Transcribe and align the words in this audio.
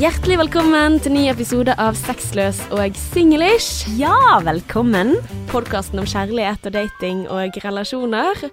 Hjertelig 0.00 0.38
velkommen 0.40 0.94
til 1.04 1.12
ny 1.12 1.26
episode 1.28 1.74
av 1.76 1.92
Sexløs 1.98 2.56
og 2.72 2.94
singlish. 2.96 3.84
Ja, 3.98 4.38
velkommen. 4.40 5.10
Podkasten 5.50 6.00
om 6.00 6.06
kjærlighet 6.08 6.64
og 6.64 6.72
dating 6.72 7.18
og 7.28 7.58
relasjoner. 7.60 8.46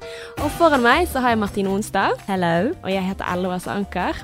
Og 0.44 0.50
foran 0.58 0.84
meg 0.84 1.06
så 1.08 1.22
har 1.24 1.32
jeg 1.32 1.40
Martine 1.40 1.72
Onstad, 1.72 2.18
Hello. 2.28 2.74
og 2.84 2.92
jeg 2.92 3.06
heter 3.06 3.48
Åse 3.48 3.72
Anker. 3.72 4.20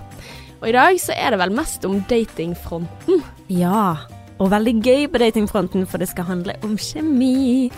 Og 0.60 0.68
i 0.68 0.74
dag 0.76 1.00
så 1.00 1.16
er 1.16 1.32
det 1.32 1.40
vel 1.40 1.56
mest 1.56 1.86
om 1.88 2.02
datingfronten. 2.10 3.24
Ja, 3.48 3.96
og 4.36 4.52
veldig 4.52 4.74
gøy 4.84 5.08
på 5.08 5.22
datingfronten, 5.24 5.88
for 5.88 6.04
det 6.04 6.10
skal 6.12 6.28
handle 6.28 6.58
om 6.62 6.76
kjemi. 6.76 7.72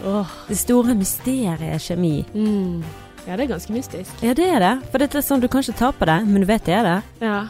Det 0.50 0.58
store 0.58 0.96
mysteriet 0.98 1.86
kjemi. 1.86 2.26
Mm. 2.34 2.82
Ja, 3.28 3.38
det 3.38 3.46
er 3.46 3.54
ganske 3.54 3.74
mystisk. 3.74 4.10
Ja, 4.26 4.34
det 4.34 4.50
er 4.50 4.60
det. 4.60 4.74
For 4.90 4.98
det 4.98 5.14
er 5.14 5.22
sånn 5.22 5.46
du 5.46 5.48
kan 5.48 5.62
ikke 5.62 5.78
ta 5.78 5.92
på 5.94 6.10
det, 6.10 6.18
men 6.26 6.42
du 6.42 6.50
vet 6.50 6.66
det 6.66 6.80
er 6.80 6.90
det. 6.90 6.98
Ja. 7.22 7.44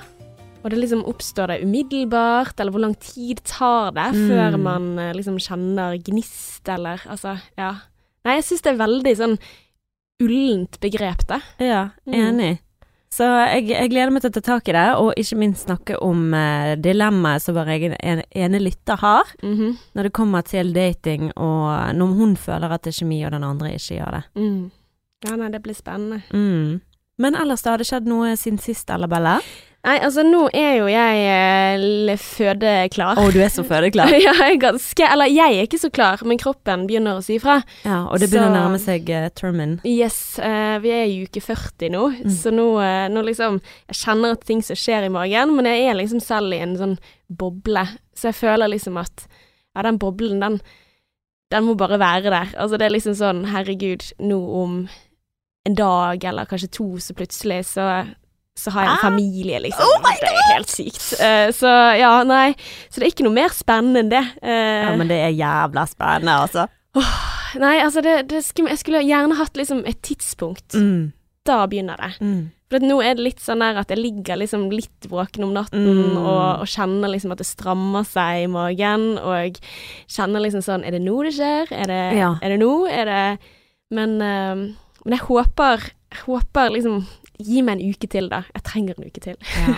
Og 0.66 0.72
det 0.74 0.80
liksom 0.82 1.04
oppstår 1.06 1.52
det 1.54 1.60
umiddelbart, 1.62 2.58
eller 2.60 2.74
hvor 2.74 2.82
lang 2.82 2.96
tid 2.98 3.38
tar 3.46 3.92
det 3.94 4.08
Mm. 4.16 4.28
før 4.32 4.58
man 4.58 4.88
eh, 5.00 5.12
liksom 5.14 5.38
kjenner 5.38 6.00
gnist, 6.02 6.66
eller 6.68 6.98
altså, 7.06 7.36
ja. 7.58 7.76
Nei, 8.26 8.40
jeg 8.40 8.44
syns 8.48 8.64
det 8.66 8.72
er 8.74 8.82
veldig 8.82 9.14
sånn 9.20 9.36
ullent 10.24 10.80
begrep, 10.82 11.28
det. 11.28 11.42
Ja, 11.60 11.90
Mm. 12.08 12.14
enig. 12.14 12.60
Så 13.12 13.24
jeg, 13.24 13.68
jeg 13.70 13.90
gleder 13.92 14.12
meg 14.12 14.22
til 14.24 14.32
å 14.32 14.34
ta 14.34 14.42
tak 14.42 14.68
i 14.68 14.74
det, 14.74 14.96
og 14.98 15.14
ikke 15.16 15.38
minst 15.38 15.68
snakke 15.68 16.02
om 16.02 16.34
eh, 16.34 16.76
dilemmaet 16.76 17.42
som 17.46 17.56
vår 17.56 17.68
egen 17.78 17.94
ene 18.36 18.60
lytter 18.60 18.98
har 18.98 19.24
Mhm. 19.44 19.78
når 19.96 20.04
det 20.04 20.14
kommer 20.14 20.42
til 20.44 20.74
dating, 20.74 21.32
og 21.38 21.94
når 21.96 22.16
hun 22.18 22.36
føler 22.36 22.72
at 22.72 22.82
det 22.82 22.90
er 22.96 23.06
kjemi, 23.06 23.24
og 23.26 23.32
den 23.32 23.44
andre 23.44 23.70
ikke 23.76 24.00
gjør 24.00 24.12
det. 24.12 24.24
Mm. 24.36 24.72
Ja, 25.30 25.36
nei, 25.36 25.50
det 25.50 25.62
blir 25.64 25.76
spennende. 25.76 26.24
Mm. 26.34 26.82
Men 27.18 27.36
ellers 27.36 27.62
da, 27.64 27.70
har 27.72 27.78
det 27.78 27.88
skjedd 27.88 28.06
noe 28.06 28.36
siden 28.36 28.60
sist, 28.60 28.90
eller 28.90 29.08
Bella? 29.08 29.40
Nei, 29.86 30.00
altså 30.02 30.24
nå 30.26 30.48
er 30.58 30.80
jo 30.80 30.86
jeg 30.90 31.26
eh, 31.30 32.16
fødeklar. 32.18 33.20
Å, 33.22 33.26
du 33.30 33.38
er 33.44 33.52
så 33.54 33.62
fødeklar. 33.68 34.10
ja, 34.26 34.32
jeg 34.34 34.56
er 34.56 34.62
ganske 34.64 35.06
Eller 35.14 35.30
jeg 35.30 35.60
er 35.60 35.68
ikke 35.68 35.78
så 35.82 35.92
klar, 35.94 36.24
men 36.26 36.40
kroppen 36.42 36.88
begynner 36.90 37.20
å 37.20 37.24
si 37.26 37.36
ifra. 37.38 37.60
Ja, 37.86 38.00
og 38.10 38.18
det 38.22 38.32
begynner 38.32 38.50
å 38.50 38.56
nærme 38.56 38.80
seg 38.82 39.10
uh, 39.14 39.28
termin. 39.38 39.78
Yes, 39.86 40.18
Uh, 40.42 40.76
vi 40.84 40.90
er 40.92 41.06
i 41.08 41.20
uke 41.28 41.42
40 41.42 41.92
nå, 41.94 42.02
Mm. 42.16 42.32
så 42.34 42.52
nå, 42.54 42.66
uh, 42.82 43.06
nå 43.12 43.22
liksom 43.28 43.60
Jeg 43.92 43.98
kjenner 44.02 44.34
at 44.36 44.44
ting 44.48 44.62
som 44.66 44.78
skjer 44.78 45.06
i 45.08 45.12
magen, 45.14 45.54
men 45.56 45.68
jeg 45.70 45.86
er 45.90 45.98
liksom 46.00 46.20
selv 46.24 46.54
i 46.56 46.60
en 46.66 46.76
sånn 46.80 46.98
boble, 47.30 47.86
så 48.18 48.30
jeg 48.32 48.40
føler 48.42 48.72
liksom 48.74 48.98
at 49.02 49.28
Ja, 49.76 49.84
den 49.86 50.00
boblen, 50.02 50.42
den 50.44 50.60
Den 51.54 51.66
må 51.68 51.76
bare 51.78 52.00
være 52.02 52.32
der. 52.34 52.52
Altså, 52.58 52.78
det 52.82 52.88
er 52.88 52.96
liksom 52.98 53.16
sånn 53.20 53.44
Herregud, 53.54 54.02
nå 54.20 54.38
om 54.64 54.78
en 55.66 55.76
dag 55.78 56.24
eller 56.26 56.46
kanskje 56.50 56.72
to, 56.74 56.88
så 57.02 57.14
plutselig 57.18 57.62
så 57.72 57.86
så 58.58 58.72
har 58.72 58.86
jeg 58.86 58.92
en 58.92 58.98
Ah! 58.98 59.02
familie, 59.04 59.60
liksom. 59.60 59.84
Oh 59.84 60.10
det 60.22 60.30
er 60.32 60.54
helt 60.54 60.70
sykt. 60.72 61.04
Uh, 61.20 61.50
så 61.52 61.68
ja, 62.00 62.24
nei. 62.24 62.54
Så 62.90 63.02
det 63.02 63.08
er 63.10 63.12
ikke 63.14 63.26
noe 63.28 63.36
mer 63.36 63.52
spennende 63.56 64.00
enn 64.06 64.10
det. 64.14 64.24
Uh, 64.42 64.90
Ja, 64.90 64.96
men 64.96 65.08
det 65.12 65.18
er 65.26 65.34
jævla 65.36 65.84
spennende, 65.92 66.38
altså. 66.48 66.68
Nei, 67.60 67.78
altså, 67.84 68.02
det, 68.04 68.28
det 68.32 68.42
skulle, 68.46 68.72
jeg 68.72 68.80
skulle 68.82 69.04
gjerne 69.04 69.36
hatt 69.40 69.56
liksom 69.60 69.84
et 69.88 70.00
tidspunkt. 70.04 70.74
Mm. 70.76 71.12
Da 71.46 71.66
begynner 71.68 72.00
det. 72.00 72.14
Mm. 72.24 72.52
For 72.72 72.82
nå 72.82 72.96
er 73.06 73.14
det 73.20 73.24
litt 73.28 73.44
sånn 73.44 73.62
der 73.62 73.78
at 73.78 73.92
jeg 73.94 74.00
ligger 74.02 74.40
liksom 74.42 74.64
litt 74.74 75.06
våken 75.12 75.44
om 75.46 75.52
natten 75.54 75.84
Mm. 75.86 76.16
og, 76.18 76.64
og 76.64 76.72
kjenner 76.72 77.12
liksom 77.14 77.32
at 77.36 77.44
det 77.44 77.46
strammer 77.48 78.08
seg 78.10 78.46
i 78.46 78.48
magen, 78.52 79.20
og 79.22 79.60
kjenner 80.10 80.42
liksom 80.42 80.64
sånn 80.66 80.84
Er 80.88 80.96
det 80.96 81.04
nå 81.06 81.20
det 81.28 81.36
skjer? 81.38 81.70
Er 81.76 81.92
det, 81.92 82.00
Ja. 82.18 82.32
er 82.42 82.50
det 82.56 82.60
nå? 82.64 82.72
Er 82.90 83.06
det 83.06 83.40
Men, 83.92 84.16
uh, 84.18 84.56
men 85.06 85.14
jeg 85.20 85.28
håper 85.28 85.92
håper 86.26 86.72
liksom 86.74 87.06
Gi 87.40 87.62
meg 87.62 87.80
en 87.82 87.90
uke 87.94 88.08
til, 88.10 88.30
da. 88.32 88.44
Jeg 88.54 88.64
trenger 88.64 88.96
en 89.00 89.08
uke 89.10 89.22
til. 89.24 89.36
Ja. 89.60 89.74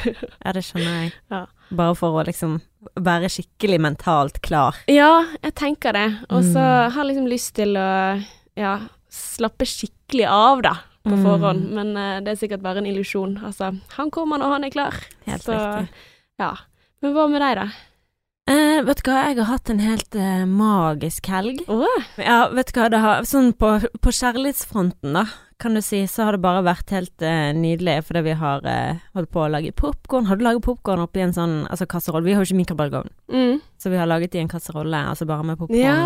ja, 0.45 0.51
det 0.53 0.63
skjønner 0.67 0.97
jeg. 1.03 1.13
Ja. 1.33 1.45
Bare 1.77 1.95
for 1.99 2.15
å 2.15 2.25
liksom 2.27 2.59
være 2.95 3.27
skikkelig 3.33 3.79
mentalt 3.83 4.37
klar. 4.45 4.75
Ja, 4.87 5.25
jeg 5.43 5.55
tenker 5.59 5.91
det. 5.97 6.05
Og 6.29 6.43
så 6.43 6.61
Mm. 6.61 6.91
har 6.93 7.03
jeg 7.03 7.09
liksom 7.11 7.27
lyst 7.27 7.53
til 7.55 7.75
å 7.75 8.23
ja, 8.55 8.75
slappe 9.11 9.65
skikkelig 9.67 10.27
av, 10.31 10.61
da, 10.63 10.75
på 11.03 11.11
Mm. 11.17 11.23
forhånd. 11.25 11.67
Men 11.71 11.91
uh, 11.97 12.19
det 12.23 12.31
er 12.35 12.39
sikkert 12.47 12.61
bare 12.63 12.77
en 12.79 12.85
illusjon. 12.87 13.37
Altså, 13.43 13.73
han 13.97 14.11
kommer 14.11 14.37
når 14.39 14.49
han 14.55 14.63
er 14.63 14.69
klar. 14.69 14.95
Helt 15.25 15.43
så 15.43 15.53
riktig. 15.57 15.89
ja. 16.39 16.53
Men 17.01 17.13
hva 17.13 17.27
med 17.29 17.41
deg, 17.41 17.55
da? 17.55 17.67
Eh, 18.47 18.79
vet 18.87 19.01
du 19.03 19.09
hva, 19.11 19.25
jeg 19.27 19.37
har 19.41 19.49
hatt 19.49 19.69
en 19.73 19.81
helt 19.83 20.15
eh, 20.15 20.45
magisk 20.47 21.27
helg. 21.27 21.65
Oh. 21.67 21.83
Ja, 22.15 22.45
vet 22.55 22.71
du 22.71 22.79
hva, 22.79 22.87
det 22.93 23.01
har 23.03 23.25
Sånn 23.27 23.51
på, 23.59 23.73
på 23.99 24.13
kjærlighetsfronten, 24.15 25.11
da, 25.17 25.25
kan 25.59 25.73
du 25.75 25.81
si, 25.81 26.03
så 26.07 26.27
har 26.27 26.35
det 26.37 26.43
bare 26.45 26.61
vært 26.63 26.91
helt 26.93 27.23
eh, 27.25 27.49
nydelig, 27.57 27.97
fordi 28.07 28.21
vi 28.29 28.35
har 28.39 28.63
eh, 28.69 29.01
holdt 29.17 29.31
på 29.33 29.41
å 29.43 29.49
lage 29.51 29.73
popkorn. 29.75 30.29
Har 30.29 30.37
du 30.39 30.45
laget 30.45 30.63
popkorn 30.63 31.01
oppi 31.03 31.23
en 31.25 31.33
sånn 31.35 31.55
altså 31.67 31.87
kasserolle? 31.89 32.27
Vi 32.29 32.35
har 32.37 32.45
jo 32.45 32.47
ikke 32.51 32.59
mikrobølgeovn, 32.61 33.11
mm. 33.33 33.55
så 33.81 33.91
vi 33.91 33.99
har 33.99 34.07
laget 34.07 34.37
i 34.37 34.43
en 34.43 34.51
kasserolle, 34.51 35.01
altså 35.11 35.27
bare 35.27 35.47
med 35.49 35.59
popkorn. 35.59 35.81
Ja. 35.81 35.97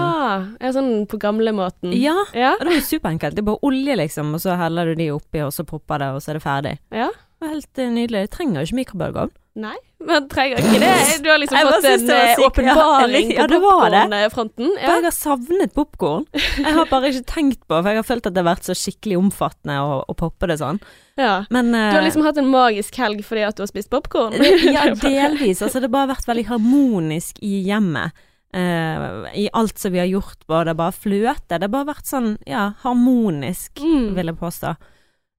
Ja, 0.64 0.72
sånn 0.74 1.06
på 1.12 1.20
gamlemåten. 1.22 1.94
Ja, 2.00 2.16
Ja. 2.34 2.56
det 2.62 2.72
er 2.72 2.80
jo 2.80 2.88
superenkelt. 2.90 3.36
Det 3.38 3.44
er 3.44 3.52
bare 3.52 3.68
olje, 3.70 4.00
liksom, 4.02 4.34
og 4.40 4.42
så 4.42 4.56
heller 4.58 4.90
du 4.90 4.96
de 5.04 5.12
oppi, 5.14 5.44
og 5.46 5.52
så 5.54 5.68
popper 5.68 6.02
det, 6.02 6.10
og 6.16 6.24
så 6.24 6.32
er 6.34 6.40
det 6.42 6.48
ferdig. 6.48 6.80
ja. 6.90 7.12
Det 7.42 7.48
var 7.48 7.56
helt 7.56 7.80
eh, 7.82 7.88
nydelig. 7.90 8.20
Jeg 8.22 8.30
trenger 8.36 8.60
jo 8.62 8.68
ikke 8.68 8.78
mikrobølgeovn. 8.78 9.32
Nei, 9.60 9.76
men 10.08 10.30
trenger 10.32 10.62
ikke 10.62 10.78
det. 10.80 10.92
Du 11.24 11.28
har 11.28 11.40
liksom 11.42 11.58
fått 11.68 11.84
en 11.90 12.06
det 12.08 12.16
var 12.16 12.30
eh, 12.30 12.44
åpenbaring 12.46 13.32
Ja, 13.36 13.42
på 13.44 13.48
det 13.52 13.58
popkornfronten. 13.66 14.70
Ja. 14.80 14.94
jeg 14.96 15.04
har 15.10 15.12
savnet 15.16 15.74
popkorn. 15.76 16.24
Jeg 16.32 16.72
har 16.78 16.88
bare 16.88 17.10
ikke 17.12 17.26
tenkt 17.34 17.60
på, 17.68 17.76
for 17.82 17.90
jeg 17.92 18.00
har 18.00 18.08
følt 18.08 18.30
at 18.30 18.34
det 18.38 18.40
har 18.46 18.48
vært 18.54 18.70
så 18.70 18.76
skikkelig 18.80 19.18
omfattende 19.20 19.76
å, 19.84 19.98
å 20.08 20.16
poppe 20.16 20.48
det 20.48 20.56
sånn. 20.62 20.80
ja. 21.20 21.34
Men 21.52 21.74
Du 21.74 21.78
har 21.82 22.00
eh, 22.00 22.06
liksom 22.08 22.24
hatt 22.30 22.40
en 22.40 22.48
magisk 22.54 22.96
helg 23.04 23.26
fordi 23.28 23.44
at 23.50 23.60
du 23.60 23.66
har 23.66 23.72
spist 23.74 23.92
popkorn. 23.92 24.40
Ja, 24.72 24.88
delvis. 25.04 25.60
Altså, 25.62 25.82
det 25.84 25.90
har 25.92 25.96
bare 26.00 26.14
vært 26.16 26.32
veldig 26.32 26.48
harmonisk 26.54 27.44
i 27.44 27.58
hjemmet. 27.68 28.16
Uh, 28.56 29.28
I 29.36 29.46
alt 29.56 29.80
som 29.80 29.94
vi 29.94 30.00
har 30.02 30.08
gjort, 30.12 30.42
både 30.48 30.74
bare 30.80 30.92
fløte. 30.96 31.56
Det 31.56 31.64
har 31.68 31.72
bare 31.72 31.92
vært 31.92 32.08
sånn, 32.08 32.34
ja, 32.48 32.70
harmonisk, 32.84 33.80
Mm. 33.84 34.10
vil 34.16 34.32
jeg 34.32 34.40
påstå. 34.40 34.74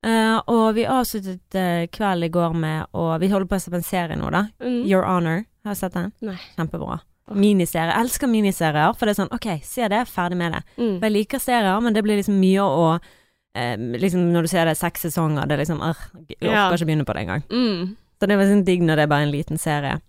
Eh, 0.02 0.38
og 0.50 0.74
vi 0.74 0.82
avsluttet 0.90 1.54
uh, 1.54 1.84
kvelden 1.94 2.26
i 2.26 2.32
går 2.34 2.56
med 2.58 2.90
å 2.98 3.04
Vi 3.22 3.28
holder 3.30 3.46
på 3.46 3.54
å 3.54 3.62
se 3.62 3.70
på 3.70 3.78
en 3.78 3.86
serie 3.86 4.16
nå, 4.18 4.32
da. 4.34 4.48
Mm. 4.58 4.80
Your 4.90 5.06
Honor. 5.06 5.44
Har 5.62 5.76
du 5.76 5.78
sett 5.78 5.94
den? 5.94 6.10
Nei. 6.26 6.34
Kjempebra. 6.56 6.98
Oh. 7.30 7.36
Miniserie. 7.38 7.92
Jeg 7.92 8.02
elsker 8.08 8.26
miniserier, 8.30 8.96
for 8.98 9.06
det 9.06 9.14
er 9.14 9.20
sånn 9.20 9.34
OK, 9.34 9.46
se 9.62 9.86
det, 9.92 10.02
ferdig 10.10 10.40
med 10.40 10.56
det. 10.56 10.62
Mm. 10.74 10.96
For 10.96 11.06
jeg 11.06 11.14
liker 11.14 11.42
serier, 11.42 11.78
men 11.84 11.94
det 11.94 12.02
blir 12.02 12.18
liksom 12.18 12.40
mye 12.42 12.66
å 12.66 12.86
eh, 12.98 13.76
Liksom 13.78 14.26
når 14.34 14.48
du 14.48 14.50
ser 14.50 14.66
det 14.66 14.74
er 14.74 14.80
seks 14.82 15.06
sesonger, 15.06 15.46
det 15.46 15.54
er 15.54 15.62
liksom 15.62 15.84
øh, 15.86 16.02
Jeg 16.32 16.40
orker 16.40 16.50
Ja. 16.50 16.64
ikke 16.74 16.88
begynne 16.90 17.06
på 17.06 17.14
det 17.14 17.22
engang. 17.22 17.46
Mm. 17.52 17.94
Så 18.18 18.26
det 18.26 18.34
er 18.34 18.42
veldig 18.42 18.64
digg 18.66 18.82
når 18.86 18.98
det 18.98 19.06
er 19.06 19.12
bare 19.14 19.28
en 19.28 19.34
liten 19.34 19.58
serie. 19.58 20.00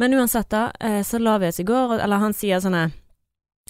Men 0.00 0.16
uansett, 0.16 0.48
da, 0.52 0.68
eh, 0.80 1.00
så 1.04 1.20
la 1.20 1.38
vi 1.40 1.48
oss 1.48 1.60
i 1.60 1.66
går, 1.68 1.98
eller 2.04 2.20
han 2.20 2.36
sier 2.36 2.60
sånn 2.64 2.76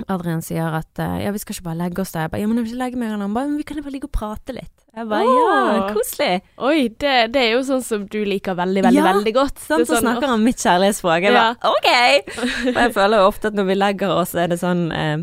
Adrian 0.06 0.42
sier 0.46 0.74
at 0.78 0.98
eh, 1.02 1.24
ja, 1.24 1.32
vi 1.34 1.40
skal 1.42 1.56
ikke 1.56 1.70
bare 1.70 1.80
legge 1.80 2.02
oss 2.02 2.12
der. 2.14 2.26
Jeg 2.26 2.34
bare 2.34 2.42
ja, 2.42 2.50
men 2.50 2.60
jeg 2.60 2.66
vil 2.68 2.74
ikke 2.74 2.84
legge 2.84 3.00
meg. 3.00 3.14
Han 3.14 3.34
bare 3.34 3.50
men 3.50 3.58
vi 3.58 3.66
kan 3.66 3.78
jo 3.80 3.86
bare 3.86 3.96
ligge 3.96 4.10
og 4.10 4.14
prate 4.14 4.54
litt. 4.54 4.77
Jeg 4.96 5.06
bare 5.10 5.24
ja, 5.28 5.88
koselig. 5.94 6.40
Oi, 6.64 6.88
det, 6.98 7.14
det 7.34 7.42
er 7.44 7.50
jo 7.52 7.62
sånn 7.66 7.82
som 7.86 8.06
du 8.10 8.18
liker 8.26 8.56
veldig, 8.58 8.82
veldig, 8.88 8.98
Ja, 8.98 9.08
veldig 9.12 9.32
godt. 9.36 9.58
Sant, 9.60 9.84
sånn, 9.84 9.86
så 9.86 9.98
sånn, 9.98 10.06
snakker 10.08 10.32
han 10.32 10.42
mitt 10.46 10.62
kjærlighetsspråk. 10.64 11.26
Jeg 11.28 11.34
Ja. 11.36 11.42
bare 11.54 11.72
ok! 11.74 12.38
Og 12.74 12.80
jeg 12.82 12.94
føler 12.96 13.22
jo 13.22 13.26
ofte 13.28 13.52
at 13.52 13.58
når 13.58 13.68
vi 13.68 13.76
legger 13.78 14.14
oss, 14.16 14.32
er 14.34 14.48
det 14.50 14.58
sånn 14.62 14.88
eh, 14.90 15.18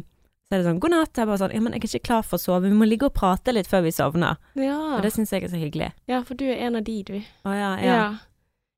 så 0.46 0.54
er 0.54 0.62
det 0.62 0.68
sånn 0.70 0.80
god 0.84 0.94
natt. 0.94 1.18
Jeg 1.18 1.28
bare 1.28 1.42
sånn 1.42 1.56
ja, 1.58 1.64
men 1.66 1.74
jeg 1.74 1.82
er 1.82 1.90
ikke 1.90 2.06
klar 2.06 2.22
for 2.24 2.38
å 2.38 2.44
sove. 2.44 2.70
Vi 2.70 2.78
må 2.78 2.86
ligge 2.88 3.10
og 3.10 3.16
prate 3.18 3.56
litt 3.56 3.68
før 3.68 3.82
vi 3.88 3.92
sovner. 3.96 4.38
Ja. 4.62 4.78
Og 4.94 5.02
det 5.02 5.12
syns 5.16 5.34
jeg 5.34 5.48
er 5.48 5.52
så 5.52 5.60
hyggelig. 5.60 5.90
ja, 6.08 6.22
for 6.24 6.38
du 6.38 6.46
er 6.46 6.62
en 6.68 6.78
av 6.78 6.86
de, 6.86 7.00
du. 7.08 7.18
Å 7.18 7.56
ja, 7.58 7.72
ja. 7.82 7.96
Ja. 7.98 8.06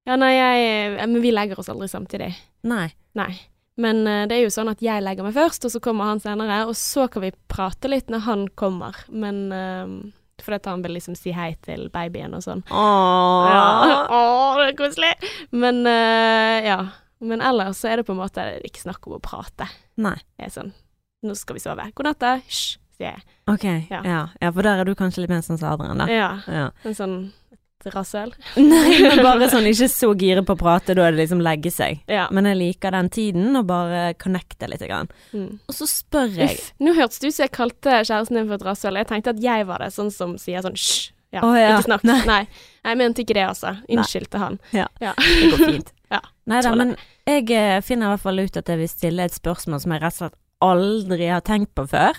ja, 0.08 0.16
nei, 0.16 0.32
jeg 0.38 0.96
Men 1.04 1.22
vi 1.22 1.36
legger 1.36 1.60
oss 1.60 1.70
aldri 1.70 1.90
samtidig. 1.92 2.32
Nei. 2.64 2.88
Nei. 3.20 3.34
Men 3.78 4.08
eh, 4.08 4.24
det 4.32 4.40
er 4.40 4.48
jo 4.48 4.54
sånn 4.56 4.72
at 4.72 4.80
jeg 4.82 5.04
legger 5.04 5.28
meg 5.28 5.36
først, 5.36 5.68
og 5.68 5.76
så 5.76 5.82
kommer 5.84 6.10
han 6.10 6.24
senere, 6.24 6.64
og 6.66 6.74
så 6.80 7.06
kan 7.12 7.28
vi 7.28 7.36
prate 7.52 7.92
litt 7.92 8.08
når 8.10 8.24
han 8.26 8.48
kommer. 8.58 9.04
Men 9.12 9.44
uh, 9.52 9.92
fordi 10.44 10.60
at 10.60 10.70
han 10.70 10.84
vil 10.86 10.96
liksom 10.98 11.18
si 11.18 11.34
hei 11.36 11.52
til 11.66 11.88
babyen 11.94 12.36
og 12.38 12.44
sånn. 12.46 12.64
Åh. 12.70 13.48
Ja. 13.50 13.64
Åh, 14.18 14.60
det 14.60 14.68
er 14.72 14.76
koselig! 14.80 15.14
Men 15.52 15.84
uh, 15.88 16.58
ja. 16.66 16.80
Men 17.20 17.42
ellers 17.42 17.80
så 17.82 17.90
er 17.90 18.00
det 18.00 18.06
på 18.06 18.14
en 18.14 18.22
måte 18.22 18.44
ikke 18.68 18.84
snakk 18.84 19.08
om 19.10 19.18
å 19.18 19.24
prate. 19.24 19.66
Nei. 19.98 20.18
Jeg 20.38 20.52
er 20.52 20.54
sånn 20.54 20.76
Nå 21.26 21.34
skal 21.34 21.58
vi 21.58 21.64
sove. 21.64 21.88
God 21.98 22.06
natt, 22.06 22.20
da. 22.22 22.36
Hysj, 22.46 22.78
sier 22.94 23.16
jeg. 23.16 23.24
Ok. 23.50 23.64
Ja. 23.90 24.04
Ja. 24.06 24.20
ja. 24.38 24.52
for 24.54 24.62
der 24.68 24.84
er 24.84 24.86
du 24.86 24.94
kanskje 24.96 25.24
litt 25.24 25.32
mer 25.34 25.42
sånn 25.42 25.58
Adrian, 25.66 25.98
da. 25.98 26.06
Ja. 26.14 26.28
Ja. 26.46 26.68
En 26.86 26.94
sånn 26.98 27.16
rasshøl. 27.94 28.34
Nei, 28.58 29.00
men 29.04 29.22
bare 29.24 29.50
sånn 29.52 29.68
ikke 29.70 29.90
så 29.92 30.12
gire 30.18 30.44
på 30.48 30.56
å 30.56 30.60
prate, 30.60 30.96
da 30.98 31.08
er 31.08 31.16
det 31.16 31.24
liksom 31.24 31.44
legge 31.46 31.72
seg. 31.74 32.02
Ja. 32.12 32.28
Men 32.34 32.50
jeg 32.52 32.60
liker 32.62 32.96
den 32.96 33.12
tiden, 33.14 33.52
og 33.60 33.68
bare 33.70 34.12
connecte 34.22 34.70
litt. 34.72 34.84
Grann. 34.88 35.10
Mm. 35.34 35.58
Og 35.68 35.74
så 35.74 35.88
spør 35.90 36.30
jeg 36.38 36.54
Uff. 36.54 36.72
Nå 36.80 36.94
hørtes 36.96 37.18
det 37.20 37.32
ut 37.32 37.36
som 37.36 37.44
jeg 37.48 37.54
kalte 37.58 37.96
kjæresten 38.06 38.38
din 38.38 38.48
for 38.48 38.60
et 38.60 38.66
rasshøl. 38.68 39.00
Jeg 39.02 39.10
tenkte 39.10 39.34
at 39.34 39.42
jeg 39.44 39.68
var 39.68 39.84
det, 39.84 39.90
sånn 39.96 40.12
som 40.14 40.38
sier 40.40 40.64
sånn 40.64 40.78
hysj. 40.78 41.10
Ja, 41.36 41.42
oh, 41.44 41.58
ja. 41.58 41.74
ikke 41.76 41.90
snakk. 41.90 42.06
Nei. 42.08 42.22
Nei. 42.30 42.42
Jeg 42.88 43.00
mente 43.02 43.24
ikke 43.24 43.36
det, 43.36 43.46
altså. 43.50 43.74
Unnskyld 43.92 44.30
til 44.32 44.44
han. 44.44 44.60
Ja. 44.72 44.88
Ja. 45.04 45.14
Det 45.18 45.52
går 45.54 45.64
fint. 45.66 45.94
Ja, 46.08 46.22
Nei 46.48 46.62
da, 46.64 46.70
men 46.72 46.94
jeg 47.28 47.50
eh, 47.52 47.82
finner 47.84 48.08
i 48.08 48.12
hvert 48.14 48.24
fall 48.24 48.40
ut 48.40 48.56
at 48.56 48.70
jeg 48.72 48.80
vil 48.80 48.88
stille 48.88 49.26
et 49.28 49.36
spørsmål 49.36 49.82
som 49.84 49.92
jeg 49.92 50.00
rett 50.00 50.16
og 50.16 50.22
slett 50.22 50.38
aldri 50.64 51.28
har 51.28 51.44
tenkt 51.44 51.74
på 51.76 51.84
før. 51.92 52.16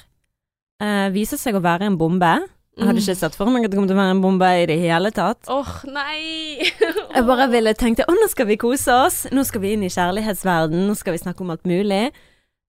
Uh, 0.76 1.08
viser 1.14 1.40
seg 1.40 1.56
å 1.56 1.62
være 1.64 1.88
en 1.88 1.96
bombe. 1.96 2.34
Jeg 2.78 2.86
hadde 2.86 3.00
ikke 3.02 3.14
sett 3.18 3.34
for 3.34 3.50
meg 3.50 3.64
at 3.66 3.72
det 3.72 3.78
kom 3.80 3.88
til 3.90 3.96
å 3.96 3.98
være 3.98 4.14
en 4.14 4.20
bombe 4.22 4.48
i 4.62 4.66
det 4.70 4.76
hele 4.78 5.10
tatt. 5.14 5.48
Åh, 5.50 5.70
nei! 5.90 6.62
Jeg 7.16 7.24
bare 7.26 7.48
ville 7.50 7.72
tenkte 7.74 8.06
å, 8.06 8.14
nå 8.14 8.28
skal 8.30 8.46
vi 8.46 8.56
kose 8.60 8.94
oss, 8.94 9.24
nå 9.34 9.42
skal 9.48 9.64
vi 9.64 9.72
inn 9.74 9.82
i 9.82 9.90
kjærlighetsverden, 9.90 10.84
nå 10.86 10.94
skal 10.98 11.16
vi 11.16 11.22
snakke 11.24 11.42
om 11.42 11.50
alt 11.54 11.66
mulig. 11.66 12.04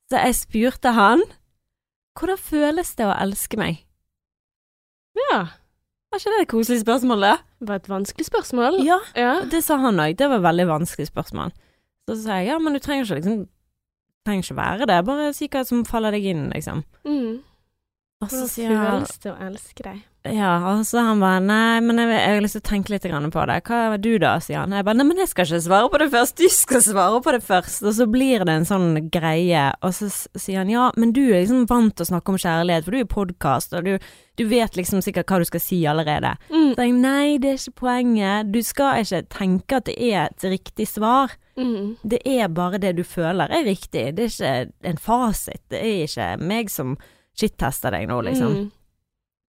Så 0.09 0.17
jeg 0.17 0.35
spurte 0.39 0.95
han 0.97 1.21
hvordan 2.17 2.39
føles 2.41 2.89
det 2.97 3.05
å 3.05 3.13
elske 3.21 3.59
meg? 3.61 3.83
Ja. 5.29 5.43
Var 6.09 6.19
ikke 6.23 6.33
det 6.33 6.41
et 6.41 6.49
koselig 6.55 6.81
spørsmål? 6.81 7.27
Det 7.61 7.69
var 7.69 7.77
et 7.83 7.89
vanskelig 7.91 8.25
spørsmål. 8.31 8.79
Ja, 8.87 8.97
Ja. 9.15 9.35
det 9.45 9.61
sa 9.63 9.77
han 9.77 10.01
òg. 10.01 10.17
Det 10.17 10.27
var 10.31 10.41
et 10.41 10.47
veldig 10.47 10.65
vanskelig 10.71 11.07
spørsmål. 11.11 11.53
Så 12.09 12.17
sa 12.23 12.39
jeg 12.41 12.49
ja, 12.49 12.57
men 12.57 12.73
du 12.73 12.79
trenger 12.81 13.05
ikke 13.05 13.19
liksom 13.21 13.45
trenger 14.25 14.43
ikke 14.43 14.57
være 14.57 14.85
det, 14.89 14.97
bare 15.05 15.29
si 15.37 15.47
hva 15.47 15.61
som 15.65 15.85
faller 15.87 16.11
deg 16.17 16.25
inn, 16.33 16.49
liksom. 16.49 16.81
Mm. 17.05 17.39
Og 18.19 18.27
så 18.27 18.45
sier 18.51 18.73
han 18.75 18.99
føles 18.99 19.19
det 19.23 19.29
å 19.31 19.37
elske 19.45 19.83
deg? 19.85 19.99
Ja, 20.27 20.51
og 20.67 20.81
så 20.83 20.99
han 21.07 21.21
bare 21.23 21.39
Nei, 21.39 21.79
men 21.79 22.01
jeg, 22.01 22.09
jeg 22.11 22.33
har 22.35 22.41
lyst 22.43 22.57
til 22.57 22.63
å 22.65 22.67
tenke 22.67 22.91
litt 22.91 23.05
grann 23.07 23.31
på 23.31 23.43
det. 23.47 23.61
Hva 23.63 23.77
er 23.93 24.01
du 24.03 24.09
da? 24.19 24.33
sier 24.43 24.59
han. 24.59 24.73
Jeg 24.75 24.83
bare 24.83 24.99
Nei, 24.99 25.05
men 25.07 25.21
jeg 25.23 25.29
skal 25.31 25.45
ikke 25.47 25.61
svare 25.63 25.91
på 25.93 25.99
det 26.01 26.07
først. 26.11 26.35
Du 26.35 26.51
skal 26.51 26.81
svare 26.83 27.21
på 27.23 27.31
det 27.31 27.39
først. 27.47 27.85
Og 27.87 27.93
så 27.95 28.07
blir 28.11 28.43
det 28.43 28.55
en 28.59 28.67
sånn 28.67 28.89
greie, 29.13 29.61
og 29.79 29.93
så 29.95 30.09
sier 30.11 30.59
han 30.59 30.73
ja, 30.73 30.89
men 30.99 31.13
du 31.15 31.21
er 31.29 31.45
liksom 31.45 31.63
vant 31.69 31.95
til 31.95 32.03
å 32.03 32.09
snakke 32.09 32.33
om 32.33 32.39
kjærlighet, 32.43 32.83
for 32.83 32.91
du 32.91 32.99
er 32.99 33.05
i 33.05 33.13
podkast, 33.13 33.75
og 33.79 33.87
du, 33.87 34.09
du 34.35 34.43
vet 34.51 34.75
liksom 34.75 34.99
sikkert 35.05 35.31
hva 35.31 35.39
du 35.39 35.47
skal 35.47 35.63
si 35.63 35.79
allerede. 35.87 36.33
Mm. 36.51 36.73
Så 36.73 36.87
jeg 36.89 36.95
nei, 36.97 37.37
det 37.39 37.53
er 37.53 37.61
ikke 37.61 37.83
poenget. 37.85 38.49
Du 38.51 38.59
skal 38.67 39.05
ikke 39.05 39.21
tenke 39.31 39.79
at 39.79 39.87
det 39.87 39.95
er 40.09 40.25
et 40.25 40.49
riktig 40.57 40.89
svar. 40.91 41.37
Mm. 41.55 41.95
Det 42.03 42.19
er 42.27 42.51
bare 42.51 42.83
det 42.83 42.97
du 42.99 43.05
føler 43.07 43.47
er 43.47 43.63
riktig. 43.63 44.09
Det 44.19 44.27
er 44.27 44.35
ikke 44.67 44.91
en 44.91 45.01
fasit. 45.07 45.63
Det 45.71 45.79
er 45.79 46.03
ikke 46.03 46.29
meg 46.43 46.75
som 46.75 46.97
shit-tester 47.39 47.95
deg 47.95 48.07
nå, 48.11 48.19
liksom. 48.27 48.53
Mm. 48.57 48.67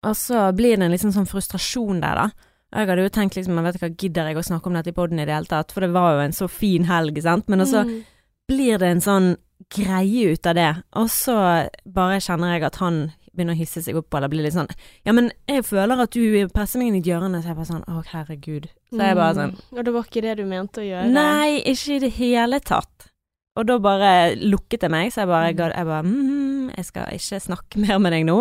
Og 0.09 0.15
så 0.15 0.45
blir 0.55 0.77
det 0.79 0.87
en 0.87 0.93
liksom 0.95 1.11
sånn 1.17 1.27
frustrasjon 1.31 2.01
der, 2.05 2.15
da. 2.15 2.29
Jeg 2.77 2.87
hadde 2.91 3.03
jo 3.07 3.09
tenkt 3.17 3.35
liksom, 3.39 3.57
jeg 3.57 3.65
vet 3.65 3.77
ikke 3.81 3.97
gidder 4.05 4.29
jeg 4.29 4.37
å 4.37 4.45
snakke 4.45 4.69
om 4.69 4.75
dette 4.77 4.93
i 4.93 4.97
poden 4.97 5.19
i 5.23 5.25
det 5.25 5.33
hele 5.35 5.49
tatt, 5.49 5.73
for 5.73 5.81
det 5.87 5.91
var 5.95 6.19
jo 6.19 6.25
en 6.27 6.37
så 6.37 6.49
fin 6.53 6.85
helg, 6.85 7.17
sant. 7.25 7.49
Men 7.49 7.65
så 7.67 7.85
Mm. 7.87 8.05
blir 8.49 8.79
det 8.79 8.89
en 8.93 9.01
sånn 9.01 9.29
greie 9.75 10.33
ut 10.35 10.47
av 10.47 10.55
det, 10.55 10.83
og 10.95 11.09
så 11.09 11.69
bare 11.87 12.21
kjenner 12.21 12.53
jeg 12.55 12.63
at 12.69 12.77
han 12.77 13.13
begynner 13.35 13.55
å 13.55 13.59
hisse 13.59 13.83
seg 13.83 13.97
opp, 13.97 14.13
eller 14.15 14.29
blir 14.29 14.43
litt 14.43 14.55
sånn 14.55 14.69
Ja, 15.07 15.13
men 15.13 15.31
jeg 15.49 15.63
føler 15.65 16.01
at 16.03 16.11
du 16.11 16.49
presser 16.49 16.79
meg 16.79 16.89
inn 16.89 16.95
i 16.97 16.99
et 16.99 17.07
hjørne, 17.11 17.41
så 17.43 17.49
jeg 17.49 17.57
bare 17.57 17.67
sånn 17.73 17.85
Å, 17.89 18.05
herregud. 18.13 18.69
Så 18.91 18.99
jeg 18.99 19.17
bare 19.17 19.35
sånn 19.35 19.53
Mm. 19.57 19.79
Og 19.79 19.85
det 19.85 19.93
var 19.95 20.03
ikke 20.05 20.23
det 20.23 20.37
du 20.37 20.45
mente 20.45 20.81
å 20.81 20.87
gjøre? 20.87 21.11
Nei, 21.11 21.63
ikke 21.65 21.97
i 21.97 21.99
det 21.99 22.13
hele 22.15 22.61
tatt. 22.61 23.11
Og 23.59 23.67
da 23.67 23.77
bare 23.83 24.11
lukket 24.39 24.85
jeg 24.87 24.93
meg, 24.95 25.11
så 25.13 25.25
jeg 25.25 25.31
bare, 25.33 25.51
Mm. 25.53 25.75
jeg 25.75 25.87
bare 25.89 26.03
mm, 26.07 26.71
Jeg 26.77 26.85
skal 26.87 27.15
ikke 27.19 27.41
snakke 27.43 27.81
mer 27.85 27.99
med 27.99 28.15
deg 28.15 28.27
nå. 28.29 28.39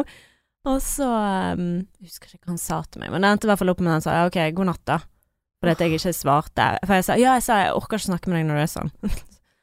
Og 0.68 0.80
så 0.84 1.08
um, 1.58 1.68
Jeg 2.02 2.10
husker 2.12 2.34
ikke 2.36 2.46
hva 2.46 2.54
han 2.54 2.62
sa 2.62 2.82
til 2.86 3.02
meg, 3.02 3.12
men 3.14 3.24
det 3.24 3.32
endte 3.34 3.48
i 3.48 3.52
hvert 3.52 3.62
fall 3.62 3.72
opp 3.74 3.82
med 3.82 3.92
at 3.94 3.98
han 3.98 4.06
sa 4.06 4.16
ja, 4.20 4.26
ok, 4.30 4.40
god 4.58 4.70
natt, 4.74 4.84
da. 4.90 5.00
Fordi 5.58 5.74
at 5.74 5.82
jeg 5.82 5.96
ikke 5.98 6.14
svarte. 6.14 6.66
For 6.86 6.94
jeg 7.00 7.06
sa 7.08 7.16
ja, 7.18 7.36
jeg 7.40 7.46
sa 7.48 7.60
jeg 7.64 7.76
orker 7.78 7.98
ikke 7.98 8.12
snakke 8.12 8.30
med 8.30 8.38
deg 8.42 8.50
når 8.50 8.60
det 8.60 8.66
er 8.68 8.74
sånn. 8.76 8.92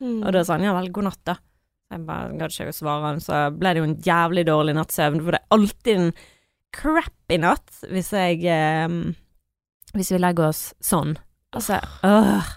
Mm. 0.02 0.20
Og 0.26 0.32
da 0.34 0.40
sa 0.44 0.56
han 0.56 0.64
ja 0.66 0.72
vel, 0.74 0.88
god 0.96 1.06
natt, 1.06 1.20
da. 1.28 1.36
Jeg 1.94 2.02
bare 2.08 2.32
gadd 2.40 2.50
ikke 2.56 2.72
å 2.72 2.74
svare 2.74 3.04
han, 3.12 3.20
så 3.22 3.42
ble 3.54 3.70
det 3.76 3.82
jo 3.82 3.86
en 3.86 3.98
jævlig 4.02 4.42
dårlig 4.48 4.74
nattsøvn, 4.74 5.20
for 5.22 5.36
det 5.36 5.38
er 5.38 5.54
alltid 5.54 6.00
en 6.00 6.08
crappy 6.74 7.38
natt 7.38 7.84
hvis 7.92 8.10
jeg 8.16 8.40
um, 8.88 8.96
Hvis 9.94 10.10
vi 10.10 10.18
legger 10.18 10.48
oss 10.48 10.62
sånn. 10.82 11.12
Altså, 11.54 11.78
øh, 12.02 12.48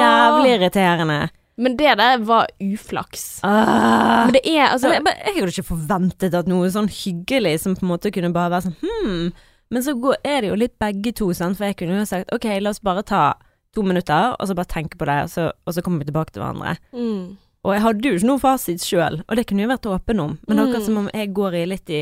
jævlig 0.00 0.56
irriterende. 0.56 1.20
Men 1.60 1.74
det 1.76 1.92
der 2.00 2.22
var 2.24 2.48
uflaks. 2.64 3.26
Ah. 3.44 4.24
Men 4.26 4.32
det 4.38 4.42
er 4.48 4.70
altså 4.70 4.88
jeg, 4.94 5.04
jeg 5.04 5.34
hadde 5.36 5.52
ikke 5.52 5.66
forventet 5.74 6.36
at 6.38 6.48
noe 6.48 6.70
sånn 6.72 6.88
hyggelig 6.88 7.58
som 7.66 7.74
på 7.76 7.84
en 7.84 7.90
måte 7.92 8.12
kunne 8.14 8.32
bare 8.32 8.52
være 8.54 8.70
sånn 8.70 8.78
hm. 8.80 9.26
Men 9.70 9.84
så 9.86 9.92
går, 10.02 10.16
er 10.26 10.40
det 10.42 10.48
jo 10.50 10.56
litt 10.58 10.72
begge 10.82 11.12
to, 11.14 11.28
sant, 11.36 11.54
for 11.58 11.68
jeg 11.68 11.76
kunne 11.78 12.00
jo 12.00 12.06
sagt 12.08 12.32
ok, 12.34 12.46
la 12.64 12.72
oss 12.72 12.80
bare 12.82 13.04
ta 13.06 13.20
to 13.76 13.84
minutter, 13.86 14.32
og 14.34 14.48
så 14.50 14.56
bare 14.58 14.66
tenke 14.72 14.98
på 14.98 15.06
det, 15.06 15.18
og 15.28 15.30
så, 15.30 15.44
og 15.62 15.76
så 15.76 15.84
kommer 15.86 16.02
vi 16.02 16.08
tilbake 16.08 16.32
til 16.34 16.42
hverandre. 16.42 16.72
mm. 16.96 17.36
Og 17.60 17.74
jeg 17.76 17.82
hadde 17.84 18.08
jo 18.08 18.16
ikke 18.16 18.26
noe 18.30 18.40
fasit 18.40 18.80
sjøl, 18.80 19.18
og 19.28 19.36
det 19.36 19.44
kunne 19.46 19.60
jeg 19.66 19.68
vært 19.70 19.86
åpen 19.92 20.20
om, 20.24 20.30
men 20.48 20.56
det 20.56 20.62
er 20.62 20.68
akkurat 20.70 20.80
Mm. 20.80 20.86
som 20.88 20.96
om 21.04 21.08
jeg 21.12 21.28
går 21.36 21.54
i 21.60 21.64
litt 21.68 21.90
i 21.92 21.98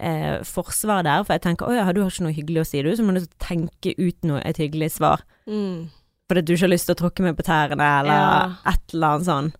eh, 0.00 0.38
forsvar 0.48 1.04
der, 1.04 1.22
for 1.22 1.36
jeg 1.36 1.42
tenker 1.44 1.68
å 1.68 1.74
ja, 1.76 1.84
du 1.92 2.00
har 2.00 2.08
ikke 2.10 2.24
noe 2.24 2.32
hyggelig 2.34 2.62
å 2.62 2.66
si, 2.70 2.80
du, 2.82 2.88
så 2.96 3.04
må 3.04 3.12
du 3.12 3.26
tenke 3.38 3.92
ut 4.00 4.24
noe, 4.24 4.40
et 4.48 4.56
hyggelig 4.58 4.90
svar. 4.96 5.20
Mm. 5.46 5.90
Fordi 6.30 6.40
du 6.46 6.52
ikke 6.54 6.64
har 6.66 6.72
lyst 6.72 6.86
til 6.88 6.94
å 6.96 7.00
tråkke 7.02 7.22
meg 7.26 7.36
på 7.36 7.44
tærne, 7.44 7.84
eller 8.00 8.14
Ja. 8.14 8.56
et 8.72 8.94
eller 8.94 9.06
annet 9.14 9.26
sånn. 9.28 9.52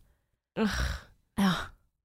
Uh. 0.58 0.80
Ja. 1.38 1.52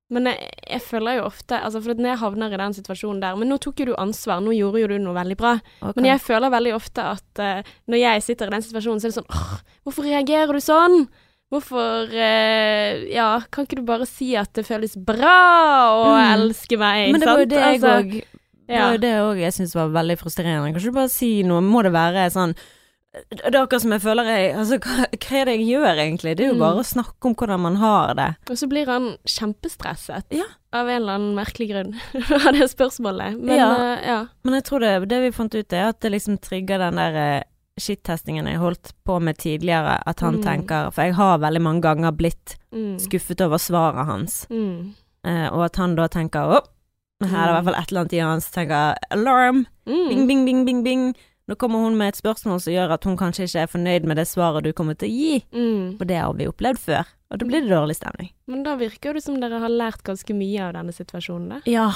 Men 0.10 0.26
jeg, 0.26 0.50
jeg 0.66 0.82
føler 0.82 1.20
jo 1.20 1.26
ofte 1.28 1.54
altså 1.62 1.84
For 1.86 1.94
når 1.94 2.08
jeg 2.10 2.18
havner 2.18 2.54
i 2.56 2.58
den 2.58 2.74
situasjonen 2.74 3.20
der 3.22 3.36
Men 3.38 3.52
nå 3.52 3.60
tok 3.62 3.78
jo 3.78 3.86
du 3.92 3.96
ansvar, 4.02 4.40
nå 4.42 4.56
gjorde 4.58 4.80
jo 4.82 4.88
du 4.90 4.96
noe 5.04 5.14
veldig 5.14 5.36
bra. 5.38 5.52
Okay. 5.84 5.94
Men 6.00 6.08
jeg 6.10 6.22
føler 6.26 6.50
veldig 6.50 6.72
ofte 6.74 7.04
at 7.12 7.42
uh, 7.46 7.60
når 7.94 8.02
jeg 8.02 8.24
sitter 8.26 8.50
i 8.50 8.56
den 8.56 8.66
situasjonen, 8.66 9.00
så 9.04 9.06
er 9.06 9.14
det 9.14 9.18
sånn 9.20 9.30
åh, 9.38 9.52
Hvorfor 9.86 10.08
reagerer 10.10 10.58
du 10.58 10.64
sånn? 10.66 10.98
Hvorfor 11.54 12.10
uh, 12.10 13.06
Ja, 13.14 13.28
kan 13.54 13.68
ikke 13.70 13.78
du 13.78 13.86
bare 13.86 14.10
si 14.10 14.32
at 14.40 14.50
det 14.58 14.66
føles 14.66 14.98
bra 14.98 15.38
å 15.94 16.10
Mm. 16.18 16.34
elske 16.40 16.82
meg? 16.82 17.12
Men 17.14 17.22
det 17.22 17.30
var 17.30 17.44
jo 17.46 17.50
det 17.54 17.62
jeg 17.62 17.80
Altså, 17.84 18.26
ja. 18.66 18.74
Det 18.74 18.82
var 18.82 18.92
jo 18.98 19.04
det 19.06 19.14
òg 19.30 19.40
jeg 19.46 19.54
syntes 19.60 19.78
var 19.78 19.94
veldig 19.94 20.18
frustrerende. 20.24 20.74
Kan 20.74 20.82
ikke 20.82 20.90
du 20.90 20.98
bare 21.04 21.10
si 21.14 21.32
noe? 21.46 21.62
Må 21.62 21.86
det 21.86 21.94
være 21.94 22.26
sånn 22.34 22.58
Det 23.12 23.42
er 23.42 23.56
akkurat 23.64 23.82
som 23.82 23.92
jeg 23.96 24.02
føler 24.04 24.28
jeg 24.30 24.50
Altså, 24.54 24.78
hva, 24.86 25.06
hva 25.10 25.38
er 25.40 25.46
det 25.50 25.54
jeg 25.58 25.68
gjør 25.72 25.98
egentlig? 26.04 26.36
Det 26.38 26.44
er 26.46 26.50
jo 26.52 26.54
Mm. 26.54 26.60
bare 26.62 26.82
å 26.84 26.86
snakke 26.86 27.26
om 27.26 27.34
hvordan 27.36 27.60
man 27.60 27.76
har 27.82 28.14
det. 28.14 28.28
Og 28.50 28.58
så 28.58 28.68
blir 28.70 28.86
han 28.86 29.18
kjempestresset 29.26 30.26
Ja. 30.32 30.46
av 30.74 30.88
en 30.88 31.02
eller 31.02 31.14
annen 31.18 31.36
merkelig 31.36 31.70
grunn 31.72 31.96
av 32.48 32.54
det 32.54 32.70
spørsmålet. 32.70 33.40
Men 33.42 33.58
Ja. 33.58 33.70
Uh, 33.74 34.06
ja. 34.06 34.20
Men 34.44 34.54
jeg 34.54 34.64
tror 34.66 34.80
det, 34.80 35.10
det 35.10 35.22
vi 35.22 35.32
fant 35.32 35.56
ut, 35.56 35.74
er 35.74 35.90
at 35.90 36.00
det 36.02 36.12
liksom 36.12 36.38
trigger 36.40 36.78
den 36.78 36.96
der 37.02 37.16
eh, 37.16 37.44
shit-testingen 37.80 38.46
jeg 38.46 38.60
holdt 38.60 38.92
på 39.08 39.20
med 39.22 39.38
tidligere. 39.38 40.04
At 40.06 40.20
han 40.20 40.36
Mm. 40.38 40.44
tenker 40.44 40.92
For 40.94 41.02
jeg 41.04 41.16
har 41.16 41.40
veldig 41.40 41.62
mange 41.62 41.82
ganger 41.82 42.12
blitt 42.12 42.58
Mm. 42.72 43.00
skuffet 43.00 43.42
over 43.42 43.58
svaret 43.58 44.06
hans. 44.06 44.46
Mm. 44.52 44.94
uh, 45.26 45.50
og 45.52 45.66
at 45.66 45.76
han 45.78 45.96
da 45.96 46.08
tenker 46.08 46.40
å, 46.46 46.62
her 47.26 47.36
er 47.36 47.46
det 47.48 47.50
i 47.50 47.56
hvert 47.58 47.66
fall 47.66 47.82
et 47.82 47.90
eller 47.92 48.02
annet 48.02 48.14
i 48.14 48.20
hans 48.20 48.52
tenker 48.52 48.96
alarm. 49.12 49.66
Mm. 49.88 50.08
Bing, 50.10 50.28
bing, 50.28 50.46
bing, 50.46 50.66
bing, 50.66 50.84
bing. 50.84 51.16
Nå 51.50 51.56
kommer 51.58 51.82
hun 51.82 51.98
med 51.98 52.12
et 52.14 52.20
spørsmål 52.20 52.60
som 52.62 52.76
gjør 52.76 52.92
at 52.94 53.06
hun 53.10 53.16
kanskje 53.18 53.48
ikke 53.48 53.64
er 53.64 53.70
fornøyd 53.72 54.04
med 54.06 54.20
det 54.22 54.28
svaret 54.30 54.68
du 54.68 54.70
kommer 54.78 54.94
til 54.94 55.10
å 55.10 55.16
gi. 55.16 55.38
Mm. 55.50 55.98
og 55.98 56.06
det 56.06 56.20
har 56.22 56.34
vi 56.38 56.46
opplevd 56.46 56.82
før, 56.84 57.10
og 57.34 57.42
da 57.42 57.48
blir 57.50 57.64
det 57.66 57.74
dårlig 57.74 57.96
stemning. 57.98 58.30
Men 58.46 58.62
da 58.68 58.76
virker 58.78 59.18
det 59.18 59.24
som 59.26 59.40
dere 59.42 59.62
har 59.64 59.74
lært 59.74 60.04
ganske 60.06 60.36
mye 60.38 60.68
av 60.68 60.76
denne 60.78 60.94
situasjonen, 60.94 61.56
da. 61.56 61.62
Ja, 61.66 61.88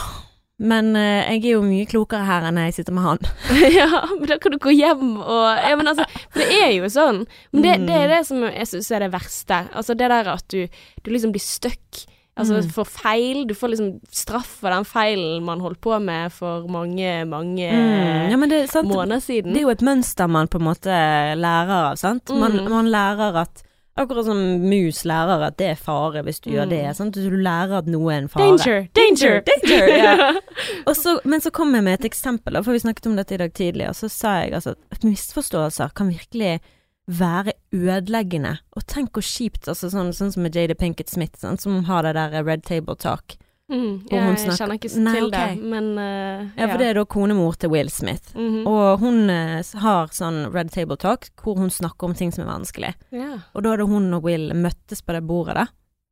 men 0.63 0.95
uh, 0.97 1.21
jeg 1.27 1.43
er 1.43 1.47
jo 1.51 1.61
mye 1.65 1.85
klokere 1.89 2.25
her 2.25 2.47
enn 2.49 2.57
jeg 2.63 2.79
sitter 2.79 2.97
med 2.97 3.05
han. 3.05 3.21
ja, 3.77 3.89
men 4.15 4.25
da 4.31 4.39
kan 4.41 4.55
du 4.55 4.59
gå 4.63 4.73
hjem 4.73 5.19
og 5.21 5.45
Ja, 5.61 5.75
men 5.77 5.91
altså, 5.91 6.07
for 6.33 6.41
det 6.41 6.59
er 6.63 6.73
jo 6.79 6.89
sånn. 6.93 7.23
Men 7.53 7.67
det, 7.67 7.75
det 7.91 7.99
er 7.99 8.09
det 8.15 8.23
som 8.29 8.41
jeg 8.47 8.69
syns 8.71 8.89
er 8.89 9.05
det 9.05 9.13
verste. 9.13 9.63
Altså 9.69 9.97
det 9.97 10.09
der 10.13 10.33
at 10.33 10.45
du, 10.53 10.65
du 11.05 11.13
liksom 11.13 11.33
blir 11.35 11.45
stuck. 11.45 12.03
Altså 12.35 12.55
Mm. 12.63 12.69
for 12.73 12.83
feil. 12.89 13.45
Du 13.47 13.53
får 13.53 13.69
liksom 13.69 13.99
straff 14.11 14.47
for 14.61 14.69
den 14.73 14.83
feilen 14.85 15.43
man 15.45 15.59
holdt 15.61 15.79
på 15.81 15.99
med 16.01 16.31
for 16.31 16.65
mange, 16.67 17.25
mange 17.29 17.69
Mm, 17.69 18.29
ja, 18.31 18.35
men 18.37 18.49
det 18.49 18.63
er 18.63 18.67
sant. 18.67 18.89
måneder 18.89 19.21
siden. 19.21 19.53
Det 19.53 19.57
er 19.61 19.67
jo 19.67 19.69
et 19.69 19.81
mønster 19.85 20.27
man 20.27 20.47
på 20.47 20.57
en 20.57 20.65
måte 20.65 20.89
lærer 21.37 21.91
av, 21.91 21.95
sant. 21.97 22.29
Man, 22.33 22.51
Mm. 22.51 22.69
man 22.69 22.85
lærer 22.89 23.35
at 23.41 23.61
Akkurat 23.95 24.25
som 24.25 24.37
mus 24.67 25.03
lærer 25.05 25.43
at 25.45 25.55
det 25.57 25.67
er 25.69 25.75
fare 25.75 26.23
hvis 26.23 26.39
du 26.41 26.49
gjør 26.49 26.65
Mm. 26.65 26.69
det. 26.69 26.95
Sant? 26.95 27.15
Så 27.15 27.29
du 27.29 27.35
lærer 27.37 27.77
at 27.77 27.85
noe 27.85 28.09
er 28.11 28.17
en 28.23 28.27
fare. 28.27 28.57
Danger! 28.57 28.87
Danger! 28.95 29.41
Danger! 29.45 29.87
ja. 29.87 30.31
Og 30.87 30.95
så, 30.95 31.19
men 31.23 31.39
så 31.39 31.51
kom 31.51 31.75
jeg 31.75 31.83
med 31.83 31.99
et 31.99 32.09
eksempel, 32.11 32.57
for 32.63 32.71
vi 32.71 32.79
snakket 32.79 33.05
om 33.05 33.15
dette 33.15 33.35
i 33.35 33.37
dag 33.37 33.53
tidlig, 33.53 33.87
og 33.89 33.93
så 33.93 34.09
sa 34.09 34.27
jeg 34.41 34.53
altså 34.53 34.73
at 34.91 35.03
misforståelser 35.03 35.93
kan 35.93 36.09
virkelig 36.09 36.59
være 37.07 37.53
ødeleggende. 37.73 38.57
Og 38.77 38.85
tenk 38.87 39.11
hvor 39.11 39.25
kjipt, 39.25 39.67
altså 39.67 39.89
sånn, 39.91 40.13
sånn 40.15 40.31
som 40.33 40.43
med 40.43 40.55
Jada 40.55 40.75
Pinkett 40.75 41.09
Smith, 41.11 41.35
sånn, 41.41 41.59
som 41.59 41.83
har 41.89 42.03
det 42.03 42.13
der 42.15 42.43
Red 42.43 42.63
Table 42.63 42.95
Talk. 42.95 43.35
Mm, 43.71 44.03
hun 44.09 44.09
jeg 44.11 44.37
snakker- 44.43 44.57
kjenner 44.59 44.75
ikke 44.77 44.89
så 44.91 45.01
Nei, 45.01 45.13
til 45.15 45.25
ok. 45.25 45.31
det, 45.31 45.63
men 45.63 45.85
uh, 45.97 46.49
Ja, 46.59 46.67
for 46.67 46.77
det 46.77 46.87
er 46.89 46.93
da 46.99 47.05
konemor 47.05 47.55
til 47.57 47.69
Will 47.71 47.89
Smith. 47.89 48.33
Mhm. 48.35 48.67
Og 48.67 48.99
hun 48.99 49.29
uh, 49.29 49.63
har 49.79 50.07
sånn 50.13 50.51
Red 50.53 50.69
Table 50.71 50.97
Talk 50.97 51.29
hvor 51.41 51.55
hun 51.57 51.69
snakker 51.69 52.03
om 52.09 52.13
ting 52.13 52.31
som 52.31 52.43
er 52.47 52.51
vanskelig. 52.51 52.93
Yeah. 53.11 53.39
Og 53.55 53.63
da 53.63 53.69
hadde 53.73 53.87
hun 53.87 54.13
og 54.13 54.23
Will 54.27 54.51
møttes 54.53 55.01
på 55.01 55.13
det 55.15 55.23
bordet, 55.25 55.55
da, 55.55 55.65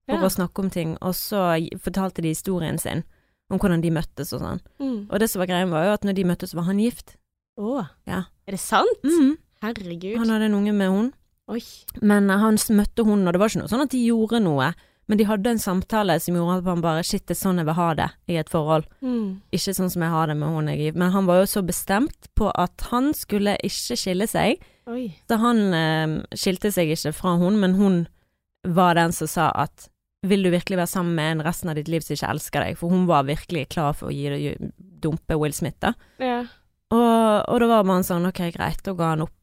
for 0.07 0.15
yeah. 0.17 0.25
å 0.25 0.31
snakke 0.31 0.59
om 0.63 0.69
ting, 0.71 0.97
og 1.01 1.13
så 1.13 1.43
fortalte 1.83 2.21
de 2.23 2.29
historien 2.33 2.79
sin 2.79 3.03
om 3.51 3.59
hvordan 3.59 3.81
de 3.83 3.91
møttes 3.91 4.31
og 4.33 4.39
sånn. 4.41 4.61
Mm. 4.79 5.09
Og 5.11 5.19
det 5.19 5.29
som 5.29 5.39
var 5.43 5.47
greia, 5.51 5.67
var 5.67 5.85
jo 5.85 5.93
at 5.93 6.03
når 6.07 6.15
de 6.15 6.23
møttes, 6.23 6.55
var 6.55 6.63
han 6.71 6.79
gift. 6.79 7.17
Å, 7.59 7.87
Ja. 8.07 8.23
er 8.47 8.51
det 8.51 8.59
sant? 8.63 9.03
Mhm. 9.03 9.37
Herregud. 9.61 10.17
Han 10.17 10.31
hadde 10.33 10.47
en 10.49 10.57
unge 10.57 10.73
med 10.75 10.93
hun. 10.93 11.11
Oi. 11.51 11.61
Men 12.01 12.29
han 12.29 12.57
møtte 12.71 13.05
hun, 13.05 13.25
og 13.25 13.33
det 13.33 13.41
var 13.41 13.51
ikke 13.51 13.63
noe 13.63 13.71
sånn 13.71 13.85
at 13.85 13.93
de 13.93 14.01
gjorde 14.05 14.41
noe. 14.43 14.71
Men 15.09 15.19
de 15.19 15.25
hadde 15.27 15.51
en 15.51 15.59
samtale 15.59 16.15
som 16.23 16.37
gjorde 16.37 16.61
at 16.61 16.67
han 16.69 16.83
bare 16.83 17.03
Shit, 17.03 17.25
det 17.27 17.35
er 17.35 17.41
sånn 17.41 17.59
jeg 17.59 17.67
vil 17.67 17.75
ha 17.75 17.87
det 17.99 18.07
i 18.31 18.37
et 18.39 18.51
forhold. 18.51 18.85
Mm. 19.03 19.41
Ikke 19.51 19.73
sånn 19.75 19.91
som 19.91 20.05
jeg 20.05 20.13
har 20.13 20.31
det 20.31 20.37
med 20.39 20.53
hun 20.55 20.69
jeg 20.71 20.95
Men 20.95 21.11
han 21.11 21.27
var 21.27 21.41
jo 21.41 21.49
så 21.51 21.63
bestemt 21.67 22.29
på 22.37 22.47
at 22.55 22.85
han 22.93 23.11
skulle 23.17 23.57
ikke 23.65 23.97
skille 23.99 24.27
seg. 24.31 24.61
Oi. 24.87 25.09
Så 25.27 25.39
han 25.41 25.59
eh, 25.75 26.15
skilte 26.37 26.71
seg 26.71 26.93
ikke 26.95 27.11
fra 27.17 27.35
hun, 27.41 27.59
men 27.59 27.75
hun 27.75 28.05
var 28.63 28.95
den 28.95 29.11
som 29.15 29.27
sa 29.27 29.49
at 29.65 29.89
vil 30.27 30.45
du 30.45 30.51
virkelig 30.53 30.77
være 30.77 30.93
sammen 30.93 31.15
med 31.17 31.31
en 31.33 31.45
resten 31.47 31.71
av 31.71 31.77
ditt 31.79 31.89
liv 31.89 32.05
som 32.05 32.13
ikke 32.13 32.31
elsker 32.35 32.63
deg? 32.63 32.79
For 32.79 32.93
hun 32.93 33.07
var 33.09 33.25
virkelig 33.25 33.67
klar 33.73 33.95
for 33.97 34.11
å 34.11 34.15
gi, 34.15 34.53
dumpe 35.01 35.37
Will 35.41 35.55
Smith, 35.57 35.79
da. 35.81 35.95
Ja. 36.21 36.43
Og, 36.91 37.49
og 37.49 37.61
da 37.63 37.69
var 37.71 37.87
man 37.87 38.05
sånn, 38.05 38.27
ok, 38.29 38.43
greit, 38.53 38.83
da 38.85 38.93
ga 38.97 39.13
han 39.15 39.25
opp. 39.25 39.40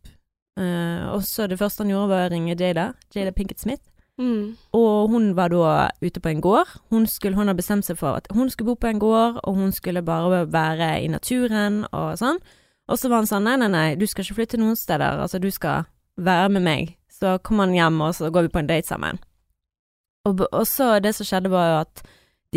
Eh, 0.58 1.04
og 1.12 1.22
så 1.24 1.46
det 1.46 1.60
første 1.60 1.84
han 1.84 1.92
gjorde 1.92 2.10
var 2.10 2.26
å 2.26 2.32
ringe 2.32 2.56
Jada, 2.58 2.90
Jada 3.14 3.32
Pinkett 3.36 3.62
Smith. 3.62 3.84
Mm. 4.18 4.56
Og 4.74 5.12
hun 5.12 5.30
var 5.38 5.52
da 5.52 5.90
ute 6.02 6.20
på 6.20 6.32
en 6.32 6.40
gård. 6.42 6.70
Hun, 6.90 7.06
skulle, 7.06 7.36
hun 7.38 7.46
hadde 7.46 7.60
bestemt 7.60 7.86
seg 7.86 8.00
for 8.00 8.18
at 8.18 8.26
hun 8.34 8.50
skulle 8.50 8.72
bo 8.72 8.78
på 8.80 8.90
en 8.90 9.02
gård, 9.02 9.38
og 9.44 9.54
hun 9.54 9.72
skulle 9.72 10.02
bare 10.02 10.42
være 10.50 10.90
i 11.04 11.10
naturen 11.12 11.84
og 11.92 12.18
sånn. 12.18 12.42
Og 12.88 12.98
så 12.98 13.10
var 13.10 13.22
han 13.22 13.30
sånn, 13.30 13.46
nei, 13.46 13.56
nei, 13.60 13.70
nei, 13.70 13.88
du 14.00 14.06
skal 14.08 14.24
ikke 14.24 14.40
flytte 14.40 14.60
noen 14.60 14.76
steder, 14.78 15.20
altså 15.22 15.38
du 15.38 15.50
skal 15.54 15.86
være 16.18 16.48
med 16.56 16.64
meg. 16.64 16.94
Så 17.12 17.36
kom 17.44 17.60
han 17.62 17.76
hjem, 17.76 18.00
og 18.02 18.14
så 18.16 18.30
går 18.32 18.48
vi 18.48 18.54
på 18.54 18.62
en 18.62 18.70
date 18.70 18.88
sammen. 18.88 19.20
Og, 20.26 20.42
og 20.48 20.64
så 20.66 20.96
det 21.02 21.14
som 21.16 21.28
skjedde 21.28 21.52
var 21.52 21.68
jo 21.68 21.76
at 21.84 22.02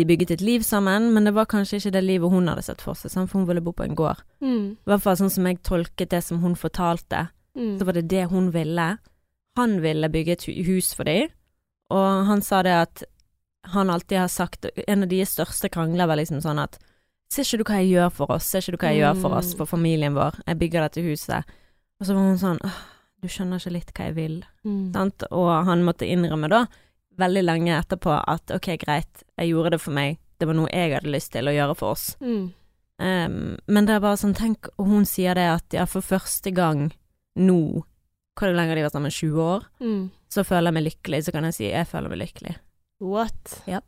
de 0.00 0.06
bygget 0.08 0.32
et 0.32 0.44
liv 0.44 0.64
sammen, 0.64 1.10
men 1.12 1.28
det 1.28 1.34
var 1.36 1.50
kanskje 1.52 1.78
ikke 1.78 1.92
det 1.92 2.02
livet 2.04 2.32
hun 2.32 2.48
hadde 2.48 2.64
sett 2.64 2.80
for 2.80 2.96
seg, 2.96 3.12
for 3.12 3.38
hun 3.38 3.48
ville 3.48 3.62
bo 3.64 3.74
på 3.76 3.84
en 3.84 3.96
gård. 3.96 4.22
Mm. 4.40 4.80
I 4.80 4.88
hvert 4.88 5.04
fall 5.04 5.18
sånn 5.20 5.32
som 5.34 5.46
jeg 5.46 5.60
tolket 5.68 6.14
det 6.14 6.22
som 6.24 6.40
hun 6.40 6.56
fortalte, 6.56 7.26
Mm. 7.56 7.78
så 7.78 7.84
var 7.84 7.92
det 7.98 8.08
det 8.08 8.24
hun 8.30 8.50
ville. 8.54 8.98
Han 9.56 9.80
ville 9.82 10.08
bygge 10.08 10.32
et 10.32 10.44
hus 10.66 10.94
for 10.96 11.04
dem, 11.04 11.28
og 11.92 12.26
han 12.26 12.40
sa 12.40 12.62
det 12.64 12.72
at 12.72 13.02
han 13.74 13.90
alltid 13.90 14.18
har 14.18 14.28
sagt 14.32 14.66
En 14.88 15.02
av 15.04 15.08
deres 15.08 15.30
største 15.36 15.68
krangler 15.70 16.06
var 16.08 16.16
liksom 16.16 16.40
sånn 16.42 16.58
at 16.58 16.78
Ser 17.30 17.44
ikke 17.44 17.58
du 17.58 17.64
hva 17.64 17.76
jeg 17.80 17.92
gjør 17.92 18.10
for 18.12 18.30
oss? 18.34 18.44
Ser 18.48 18.60
ikke 18.60 18.72
du 18.72 18.76
hva 18.82 18.88
jeg 18.92 19.00
gjør 19.02 19.20
for 19.22 19.32
oss, 19.38 19.52
Mm. 19.54 19.56
for 19.58 19.66
familien 19.66 20.14
vår? 20.14 20.34
Jeg 20.46 20.58
bygger 20.58 20.82
dette 20.82 21.00
huset. 21.04 21.44
Og 22.00 22.06
så 22.06 22.14
var 22.14 22.22
hun 22.28 22.38
sånn 22.38 22.58
«Åh, 22.64 22.80
Du 23.22 23.28
skjønner 23.28 23.56
ikke 23.60 23.72
litt 23.72 23.92
hva 23.94 24.04
jeg 24.08 24.14
vil. 24.16 24.44
Mm. 24.66 24.92
Sant? 24.92 25.22
Og 25.30 25.64
han 25.64 25.84
måtte 25.84 26.04
innrømme 26.08 26.48
da, 26.50 26.66
veldig 27.16 27.44
lenge 27.44 27.78
etterpå, 27.78 28.16
at 28.28 28.50
ok, 28.50 28.76
greit, 28.82 29.22
jeg 29.38 29.48
gjorde 29.52 29.70
det 29.70 29.80
for 29.80 29.92
meg. 29.92 30.18
Det 30.38 30.46
var 30.48 30.54
noe 30.58 30.68
jeg 30.72 30.92
hadde 30.92 31.12
lyst 31.12 31.32
til 31.32 31.46
å 31.46 31.54
gjøre 31.54 31.76
for 31.76 31.92
oss. 31.92 32.16
Mm. 32.20 32.52
Um, 32.98 33.56
men 33.68 33.86
det 33.86 33.94
er 33.94 34.00
bare 34.00 34.16
sånn, 34.20 34.34
tenk, 34.34 34.68
og 34.76 34.86
hun 34.88 35.04
sier 35.06 35.34
det 35.34 35.46
at 35.54 35.64
ja, 35.72 35.84
for 35.86 36.02
første 36.02 36.50
gang 36.52 36.90
nå, 37.36 37.82
hvor 38.38 38.52
lenge 38.54 38.68
har 38.72 38.76
de 38.76 38.82
vært 38.86 38.92
sammen, 38.96 39.10
20 39.10 39.40
år, 39.42 39.64
Mm. 39.80 40.10
så 40.30 40.44
føler 40.44 40.70
jeg 40.72 40.74
meg 40.74 40.84
lykkelig, 40.88 41.24
så 41.24 41.32
kan 41.32 41.44
jeg 41.44 41.54
si 41.54 41.64
jeg 41.70 41.86
føler 41.86 42.08
meg 42.08 42.18
lykkelig. 42.18 42.56
What? 43.00 43.62
Ja. 43.66 43.80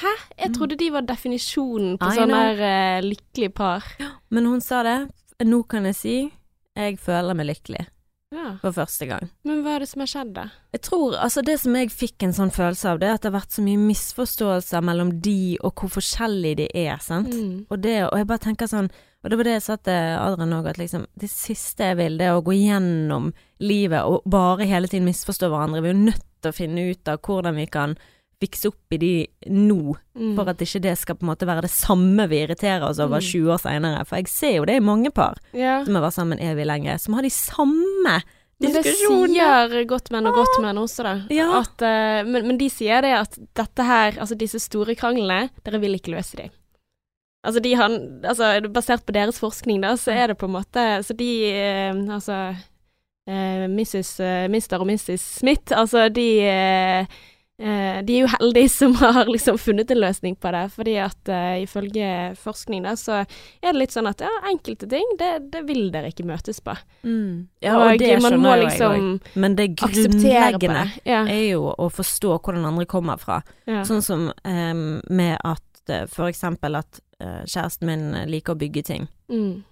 Hæ? 0.00 0.12
Jeg 0.38 0.50
Mm. 0.50 0.54
trodde 0.54 0.76
de 0.78 0.90
var 0.90 1.00
definisjonen 1.02 1.98
på 1.98 2.10
sånn 2.12 2.30
her 2.30 2.60
eh, 2.60 3.00
lykkelig 3.02 3.54
par. 3.54 3.82
Men 4.30 4.44
hun 4.46 4.60
sa 4.60 4.82
det, 4.82 5.10
nå 5.44 5.62
kan 5.68 5.84
jeg 5.84 5.94
si 5.94 6.32
jeg 6.76 6.98
føler 6.98 7.34
meg 7.34 7.46
lykkelig 7.46 7.86
Ja. 8.34 8.58
for 8.60 8.76
første 8.76 9.06
gang. 9.08 9.30
Men 9.48 9.62
hva 9.64 9.76
er 9.76 9.84
det 9.84 9.88
som 9.88 10.02
har 10.04 10.10
skjedd, 10.10 10.32
da? 10.36 10.42
Jeg 10.76 10.82
tror, 10.84 11.14
altså 11.16 11.40
det 11.46 11.54
som 11.62 11.76
jeg 11.78 11.92
fikk 11.94 12.26
en 12.26 12.34
sånn 12.36 12.52
følelse 12.52 12.90
av, 12.90 13.00
det 13.00 13.08
er 13.08 13.14
at 13.16 13.22
det 13.24 13.30
har 13.30 13.38
vært 13.38 13.56
så 13.56 13.64
mye 13.64 13.80
misforståelser 13.80 14.84
mellom 14.84 15.14
de 15.24 15.56
og 15.64 15.80
hvor 15.80 15.94
forskjellige 15.96 16.58
de 16.60 16.66
er, 16.76 16.98
sant. 17.00 17.32
Mm. 17.32 17.62
Og 17.72 17.80
det, 17.80 17.96
og 18.10 18.18
jeg 18.20 18.28
bare 18.28 18.44
tenker 18.44 18.68
sånn, 18.68 18.90
og 19.24 19.32
det 19.32 19.38
var 19.40 19.48
det 19.48 19.56
jeg 19.56 19.64
sa 19.64 19.78
til 19.80 20.12
Adrian 20.20 20.54
òg, 20.58 20.68
at 20.68 20.82
liksom 20.82 21.08
det 21.18 21.30
siste 21.32 21.88
jeg 21.88 21.98
vil, 22.02 22.20
det 22.20 22.28
er 22.28 22.36
å 22.36 22.44
gå 22.44 22.54
gjennom 22.58 23.32
livet 23.64 24.04
og 24.04 24.28
bare 24.28 24.68
hele 24.68 24.92
tiden 24.92 25.08
misforstå 25.08 25.48
hverandre. 25.48 25.82
Vi 25.82 25.90
er 25.90 25.96
jo 25.96 26.06
nødt 26.12 26.28
til 26.42 26.52
å 26.52 26.58
finne 26.58 26.84
ut 26.92 27.10
av 27.10 27.24
hvordan 27.24 27.56
vi 27.58 27.66
kan 27.72 27.96
fikse 28.40 28.68
opp 28.70 28.94
i 28.94 28.98
de 29.02 29.12
nå, 29.50 29.96
Mm. 30.14 30.34
for 30.36 30.48
at 30.50 30.58
ikke 30.62 30.80
det 30.82 30.96
skal 30.98 31.14
på 31.16 31.22
en 31.26 31.30
måte 31.32 31.46
være 31.46 31.62
det 31.62 31.70
samme 31.70 32.28
vi 32.30 32.42
irriterer 32.44 32.82
oss 32.88 32.98
over 32.98 33.18
Mm. 33.18 33.26
20 33.30 33.52
år 33.54 33.58
seinere. 33.62 34.04
For 34.06 34.16
jeg 34.16 34.28
ser 34.28 34.56
jo 34.56 34.64
det 34.64 34.76
i 34.76 34.80
mange 34.80 35.10
par 35.14 35.36
Ja. 35.52 35.84
som 35.84 35.94
har 35.94 36.02
vært 36.02 36.14
sammen 36.14 36.38
evig 36.40 36.66
lenge, 36.66 36.98
som 37.00 37.14
har 37.14 37.22
de 37.22 37.30
samme 37.30 38.22
diskusjonene. 38.60 39.32
Men 39.70 39.72
det 39.72 39.74
sier 39.74 39.84
godt 39.86 40.10
menn 40.10 40.26
og 40.26 40.34
godt 40.34 40.60
menn 40.62 40.76
også, 40.78 41.02
da. 41.02 41.14
Ja. 41.30 41.60
At, 41.60 41.82
uh, 41.82 42.28
men, 42.28 42.46
men 42.46 42.58
de 42.58 42.68
sier 42.68 43.02
det 43.02 43.12
at 43.14 43.38
dette 43.54 43.84
her, 43.86 44.12
altså 44.18 44.36
disse 44.36 44.58
store 44.60 44.94
kranglene, 44.98 45.50
dere 45.64 45.80
vil 45.80 45.94
ikke 45.94 46.14
løse 46.16 46.36
de. 46.36 46.48
Altså 47.46 47.62
de 47.62 47.72
har, 47.74 47.88
altså 48.26 48.68
basert 48.72 49.06
på 49.06 49.12
deres 49.14 49.38
forskning 49.38 49.80
da, 49.80 49.92
så 49.94 50.10
er 50.12 50.26
det 50.28 50.38
på 50.38 50.46
en 50.48 50.56
måte, 50.58 50.86
så 51.06 51.14
de, 51.16 51.28
eh, 51.54 51.94
altså 51.94 52.56
eh, 53.28 53.66
Mrs. 53.70 54.18
eh, 54.20 54.48
Mr. 54.50 54.80
og 54.80 54.86
Mrs. 54.88 55.20
Smith, 55.38 55.70
altså 55.76 56.08
de 56.12 56.26
eh, 57.58 57.98
de 58.06 58.14
er 58.16 58.20
jo 58.24 58.30
heldige 58.32 58.70
som 58.72 58.94
har 59.00 59.26
liksom 59.28 59.58
funnet 59.58 59.90
en 59.90 60.00
løsning 60.00 60.36
på 60.40 60.52
det, 60.54 60.64
fordi 60.74 60.96
at 61.02 61.30
eh, 61.34 61.62
ifølge 61.64 62.10
forskning 62.38 62.84
da, 62.86 62.94
så 62.98 63.20
er 63.22 63.72
det 63.72 63.76
litt 63.78 63.94
sånn 63.96 64.08
at 64.10 64.22
ja, 64.24 64.30
enkelte 64.50 64.88
ting, 64.90 65.04
det, 65.18 65.30
det 65.52 65.64
vil 65.68 65.90
dere 65.94 66.12
ikke 66.12 66.26
møtes 66.28 66.60
på. 66.64 66.76
Mm. 67.02 67.48
Ja, 67.64 67.76
og, 67.78 67.98
det 67.98 68.18
man 68.22 68.38
må 68.42 68.54
jeg 68.56 68.64
liksom 68.66 68.94
òg. 68.98 69.32
Men 69.34 69.56
det 69.58 69.70
grunnleggende. 69.80 70.84
Ja, 71.08 71.24
er 71.26 71.44
jo 71.50 71.72
å 71.74 71.88
forstå 71.92 72.36
hvor 72.38 72.54
den 72.56 72.66
andre 72.68 72.86
kommer 72.90 73.18
fra. 73.20 73.42
ja. 73.66 73.82
Sånn 73.88 74.02
som 74.04 74.28
eh, 74.44 74.74
med 74.74 75.38
at 75.44 75.90
eh, 75.92 76.06
for 76.10 76.28
eksempel 76.30 76.78
at 76.78 77.00
eh, 77.20 77.42
kjæresten 77.46 77.88
min 77.88 78.06
liker 78.30 78.54
å 78.54 78.60
bygge 78.60 78.82
ting. 78.86 79.08
Mm. 79.32 79.64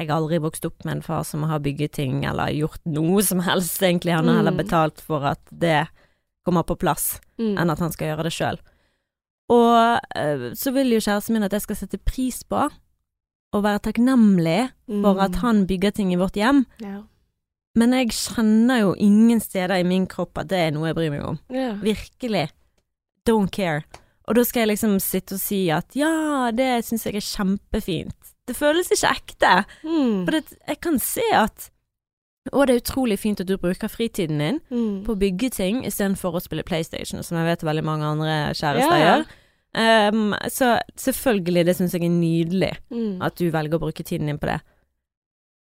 Jeg 0.00 0.08
har 0.10 0.16
aldri 0.18 0.40
vokst 0.42 0.64
opp 0.66 0.82
med 0.84 0.96
en 0.96 1.04
far 1.06 1.22
som 1.22 1.44
har 1.46 1.60
bygget 1.62 1.92
ting 2.00 2.24
eller 2.26 2.50
gjort 2.50 2.80
noe 2.90 3.22
som 3.22 3.38
helst, 3.46 3.78
egentlig. 3.78 4.10
Han 4.16 4.26
har 4.26 4.40
heller 4.40 4.56
Mm. 4.56 4.62
betalt 4.64 5.00
for 5.00 5.22
at 5.30 5.38
det 5.50 5.86
kommer 6.44 6.62
på 6.68 6.76
plass, 6.78 7.20
Mm. 7.38 7.56
enn 7.58 7.70
at 7.70 7.78
han 7.82 7.90
skal 7.92 8.08
gjøre 8.12 8.22
det 8.28 8.32
sjøl. 8.32 8.58
Og 9.50 10.00
eh, 10.16 10.52
så 10.56 10.72
vil 10.72 10.92
jo 10.94 11.00
kjæresten 11.02 11.34
min 11.36 11.42
at 11.46 11.52
jeg 11.52 11.64
skal 11.66 11.76
sette 11.76 11.98
pris 12.04 12.42
på 12.48 12.62
og 13.54 13.62
være 13.62 13.82
takknemlig 13.86 14.70
for 14.88 15.20
at 15.20 15.32
Mm. 15.36 15.40
han 15.42 15.66
bygger 15.66 15.90
ting 15.94 16.12
i 16.12 16.16
vårt 16.20 16.34
hjem. 16.38 16.64
ja. 16.80 17.02
Men 17.76 17.90
jeg 17.90 18.10
kjenner 18.14 18.78
jo 18.80 18.94
ingen 19.02 19.40
steder 19.40 19.80
i 19.80 19.82
min 19.82 20.06
kropp 20.06 20.38
at 20.38 20.46
det 20.46 20.58
er 20.58 20.70
noe 20.70 20.86
jeg 20.86 20.94
bryr 20.94 21.10
meg 21.10 21.24
om. 21.26 21.38
Ja. 21.50 21.72
Virkelig. 21.82 22.50
Don't 23.26 23.50
care. 23.50 23.82
Og 24.28 24.36
da 24.36 24.44
skal 24.44 24.60
jeg 24.68 24.76
liksom 24.76 25.00
sitte 25.02 25.34
og 25.34 25.40
si 25.40 25.70
at 25.74 25.90
ja, 25.98 26.52
det 26.54 26.84
syns 26.86 27.02
jeg 27.04 27.16
er 27.16 27.26
kjempefint. 27.26 28.30
Det 28.46 28.54
føles 28.54 28.92
ikke 28.94 29.10
ekte. 29.10 29.64
Mm. 29.82 30.24
For 30.24 30.30
det, 30.30 30.44
jeg 30.68 30.80
kan 30.80 30.98
se 31.00 31.22
at 31.32 31.70
å, 32.52 32.66
det 32.66 32.74
er 32.74 32.80
utrolig 32.82 33.18
fint 33.18 33.40
at 33.40 33.46
du 33.48 33.56
bruker 33.56 33.88
fritiden 33.88 34.38
din 34.38 34.60
Mm. 34.70 35.04
på 35.06 35.14
å 35.14 35.18
bygge 35.18 35.50
ting 35.50 35.84
istedenfor 35.84 36.34
å 36.36 36.42
spille 36.42 36.62
PlayStation, 36.64 37.22
som 37.22 37.38
jeg 37.38 37.46
vet 37.46 37.64
veldig 37.64 37.84
mange 37.84 38.04
andre 38.04 38.52
kjærester 38.52 38.98
Ja, 38.98 39.16
gjør. 39.24 39.24
Um, 39.76 40.34
så 40.48 40.78
selvfølgelig, 40.96 41.64
det 41.66 41.76
syns 41.76 41.92
jeg 41.92 42.02
er 42.04 42.08
nydelig 42.12 42.76
Mm. 42.92 43.22
at 43.22 43.34
du 43.36 43.50
velger 43.50 43.74
å 43.78 43.80
bruke 43.80 44.04
tiden 44.04 44.26
din 44.26 44.38
på 44.38 44.46
det. 44.46 44.60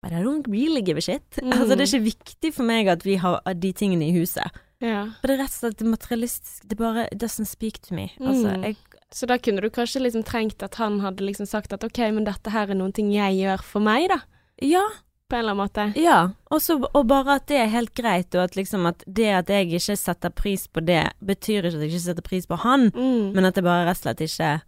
But 0.02 0.12
I 0.12 0.22
don't 0.22 0.46
really 0.48 0.80
give 0.80 0.96
a 0.96 1.00
shit. 1.00 1.22
Mm. 1.42 1.52
Altså, 1.52 1.76
det 1.76 1.80
er 1.80 1.98
ikke 1.98 2.14
viktig 2.14 2.54
for 2.54 2.62
meg 2.64 2.88
at 2.88 3.02
vi 3.04 3.16
har 3.16 3.40
de 3.52 3.72
tingene 3.72 4.08
i 4.08 4.12
huset. 4.18 4.48
ja. 4.80 5.10
For 5.20 5.26
det 5.28 5.34
er 5.38 5.42
rett 5.42 5.52
og 5.52 5.74
slett 5.74 5.78
det 5.78 6.68
Det 6.68 6.78
bare 6.78 7.08
doesn't 7.12 7.46
speak 7.46 7.80
to 7.82 7.94
me. 7.94 8.10
Altså, 8.20 8.56
Mm. 8.56 8.62
jeg 8.64 8.76
Så 9.12 9.26
da 9.26 9.36
kunne 9.38 9.60
du 9.60 9.68
kanskje 9.70 10.00
liksom 10.00 10.22
trengt 10.24 10.62
at 10.62 10.76
han 10.76 11.00
hadde 11.00 11.18
liksom 11.26 11.44
sagt 11.46 11.72
at 11.72 11.82
ok, 11.82 11.98
men 12.14 12.24
dette 12.24 12.48
her 12.48 12.70
er 12.70 12.74
noen 12.74 12.92
ting 12.94 13.10
jeg 13.12 13.34
gjør 13.42 13.60
for 13.60 13.80
meg, 13.80 14.08
da. 14.08 14.20
Ja. 14.62 14.86
På 15.30 15.36
en 15.38 15.44
eller 15.44 15.54
annen 15.54 15.62
måte. 15.68 15.84
Ja. 16.02 16.16
Også, 16.50 16.80
og 16.92 17.04
bare 17.06 17.36
at 17.38 17.46
det 17.46 17.56
er 17.62 17.68
helt 17.70 17.94
greit, 17.94 18.34
og 18.34 18.42
at 18.48 18.56
liksom 18.58 18.84
at 18.90 19.04
det 19.06 19.28
at 19.30 19.48
jeg 19.52 19.68
ikke 19.70 19.96
setter 19.96 20.32
pris 20.34 20.66
på 20.66 20.82
det, 20.84 21.04
betyr 21.22 21.62
ikke 21.68 21.76
at 21.78 21.84
jeg 21.84 21.90
ikke 21.92 22.00
setter 22.08 22.22
pris 22.26 22.46
på 22.50 22.58
han, 22.58 22.90
Mm. 22.90 23.32
men 23.34 23.44
at 23.44 23.54
jeg 23.54 23.64
bare 23.64 23.86
rett 23.86 23.96
og 23.96 24.02
slett 24.02 24.20
ikke 24.26 24.60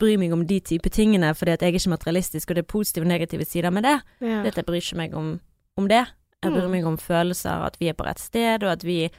bryr 0.00 0.16
meg 0.18 0.32
om 0.32 0.46
de 0.46 0.60
type 0.60 0.88
tingene, 0.88 1.34
fordi 1.36 1.52
at 1.52 1.60
jeg 1.60 1.68
er 1.74 1.78
ikke 1.78 1.90
materialistisk, 1.92 2.48
og 2.50 2.56
det 2.56 2.62
er 2.64 2.72
positive 2.72 3.04
og 3.04 3.08
negative 3.12 3.44
sider 3.44 3.70
med 3.70 3.82
det. 3.84 4.00
ja. 4.22 4.40
Det 4.42 4.46
at 4.46 4.56
jeg 4.56 4.64
bryr 4.66 4.80
ikke 4.80 4.96
meg 4.96 5.14
om, 5.14 5.40
om 5.76 5.88
det. 5.88 6.06
Jeg 6.42 6.52
bryr 6.52 6.64
Mm. 6.64 6.70
meg 6.70 6.84
om 6.86 6.96
følelser, 6.96 7.66
at 7.66 7.76
vi 7.78 7.88
er 7.88 7.92
på 7.92 8.06
rett 8.06 8.18
sted, 8.18 8.62
og 8.64 8.72
at 8.72 8.82
vi 8.84 9.10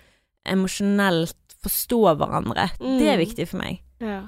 emosjonelt 0.49 1.35
forstår 1.61 2.15
hverandre. 2.17 2.69
Det 2.79 3.07
er 3.07 3.17
Mm. 3.17 3.25
viktig 3.27 3.47
for 3.47 3.57
meg. 3.57 3.81
ja. 4.01 4.21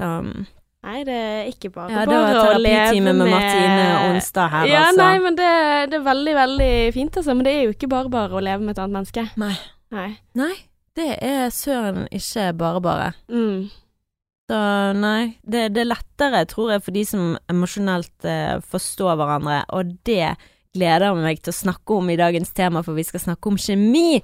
Så, 0.00 0.46
Nei, 0.82 1.04
det 1.06 1.14
er 1.14 1.44
ikke 1.46 1.68
bare 1.70 1.92
ja, 1.94 2.02
bare 2.10 2.40
å 2.56 2.58
leve 2.58 3.02
med, 3.04 3.14
med 3.20 3.28
Martine 3.30 3.84
Onstad 4.08 4.50
her, 4.50 4.64
ja, 4.66 4.80
altså. 4.88 4.98
nei, 4.98 5.20
men 5.22 5.36
det, 5.38 5.50
det 5.92 6.00
er 6.00 6.08
veldig, 6.08 6.32
veldig 6.40 6.72
fint, 6.96 7.18
altså. 7.20 7.36
Men 7.38 7.46
det 7.46 7.52
er 7.54 7.62
jo 7.68 7.76
ikke 7.76 7.90
bare 7.92 8.10
bare 8.10 8.34
å 8.34 8.42
leve 8.42 8.64
med 8.64 8.74
et 8.74 8.80
annet 8.82 8.96
menneske. 8.98 9.24
Nei. 9.38 9.54
Nei. 9.94 10.08
Nei, 10.40 10.56
det 10.98 11.12
er 11.22 11.54
søren 11.54 12.08
ikke 12.10 12.48
bare 12.58 12.82
bare. 12.82 13.08
Mm. 13.30 13.70
Så 14.50 14.58
nei, 14.98 15.36
det, 15.46 15.68
det 15.76 15.84
er 15.84 15.92
lettere, 15.92 16.42
tror 16.50 16.74
jeg, 16.74 16.82
for 16.84 16.98
de 16.98 17.06
som 17.08 17.36
emosjonelt 17.52 18.26
eh, 18.28 18.58
forstår 18.74 19.14
hverandre, 19.20 19.62
og 19.72 19.94
det 20.08 20.34
gleder 20.74 21.06
jeg 21.12 21.22
meg 21.22 21.42
til 21.44 21.54
å 21.54 21.60
snakke 21.62 21.98
om 22.00 22.10
i 22.10 22.18
dagens 22.18 22.50
tema, 22.56 22.82
for 22.82 22.98
vi 22.98 23.06
skal 23.06 23.22
snakke 23.22 23.52
om 23.52 23.60
kjemi. 23.60 24.18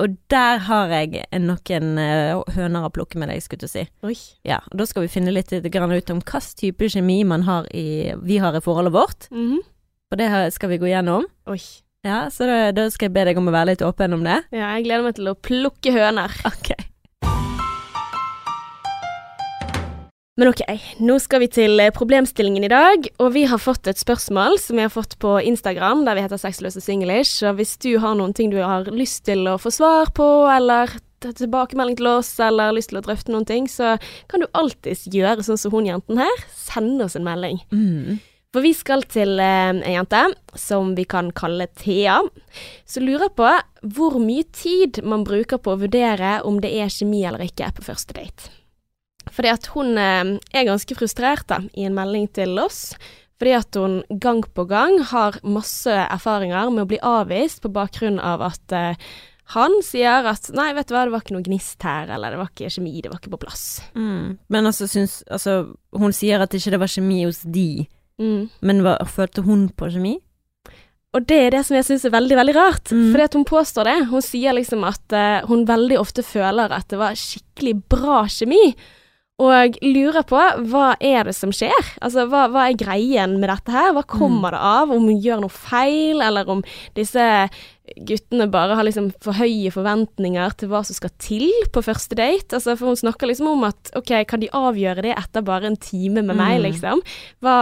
Og 0.00 0.14
der 0.32 0.56
har 0.64 0.88
jeg 0.88 1.20
noen 1.42 1.98
eh, 2.00 2.38
høner 2.56 2.86
å 2.86 2.92
plukke 2.94 3.18
med 3.20 3.28
deg, 3.28 3.42
skulle 3.44 3.66
du 3.66 3.68
si. 3.68 3.82
Oi. 4.08 4.14
Ja, 4.48 4.62
og 4.70 4.78
da 4.80 4.86
skal 4.88 5.04
vi 5.04 5.10
finne 5.12 5.34
litt 5.34 5.52
grann 5.72 5.92
ut 5.92 6.10
om 6.14 6.22
hvilken 6.22 6.56
type 6.56 6.88
kjemi 6.94 7.18
man 7.28 7.44
har 7.44 7.68
i, 7.76 8.14
vi 8.24 8.38
har 8.40 8.56
i 8.56 8.62
forholdet 8.64 8.92
vårt, 8.96 9.28
Mhm. 9.30 9.60
og 10.12 10.18
det 10.18 10.30
skal 10.54 10.68
vi 10.72 10.78
gå 10.80 10.88
gjennom. 10.88 11.26
Oi. 11.46 11.60
Ja, 12.04 12.24
så 12.34 12.46
da, 12.48 12.72
da 12.72 12.88
skal 12.90 13.06
jeg 13.10 13.14
be 13.14 13.24
deg 13.28 13.36
om 13.38 13.46
å 13.46 13.52
være 13.54 13.66
litt 13.74 13.82
åpen 13.86 14.12
om 14.16 14.24
det. 14.24 14.40
Ja, 14.50 14.72
jeg 14.74 14.88
gleder 14.88 15.04
meg 15.04 15.14
til 15.14 15.28
å 15.30 15.36
plukke 15.38 15.92
høner. 15.94 16.32
Ok. 16.48 16.72
Men 20.40 20.48
ok, 20.48 20.62
nå 21.04 21.18
skal 21.20 21.42
vi 21.42 21.48
til 21.52 21.80
eh, 21.82 21.90
problemstillingen 21.92 22.64
i 22.64 22.70
dag, 22.72 23.04
og 23.20 23.34
vi 23.34 23.42
har 23.50 23.60
fått 23.60 23.88
et 23.90 24.00
spørsmål 24.00 24.56
som 24.62 24.78
vi 24.78 24.86
har 24.86 24.92
fått 24.92 25.18
på 25.20 25.34
Instagram, 25.44 26.06
der 26.06 26.16
vi 26.16 26.22
heter 26.24 26.40
Sexløse 26.40 26.80
Singlish, 26.80 27.42
og 27.44 27.58
hvis 27.58 27.74
du 27.84 27.90
har 28.00 28.16
noen 28.16 28.32
ting 28.32 28.48
du 28.48 28.56
har 28.64 28.88
lyst 28.88 29.26
til 29.28 29.44
å 29.50 29.58
få 29.60 29.72
svar 29.74 30.08
på, 30.16 30.28
eller 30.48 30.94
tilbakemelding 31.22 31.98
til 32.00 32.08
oss, 32.14 32.32
eller 32.40 32.72
lyst 32.72 32.94
til 32.94 33.02
å 33.02 33.04
drøfte 33.04 33.34
noen 33.34 33.44
ting, 33.46 33.68
så 33.68 33.98
kan 34.32 34.40
du 34.40 34.48
alltids 34.56 35.04
gjøre 35.12 35.44
sånn 35.44 35.60
som 35.60 35.76
hun 35.76 35.90
jenten 35.90 36.22
her, 36.24 36.44
sende 36.56 37.04
oss 37.10 37.18
en 37.20 37.28
melding. 37.28 37.60
Mm. 37.68 38.16
For 38.56 38.64
vi 38.64 38.72
skal 38.76 39.04
til 39.12 39.36
eh, 39.36 39.68
en 39.68 39.84
jente 39.84 40.24
som 40.56 40.96
vi 40.96 41.04
kan 41.12 41.28
kalle 41.36 41.68
Thea, 41.76 42.22
som 42.88 43.04
lurer 43.04 43.28
på 43.36 43.52
hvor 43.84 44.16
mye 44.16 44.48
tid 44.56 45.04
man 45.04 45.28
bruker 45.28 45.60
på 45.60 45.76
å 45.76 45.84
vurdere 45.84 46.38
om 46.48 46.64
det 46.64 46.72
er 46.72 46.92
kjemi 46.92 47.20
eller 47.28 47.44
ikke 47.44 47.68
på 47.76 47.88
første 47.92 48.16
date. 48.16 48.61
Fordi 49.32 49.52
at 49.52 49.66
hun 49.72 49.96
eh, 50.00 50.36
er 50.52 50.68
ganske 50.68 50.96
frustrert 50.98 51.46
da, 51.48 51.62
i 51.74 51.86
en 51.88 51.96
melding 51.96 52.28
til 52.36 52.58
oss. 52.60 52.94
Fordi 53.40 53.54
at 53.58 53.78
hun 53.80 54.00
gang 54.22 54.42
på 54.54 54.66
gang 54.70 55.00
har 55.10 55.40
masse 55.42 55.90
erfaringer 55.90 56.70
med 56.70 56.84
å 56.84 56.90
bli 56.92 57.00
avvist 57.02 57.62
på 57.64 57.72
bakgrunn 57.74 58.20
av 58.22 58.44
at 58.52 58.76
eh, 58.76 59.12
han 59.52 59.74
sier 59.84 60.28
at 60.30 60.46
nei, 60.56 60.70
vet 60.76 60.88
du 60.88 60.94
hva, 60.94 61.02
det 61.04 61.12
var 61.12 61.24
ikke 61.24 61.34
noe 61.34 61.44
gnist 61.44 61.82
her, 61.84 62.12
eller 62.14 62.32
det 62.32 62.38
var 62.40 62.52
ikke 62.52 62.70
kjemi, 62.72 63.00
det 63.02 63.10
var 63.10 63.18
ikke 63.18 63.32
på 63.34 63.42
plass. 63.42 63.64
Mm. 63.98 64.38
Men 64.52 64.68
altså, 64.70 64.86
syns 64.88 65.18
Altså, 65.26 65.74
hun 65.98 66.14
sier 66.16 66.40
at 66.40 66.54
ikke 66.56 66.72
det 66.72 66.80
var 66.80 66.92
kjemi 66.92 67.24
hos 67.26 67.42
de, 67.44 67.88
Mm. 68.20 68.50
men 68.60 68.82
hva, 68.84 68.98
følte 69.08 69.42
hun 69.46 69.66
på 69.74 69.88
kjemi? 69.90 70.18
Og 71.12 71.26
det 71.28 71.38
er 71.46 71.50
det 71.52 71.62
som 71.66 71.76
jeg 71.76 71.86
syns 71.88 72.06
er 72.08 72.14
veldig, 72.14 72.36
veldig 72.38 72.54
rart. 72.56 72.92
Mm. 72.92 73.10
Fordi 73.12 73.24
at 73.24 73.34
hun 73.36 73.44
påstår 73.48 73.88
det. 73.88 73.96
Hun 74.08 74.24
sier 74.24 74.54
liksom 74.56 74.84
at 74.88 75.12
uh, 75.16 75.44
hun 75.48 75.66
veldig 75.68 75.98
ofte 76.00 76.24
føler 76.24 76.72
at 76.72 76.88
det 76.88 77.00
var 77.00 77.18
skikkelig 77.18 77.74
bra 77.92 78.22
kjemi. 78.32 78.72
Og 79.40 79.78
lurer 79.82 80.22
på 80.28 80.38
hva 80.70 80.92
er 81.02 81.24
det 81.26 81.32
som 81.34 81.50
skjer? 81.56 81.86
Altså 82.04 82.26
hva, 82.30 82.44
hva 82.52 82.66
er 82.68 82.76
greien 82.78 83.38
med 83.40 83.48
dette 83.50 83.72
her? 83.74 83.94
Hva 83.96 84.02
kommer 84.06 84.52
det 84.54 84.60
av? 84.62 84.92
Om 84.92 85.06
hun 85.08 85.22
gjør 85.24 85.40
noe 85.42 85.50
feil, 85.54 86.20
eller 86.22 86.46
om 86.52 86.60
disse 86.94 87.24
guttene 88.06 88.46
bare 88.52 88.76
har 88.78 88.86
liksom 88.86 89.08
for 89.24 89.34
høye 89.40 89.72
forventninger 89.74 90.54
til 90.60 90.70
hva 90.70 90.84
som 90.86 90.94
skal 90.94 91.10
til 91.18 91.48
på 91.74 91.82
første 91.82 92.14
date? 92.20 92.54
Altså 92.60 92.76
for 92.78 92.92
hun 92.92 93.00
snakker 93.00 93.26
liksom 93.32 93.48
om 93.54 93.64
at 93.66 93.90
ok, 93.98 94.12
kan 94.30 94.44
de 94.44 94.52
avgjøre 94.54 95.02
det 95.08 95.16
etter 95.16 95.42
bare 95.48 95.72
en 95.72 95.80
time 95.80 96.22
med 96.22 96.36
meg, 96.38 96.60
Mm. 96.60 96.66
liksom? 96.68 97.02
Hva, 97.42 97.56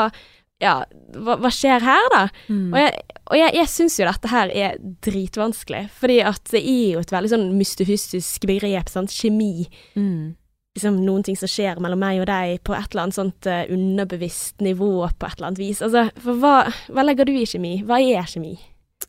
ja, 0.60 0.74
hva, 1.16 1.38
hva 1.40 1.52
skjer 1.54 1.80
her, 1.86 2.10
da? 2.12 2.24
Mm. 2.50 2.74
Og 2.74 2.78
jeg, 2.82 3.06
og 3.30 3.38
jeg, 3.38 3.54
jeg 3.62 3.72
syns 3.72 3.96
jo 4.02 4.10
dette 4.10 4.28
her 4.34 4.52
er 4.52 4.76
dritvanskelig, 5.06 5.86
fordi 5.96 6.20
at 6.28 6.44
det 6.52 6.60
er 6.66 6.84
jo 6.98 7.06
et 7.06 7.14
veldig 7.14 7.32
sånn 7.32 7.48
mystifystisk 7.56 8.44
begrep, 8.50 8.90
sant. 8.92 9.14
Kjemi. 9.14 9.64
Mm. 9.96 10.34
Liksom 10.76 11.00
noen 11.02 11.24
ting 11.26 11.36
som 11.36 11.50
skjer 11.50 11.80
mellom 11.82 11.98
meg 11.98 12.20
og 12.22 12.28
deg 12.30 12.60
på 12.62 12.74
et 12.76 12.92
eller 12.92 13.02
annet 13.08 13.16
sånt 13.16 13.46
uh, 13.50 13.64
underbevisst 13.74 14.60
nivå 14.62 14.90
på 15.18 15.26
et 15.26 15.38
eller 15.38 15.48
annet 15.48 15.58
vis. 15.62 15.80
Altså, 15.82 16.04
for 16.22 16.38
hva, 16.38 16.52
hva 16.94 17.02
legger 17.06 17.26
du 17.26 17.32
i 17.34 17.46
kjemi? 17.48 17.72
Hva 17.88 17.98
er 17.98 18.28
kjemi? 18.30 18.52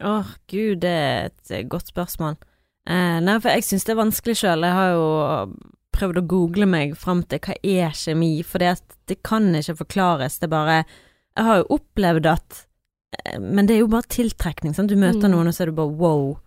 Åh, 0.02 0.32
gud, 0.50 0.80
det 0.82 0.90
er 0.90 1.30
et 1.30 1.52
eh, 1.54 1.66
godt 1.70 1.92
spørsmål. 1.94 2.40
Eh, 2.90 3.20
nei, 3.22 3.36
for 3.44 3.54
jeg 3.54 3.68
syns 3.68 3.86
det 3.86 3.94
er 3.94 4.00
vanskelig 4.02 4.38
sjøl. 4.40 4.66
Jeg 4.66 4.74
har 4.74 4.96
jo 4.96 5.06
prøvd 5.94 6.18
å 6.24 6.26
google 6.32 6.66
meg 6.72 6.96
fram 6.98 7.22
til 7.30 7.42
hva 7.46 7.54
er 7.62 7.94
kjemi, 7.94 8.32
for 8.48 8.64
det, 8.64 9.20
kan 9.28 9.52
ikke 9.60 9.78
forklares. 9.84 10.40
Det 10.42 10.48
er 10.50 10.56
bare 10.56 10.78
Jeg 10.82 11.46
har 11.46 11.62
jo 11.62 11.76
opplevd 11.78 12.26
at 12.32 12.64
eh, 13.22 13.38
Men 13.38 13.68
det 13.70 13.76
er 13.76 13.84
jo 13.84 13.92
bare 13.94 14.10
tiltrekning, 14.10 14.74
sant. 14.74 14.90
Du 14.90 14.98
møter 14.98 15.28
Mm. 15.30 15.36
noen, 15.36 15.48
og 15.48 15.54
så 15.54 15.68
er 15.68 15.70
du 15.70 15.78
bare 15.78 15.94
wow. 16.02 16.40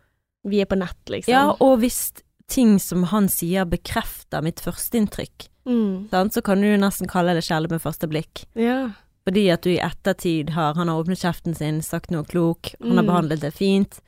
Vi 0.45 0.59
er 0.61 0.67
på 0.67 0.77
nett, 0.77 0.99
liksom. 1.09 1.31
Ja, 1.31 1.45
og 1.61 1.79
hvis 1.85 2.11
ting 2.49 2.79
som 2.79 3.03
han 3.11 3.29
sier 3.29 3.65
bekrefter 3.65 4.43
mitt 4.43 4.61
førsteinntrykk, 4.61 5.49
Mm. 5.67 6.11
sant, 6.11 6.33
så 6.35 6.43
kan 6.45 6.61
du 6.61 6.77
nesten 6.77 7.09
kalle 7.09 7.33
det 7.35 7.45
kjærlighet 7.45 7.71
med 7.71 7.81
første 7.83 8.07
blikk. 8.09 8.45
ja. 8.55 8.91
Fordi 9.27 9.51
at 9.51 9.63
du 9.63 9.71
i 9.71 9.79
ettertid 9.81 10.51
har 10.51 10.75
Han 10.75 10.89
har 10.89 11.03
åpnet 11.03 11.17
kjeften 11.19 11.57
sin, 11.57 11.81
sagt 11.81 12.11
noe 12.11 12.25
klok, 12.25 12.75
han 12.83 12.99
har 12.99 13.05
Mm. 13.05 13.09
behandlet 13.09 13.41
det 13.41 13.55
fint. 13.55 14.01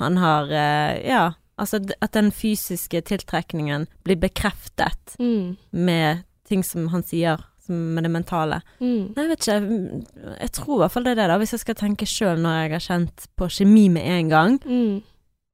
Han 0.00 0.16
har 0.16 0.50
eh, 0.50 1.06
Ja, 1.06 1.34
altså 1.56 1.78
at 2.02 2.10
den 2.10 2.32
fysiske 2.32 3.00
tiltrekningen 3.02 3.86
blir 4.04 4.16
bekreftet 4.16 5.14
Mm. 5.20 5.56
med 5.72 6.24
ting 6.44 6.64
som 6.64 6.88
han 6.88 7.04
sier, 7.04 7.38
som 7.64 7.94
med 7.94 8.02
det 8.02 8.10
mentale. 8.10 8.62
Mm. 8.80 9.14
Nei, 9.14 9.28
jeg 9.28 9.28
vet 9.28 9.38
ikke, 9.46 10.40
jeg 10.40 10.50
tror 10.52 10.74
i 10.74 10.78
hvert 10.82 10.90
fall 10.90 11.04
det 11.04 11.10
er 11.12 11.22
det, 11.22 11.28
da, 11.28 11.38
hvis 11.38 11.52
jeg 11.52 11.60
skal 11.60 11.74
tenke 11.76 12.04
sjøl 12.04 12.38
når 12.42 12.62
jeg 12.62 12.70
har 12.72 12.80
kjent 12.98 13.26
på 13.38 13.46
kjemi 13.48 13.88
med 13.90 14.02
en 14.02 14.28
gang. 14.28 14.58
Mm. 14.66 15.02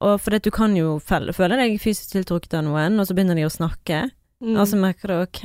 Og 0.00 0.20
for 0.20 0.34
at 0.38 0.42
du 0.46 0.50
kan 0.50 0.72
jo 0.76 0.98
føle, 1.04 1.32
føle 1.36 1.56
deg 1.60 1.74
fysisk 1.82 2.14
tiltrukket 2.14 2.54
av 2.56 2.64
noen, 2.64 2.98
og 3.00 3.06
så 3.08 3.14
begynner 3.16 3.36
de 3.36 3.44
å 3.48 3.52
snakke, 3.52 4.10
Mm. 4.40 4.54
og 4.56 4.64
så 4.66 4.76
merker 4.80 5.08
du 5.08 5.14
ok, 5.20 5.40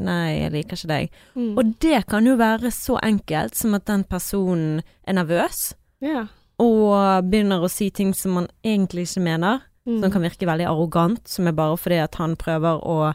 nei, 0.00 0.38
jeg 0.40 0.52
liker 0.54 0.76
ikke 0.78 0.88
deg. 0.88 1.10
mm. 1.36 1.50
Og 1.58 1.74
det 1.84 2.06
kan 2.08 2.24
jo 2.24 2.36
være 2.40 2.70
så 2.72 2.96
enkelt 3.04 3.54
som 3.54 3.74
at 3.74 3.84
den 3.84 4.04
personen 4.04 4.80
er 5.06 5.12
nervøs, 5.18 5.74
yeah. 6.00 6.28
og 6.58 7.28
begynner 7.28 7.60
å 7.60 7.68
si 7.68 7.90
ting 7.90 8.14
som 8.16 8.32
man 8.32 8.48
egentlig 8.64 9.04
ikke 9.10 9.20
mener, 9.26 9.60
Mm. 9.84 10.00
som 10.00 10.10
kan 10.12 10.22
virke 10.22 10.46
veldig 10.46 10.64
arrogant, 10.70 11.28
som 11.28 11.46
er 11.48 11.52
bare 11.52 11.76
fordi 11.76 11.96
at 12.00 12.14
han 12.14 12.36
prøver 12.36 12.80
å 12.86 13.14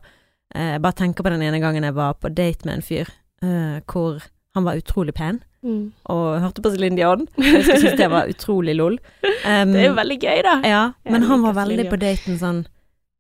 eh, 0.54 0.78
Bare 0.78 0.94
tenke 0.94 1.24
på 1.24 1.30
den 1.32 1.42
ene 1.42 1.60
gangen 1.62 1.82
jeg 1.84 1.96
var 1.96 2.14
på 2.14 2.30
date 2.30 2.66
med 2.66 2.76
en 2.76 2.82
fyr, 2.82 3.08
eh, 3.42 3.80
hvor 3.88 4.22
han 4.54 4.64
var 4.64 4.76
utrolig 4.76 5.16
pen, 5.16 5.42
Mm. 5.68 5.84
og 6.14 6.24
hørte 6.40 6.64
på 6.64 6.72
Celine 6.72 6.96
Dion. 6.96 7.26
Jeg 7.42 7.66
syntes 7.68 7.98
det 8.00 8.08
var 8.14 8.30
utrolig 8.32 8.78
lol. 8.78 8.98
Um, 9.44 9.72
Det 9.76 9.84
er 9.84 9.90
jo 9.90 9.98
veldig 9.98 10.18
gøy, 10.24 10.42
da. 10.48 10.56
Ja, 10.64 10.82
men 11.12 11.28
han 11.28 11.44
var 11.44 11.58
veldig 11.58 11.90
på 11.92 12.00
daten 12.00 12.38
sånn 12.40 12.62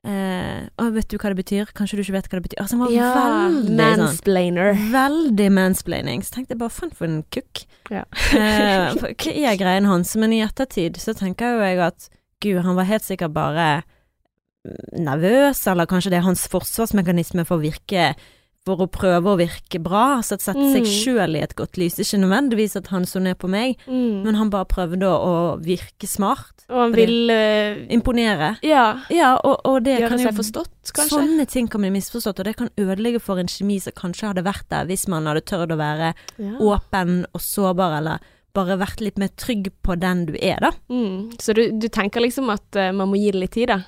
eh, 0.07 0.61
Å, 0.79 0.85
vet 0.95 1.09
du 1.11 1.17
hva 1.19 1.33
det 1.33 1.39
betyr? 1.41 1.73
Kanskje 1.75 1.99
du 1.99 2.03
ikke 2.05 2.15
vet 2.15 2.29
hva 2.31 2.39
det 2.39 2.45
betyr? 2.47 2.61
Altså, 2.63 2.77
han 2.77 2.85
var 2.85 2.93
Ja, 2.95 3.09
veldig 3.17 3.65
sånn 3.65 3.81
mansplainer. 3.81 4.79
Veldig 4.93 5.49
mansplaining. 5.57 6.23
Så 6.23 6.37
tenkte 6.37 6.55
jeg 6.55 6.61
bare 6.63 6.75
faen 6.77 6.95
for 6.95 7.09
en 7.09 7.19
kukk. 7.35 7.65
Ja. 7.91 8.05
eh, 8.37 8.95
hva 9.01 9.35
er 9.51 9.59
greien 9.59 9.89
hans? 9.89 10.15
Men 10.19 10.35
i 10.37 10.41
ettertid 10.45 11.01
så 11.03 11.17
tenker 11.17 11.57
jo 11.57 11.67
jeg 11.67 11.83
at 11.89 12.09
gud, 12.43 12.61
han 12.63 12.77
var 12.79 12.87
helt 12.87 13.03
sikkert 13.03 13.35
bare 13.35 13.67
nervøs, 14.97 15.61
eller 15.67 15.87
kanskje 15.89 16.11
det 16.13 16.19
er 16.21 16.25
hans 16.27 16.47
forsvarsmekanisme 16.51 17.45
for 17.47 17.57
å 17.59 17.63
virke 17.63 18.11
for 18.67 18.83
å 18.83 18.87
prøve 18.91 19.31
å 19.33 19.37
virke 19.39 19.79
bra, 19.83 20.17
altså 20.19 20.35
sette 20.37 20.67
seg 20.75 20.83
Mm. 20.83 20.91
sjøl 20.91 21.35
i 21.39 21.41
et 21.45 21.55
godt 21.55 21.79
lys. 21.79 21.95
Ikke 22.03 22.19
nødvendigvis 22.21 22.75
at 22.77 22.87
han 22.93 23.07
så 23.07 23.21
ned 23.23 23.37
på 23.39 23.47
meg, 23.49 23.77
Mm. 23.87 24.23
men 24.27 24.35
han 24.35 24.49
bare 24.53 24.67
prøvde 24.69 25.07
å, 25.07 25.57
virke 25.63 26.05
smart. 26.07 26.65
Og 26.69 26.75
han 26.81 26.91
vil 26.93 27.29
eh, 27.31 27.85
Imponere. 27.95 28.57
Ja. 28.61 28.99
Ja, 29.09 29.37
og, 29.43 29.61
og 29.65 29.83
det 29.87 29.99
Gjøre 30.01 30.09
kan 30.09 30.19
jo 30.19 30.27
seg 30.27 30.35
forstått, 30.35 30.91
kanskje. 30.93 31.15
Sånne 31.15 31.47
ting 31.47 31.67
kan 31.71 31.81
bli 31.81 31.89
misforstått, 31.95 32.39
og 32.43 32.45
det 32.49 32.57
kan 32.59 32.69
ødelegge 32.77 33.21
for 33.23 33.39
en 33.39 33.47
kjemi 33.47 33.79
som 33.81 33.93
kanskje 33.95 34.27
hadde 34.33 34.43
vært 34.43 34.67
der 34.69 34.85
hvis 34.89 35.07
man 35.07 35.25
hadde 35.25 35.45
tørt 35.47 35.71
å 35.71 35.77
være 35.79 36.13
Ja. 36.37 36.57
åpen 36.59 37.25
og 37.33 37.39
sårbar, 37.41 37.97
eller 38.01 38.19
bare 38.53 38.75
vært 38.77 38.99
litt 39.05 39.17
mer 39.21 39.29
trygg 39.37 39.71
på 39.85 39.95
den 39.99 40.25
du 40.25 40.33
er, 40.41 40.57
da. 40.59 40.71
Mm. 40.89 41.37
Så 41.39 41.53
du, 41.55 41.71
du 41.77 41.87
tenker 41.93 42.19
liksom 42.25 42.49
at 42.51 42.75
uh, 42.75 42.91
man 42.91 43.07
må 43.11 43.15
gi 43.21 43.31
det 43.31 43.39
litt 43.45 43.51
tid, 43.55 43.69
da? 43.69 43.79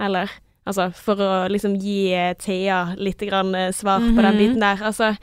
Eller? 0.00 0.30
Altså, 0.66 0.90
for 0.94 1.16
å 1.18 1.30
liksom 1.50 1.76
gi 1.82 2.12
eh, 2.14 2.34
Thea 2.38 2.94
litt 2.96 3.18
grann 3.26 3.54
eh, 3.54 3.72
svar 3.74 3.98
på 4.00 4.22
den 4.22 4.34
Mhm. 4.34 4.38
biten 4.38 4.60
der. 4.60 4.76
Altså, 4.84 5.16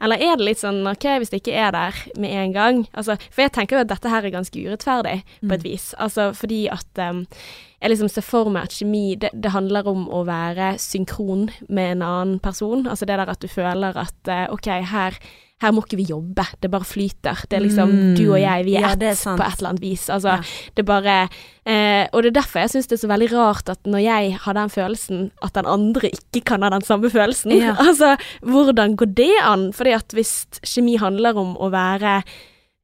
eller 0.00 0.16
er 0.22 0.36
det 0.36 0.44
litt 0.44 0.58
sånn 0.60 0.86
ok, 0.86 1.06
hvis 1.18 1.30
det 1.30 1.40
ikke 1.42 1.54
er 1.58 1.72
der 1.72 1.94
med 2.16 2.30
en 2.30 2.52
gang? 2.52 2.86
Altså, 2.94 3.16
for 3.32 3.42
jeg 3.42 3.52
tenker 3.52 3.76
jo 3.76 3.80
at 3.80 3.88
dette 3.88 4.08
her 4.12 4.22
er 4.24 4.30
ganske 4.30 4.54
urettferdig, 4.54 5.22
på 5.42 5.52
et 5.54 5.62
Mm. 5.64 5.70
vis. 5.72 5.94
Altså 5.98 6.32
fordi 6.36 6.68
at 6.70 6.86
um, 7.10 7.26
jeg 7.82 7.90
liksom 7.90 8.08
ser 8.10 8.22
for 8.22 8.50
meg 8.50 8.62
at 8.64 8.70
kjemi, 8.70 9.16
det, 9.18 9.30
det 9.34 9.50
handler 9.50 9.86
om 9.88 10.06
å 10.08 10.24
være 10.26 10.76
synkron 10.78 11.48
med 11.68 11.92
en 11.96 12.02
annen 12.02 12.38
person. 12.38 12.86
Altså 12.86 13.06
det 13.06 13.16
der 13.18 13.28
at 13.30 13.40
du 13.40 13.48
føler 13.48 13.96
at 13.96 14.28
uh, 14.28 14.52
ok, 14.52 14.66
her, 14.84 15.18
her 15.60 15.72
må 15.74 15.82
ikke 15.82 15.96
vi 15.98 16.04
jobbe, 16.06 16.44
det 16.62 16.70
bare 16.70 16.86
flyter. 16.86 17.40
Det 17.50 17.56
er 17.58 17.64
liksom 17.64 17.90
Mm. 17.90 18.14
du 18.16 18.32
og 18.32 18.40
jeg, 18.40 18.64
vi 18.64 18.76
er 18.76 18.80
Ja, 18.80 18.92
ett 18.92 19.02
er 19.02 19.36
på 19.36 19.42
et 19.42 19.58
eller 19.58 19.68
annet 19.70 19.80
vis. 19.82 20.08
Altså, 20.08 20.28
Ja. 20.36 20.42
det 20.76 20.84
bare 20.86 21.28
eh, 21.66 22.06
Og 22.12 22.22
det 22.22 22.30
er 22.36 22.40
derfor 22.40 22.60
jeg 22.60 22.70
syns 22.70 22.86
det 22.86 22.92
er 22.98 23.06
så 23.06 23.10
veldig 23.10 23.32
rart 23.32 23.68
at 23.68 23.78
når 23.84 23.98
jeg 24.02 24.38
har 24.38 24.54
den 24.54 24.70
følelsen, 24.70 25.30
at 25.42 25.52
den 25.54 25.66
andre 25.66 26.10
ikke 26.10 26.44
kan 26.44 26.62
ha 26.62 26.70
den 26.70 26.82
samme 26.82 27.10
følelsen. 27.10 27.52
Ja. 27.58 27.74
Altså, 27.88 28.16
hvordan 28.42 28.94
går 28.96 29.14
det 29.14 29.32
an? 29.42 29.72
Fordi 29.72 29.90
at 29.98 30.08
hvis 30.14 30.46
kjemi 30.62 30.96
handler 30.96 31.36
om 31.36 31.56
å 31.56 31.70
være 31.70 32.22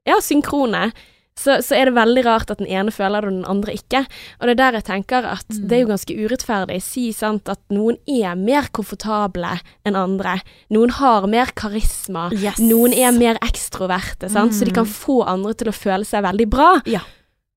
ja, 0.06 0.14
synkrone, 0.20 0.92
så, 1.36 1.56
så 1.66 1.74
er 1.74 1.88
det 1.88 1.94
veldig 1.96 2.22
rart 2.24 2.50
at 2.52 2.60
den 2.62 2.68
ene 2.70 2.92
føler 2.94 3.20
det, 3.24 3.28
og 3.30 3.34
den 3.34 3.48
andre 3.50 3.72
ikke. 3.74 4.04
Og 4.38 4.46
det 4.46 4.52
er 4.54 4.60
der 4.60 4.76
jeg 4.78 4.84
tenker 4.86 5.26
at 5.26 5.44
Mm. 5.50 5.64
det 5.68 5.72
er 5.76 5.80
jo 5.82 5.88
ganske 5.90 6.14
urettferdig. 6.24 6.76
Si 6.82 7.12
sant 7.12 7.48
at 7.50 7.60
noen 7.74 7.96
er 8.06 8.36
mer 8.38 8.68
komfortable 8.72 9.50
enn 9.84 9.96
andre. 9.98 10.36
Noen 10.70 10.90
har 11.00 11.26
mer 11.26 11.50
karisma. 11.58 12.28
Yes. 12.32 12.58
Noen 12.62 12.94
er 12.94 13.10
mer 13.12 13.36
ekstroverte, 13.42 14.30
sant? 14.30 14.54
så 14.54 14.64
de 14.64 14.70
kan 14.72 14.86
Mm. 14.86 14.94
få 14.94 15.24
andre 15.26 15.54
til 15.54 15.68
å 15.68 15.74
føle 15.74 16.04
seg 16.06 16.22
veldig 16.22 16.48
bra. 16.50 16.80
Ja. 16.86 17.00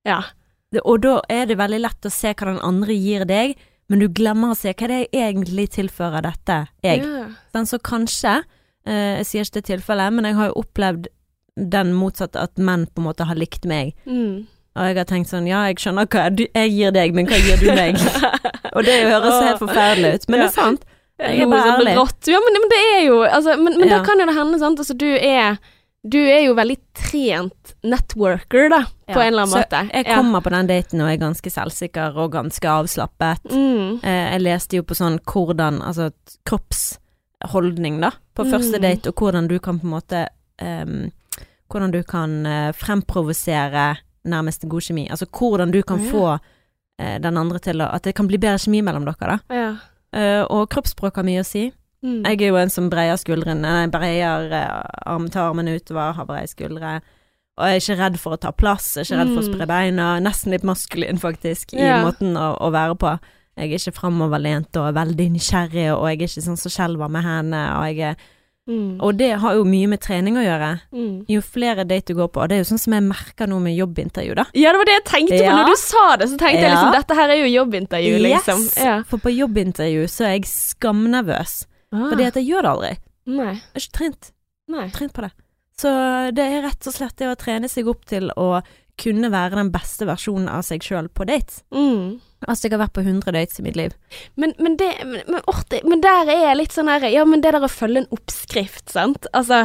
Ja. 0.05 0.23
Det, 0.71 0.81
og 0.83 1.01
da 1.01 1.21
er 1.29 1.45
det 1.45 1.57
veldig 1.57 1.79
lett 1.81 2.01
å 2.01 2.11
se 2.11 2.33
hva 2.33 2.45
den 2.49 2.59
andre 2.59 2.93
gir 2.93 3.25
deg, 3.25 3.55
men 3.89 3.99
du 3.99 4.09
glemmer 4.09 4.51
å 4.51 4.57
se 4.57 4.73
hva 4.73 4.87
det 4.87 5.11
egentlig 5.13 5.69
tilfører 5.77 6.21
dette, 6.23 6.67
jeg. 6.83 7.03
Ja. 7.05 7.27
Den 7.53 7.65
så 7.65 7.77
kanskje, 7.79 8.43
eh, 8.85 9.17
jeg 9.21 9.25
sier 9.25 9.41
ikke 9.45 9.61
det 9.61 9.65
tilfellet, 9.69 10.13
men 10.13 10.25
jeg 10.25 10.35
har 10.35 10.47
jo 10.49 10.63
opplevd 10.63 11.07
den 11.57 11.93
motsatte, 11.97 12.39
at 12.45 12.57
menn 12.61 12.85
på 12.93 13.01
en 13.01 13.07
måte 13.09 13.25
har 13.25 13.35
likt 13.35 13.65
meg. 13.65 13.95
Mm. 14.05 14.45
Og 14.77 14.85
jeg 14.85 14.97
har 14.99 15.07
tenkt 15.09 15.31
sånn, 15.31 15.47
ja, 15.49 15.63
jeg 15.71 15.79
skjønner 15.81 16.05
hva 16.05 16.27
jeg 16.37 16.69
gir 16.75 16.91
deg, 16.93 17.15
men 17.17 17.25
hva 17.25 17.39
gir 17.41 17.57
du 17.57 17.71
meg? 17.73 17.97
og 18.75 18.83
det 18.85 18.99
høres 19.09 19.39
helt 19.41 19.63
forferdelig 19.63 20.11
ut, 20.19 20.27
men 20.29 20.43
det 20.43 20.49
er 20.51 20.53
sant. 20.53 20.83
Jeg 21.17 21.39
er 21.41 21.49
bare 21.49 21.71
ærlig. 21.79 21.95
Ja, 22.29 22.37
men, 22.45 22.59
men 22.61 22.69
det 22.69 22.81
er 22.93 22.99
jo 23.07 23.15
altså, 23.25 23.55
Men, 23.57 23.73
men 23.81 23.89
Ja. 23.89 23.97
da 23.97 24.03
kan 24.05 24.19
jo 24.21 24.27
det 24.29 24.35
hende, 24.37 24.59
sant. 24.61 24.77
Altså, 24.83 24.93
du 24.93 25.07
er 25.17 25.57
Du 26.05 26.19
er 26.21 26.43
jo 26.45 26.53
veldig 26.53 26.75
trent 26.93 27.73
networker, 27.83 28.69
da, 28.69 28.83
på 29.09 29.17
Ja, 29.17 29.23
en 29.25 29.31
eller 29.33 29.47
annen 29.47 29.55
så 29.55 29.63
måte. 29.63 29.79
Jeg 29.97 30.05
kommer 30.05 30.43
på 30.45 30.51
den 30.53 30.69
daten 30.69 31.01
og 31.01 31.09
er 31.09 31.17
ganske 31.17 31.49
selvsikker 31.51 32.15
og 32.21 32.31
ganske 32.37 32.69
avslappet. 32.69 33.49
mm. 33.49 33.97
Eh, 34.05 34.27
jeg 34.35 34.41
leste 34.45 34.77
jo 34.77 34.83
på 34.85 34.95
sånn 34.95 35.17
hvordan, 35.25 35.81
altså 35.81 36.11
kroppsholdning 36.45 37.99
da, 38.01 38.11
på 38.37 38.45
første 38.45 38.77
Mm. 38.77 38.81
date, 38.81 39.07
og 39.09 39.15
hvordan 39.15 39.47
du 39.49 39.57
kan 39.59 39.79
på 39.79 39.85
en 39.87 39.95
måte 39.97 40.27
ehm, 40.61 41.11
hvordan 41.69 41.91
du 41.91 42.01
kan 42.03 42.45
eh, 42.45 42.71
fremprovosere 42.73 43.97
nærmest 44.27 44.67
god 44.69 44.81
kjemi. 44.81 45.07
Altså 45.09 45.25
hvordan 45.31 45.71
du 45.71 45.81
kan 45.83 45.99
Ja. 46.03 46.11
få 46.11 46.39
eh, 46.99 47.17
den 47.19 47.37
andre 47.37 47.59
til 47.59 47.77
å 47.81 47.93
At 47.93 48.03
det 48.03 48.15
kan 48.15 48.27
bli 48.27 48.37
bedre 48.37 48.57
kjemi 48.57 48.81
mellom 48.83 49.05
dere, 49.05 49.37
da. 49.37 49.39
Ja. 49.53 49.75
Uh, 50.15 50.45
og 50.49 50.69
kroppsspråk 50.69 51.15
har 51.19 51.23
mye 51.27 51.41
å 51.43 51.45
si. 51.45 51.71
Mm. 52.03 52.23
Jeg 52.25 52.41
er 52.41 52.47
jo 52.47 52.55
en 52.55 52.69
som 52.69 52.89
breier 52.89 53.17
skuldrene, 53.19 53.59
nei, 53.61 53.87
breier 53.91 54.51
eh, 54.51 54.83
arm, 55.05 55.27
tar 55.29 55.49
armene 55.51 55.75
utover, 55.77 56.13
har 56.15 56.25
breie 56.25 56.47
skuldre. 56.47 57.01
Og 57.57 57.65
jeg 57.67 57.75
er 57.75 57.81
ikke 57.81 57.97
redd 57.99 58.17
for 58.21 58.33
å 58.33 58.39
ta 58.39 58.51
plass, 58.51 58.93
jeg 58.95 59.01
er 59.03 59.05
ikke 59.09 59.19
redd 59.19 59.33
for 59.33 59.41
å 59.41 59.47
Mm. 59.47 59.53
spre 59.53 59.67
beina. 59.67 60.19
Nesten 60.21 60.51
litt 60.53 60.63
maskulin, 60.63 61.17
faktisk, 61.19 61.73
i 61.73 61.81
Ja. 61.83 62.03
måten 62.05 62.37
å, 62.37 62.57
å 62.61 62.71
være 62.71 62.95
på. 62.97 63.19
Jeg 63.57 63.71
er 63.71 63.77
ikke 63.77 63.97
framoverlent 63.99 64.77
og 64.77 64.93
veldig 64.95 65.31
nysgjerrig, 65.33 65.91
og 65.97 66.07
jeg 66.07 66.21
er 66.21 66.27
ikke 66.27 66.45
sånn 66.47 66.57
som 66.57 66.71
skjelver 66.71 67.09
med 67.09 67.23
hendene. 67.23 67.77
Og, 67.77 67.83
jeg 67.95 67.99
er, 67.99 68.15
Mm. 68.67 68.97
og 68.99 69.15
det 69.15 69.29
har 69.39 69.53
jo 69.55 69.63
mye 69.63 69.87
med 69.87 70.01
trening 70.03 70.35
å 70.35 70.43
gjøre. 70.43 70.69
Mm. 70.91 71.25
Jo 71.31 71.39
flere 71.41 71.85
date 71.87 72.11
du 72.11 72.17
går 72.19 72.27
på, 72.35 72.41
og 72.43 72.49
det 72.49 72.57
er 72.57 72.61
jo 72.65 72.67
sånn 72.73 72.81
som 72.83 72.93
jeg 72.97 73.05
merker 73.07 73.47
nå 73.47 73.61
med 73.63 73.77
jobbintervju, 73.77 74.33
da. 74.35 74.43
Ja, 74.53 74.73
det 74.75 74.81
var 74.81 74.85
det 74.89 74.95
jeg 74.97 75.05
tenkte 75.07 75.39
på 75.39 75.53
når 75.55 75.71
du 75.71 75.75
sa 75.79 76.03
det. 76.19 76.27
Så 76.33 76.37
tenkte 76.41 76.61
jeg 76.65 76.73
liksom 76.73 76.91
dette 76.97 77.15
her 77.15 77.29
er 77.29 77.39
jo 77.39 77.47
jobbintervju, 77.53 78.17
liksom. 78.25 78.63
Yes! 78.67 78.77
Ja. 78.83 78.95
For 79.07 79.23
på 79.23 79.31
jobbintervju 79.31 80.03
så 80.11 80.25
er 80.27 80.35
jeg 80.37 80.49
skamnervøs, 80.51 81.65
Ah. 81.93 82.09
fordi 82.11 82.25
at 82.27 82.35
jeg 82.35 82.49
gjør 82.49 82.61
det 82.65 82.71
aldri. 82.75 82.89
Nei. 83.27 83.53
Jeg 83.53 83.61
har 83.77 83.81
ikke 83.85 83.97
trent. 83.97 84.31
Nei. 84.67 84.89
trent 84.91 85.13
på 85.15 85.21
det. 85.23 85.31
Så 85.79 85.89
det 86.35 86.43
er 86.43 86.61
rett 86.67 86.87
og 86.89 86.93
slett 86.93 87.15
det 87.21 87.27
å 87.31 87.37
trene 87.39 87.69
seg 87.71 87.87
opp 87.87 88.03
til 88.09 88.27
å 88.35 88.61
kunne 88.97 89.29
være 89.31 89.55
den 89.55 89.69
beste 89.71 90.07
versjonen 90.09 90.49
av 90.49 90.63
seg 90.67 90.81
sjøl 90.83 91.07
på 91.07 91.23
date. 91.29 91.61
Mm. 91.71 92.19
Altså, 92.45 92.67
jeg 92.67 92.75
har 92.75 92.83
vært 92.85 92.93
på 92.93 93.01
100 93.01 93.33
dates 93.33 93.59
i 93.59 93.63
mitt 93.65 93.75
liv. 93.79 93.93
Men, 94.37 94.53
men, 94.61 94.77
det, 94.77 94.91
men, 95.05 95.23
men, 95.25 96.01
der 96.03 96.29
er 96.29 96.43
jeg 96.51 96.57
litt 96.59 96.75
sånn 96.75 96.91
her 96.91 97.07
Ja, 97.09 97.25
men 97.25 97.41
det 97.41 97.55
der 97.55 97.65
å 97.65 97.71
følge 97.71 98.03
en 98.03 98.11
oppskrift, 98.13 98.91
sant. 98.93 99.25
Altså, 99.33 99.63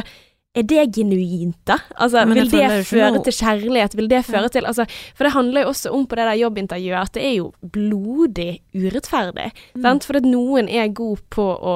er 0.53 0.65
det 0.69 0.87
genuint, 0.95 1.57
da? 1.65 1.79
Altså, 1.97 2.23
vil 2.29 2.49
det 2.49 2.65
føre 2.85 3.11
noe- 3.15 3.23
til 3.25 3.33
kjærlighet? 3.33 3.95
Vil 3.97 4.09
det 4.09 4.23
føre 4.25 4.49
til 4.53 4.65
altså, 4.69 4.85
For 5.17 5.25
det 5.25 5.33
handler 5.33 5.65
jo 5.65 5.71
også 5.73 5.93
om 5.93 6.05
på 6.05 6.17
det 6.17 6.27
der 6.29 6.41
jobbintervjuet 6.41 6.99
at 6.99 7.13
det 7.17 7.23
er 7.25 7.35
jo 7.39 7.47
blodig 7.61 8.59
urettferdig. 8.73 9.49
Mm. 9.73 9.81
Sant? 9.81 10.05
For 10.05 10.17
at 10.21 10.27
noen 10.29 10.69
er 10.69 10.93
god 10.93 11.23
på 11.33 11.45
å, 11.57 11.75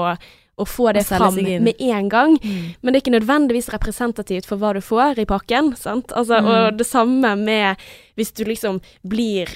å 0.57 0.65
få 0.65 0.91
det 0.93 1.07
fram 1.09 1.37
med 1.37 1.73
en 1.81 2.09
gang. 2.13 2.37
Mm. 2.37 2.75
Men 2.81 2.93
det 2.93 2.99
er 2.99 3.05
ikke 3.05 3.17
nødvendigvis 3.17 3.69
representativt 3.73 4.45
for 4.49 4.61
hva 4.61 4.75
du 4.77 4.81
får 4.85 5.21
i 5.21 5.29
pakken. 5.29 5.73
Sant? 5.77 6.13
Altså, 6.13 6.37
Mm. 6.41 6.49
Og 6.53 6.77
det 6.77 6.85
samme 6.85 7.33
med 7.37 7.81
hvis 8.15 8.31
du 8.33 8.43
liksom 8.45 8.81
blir 9.01 9.49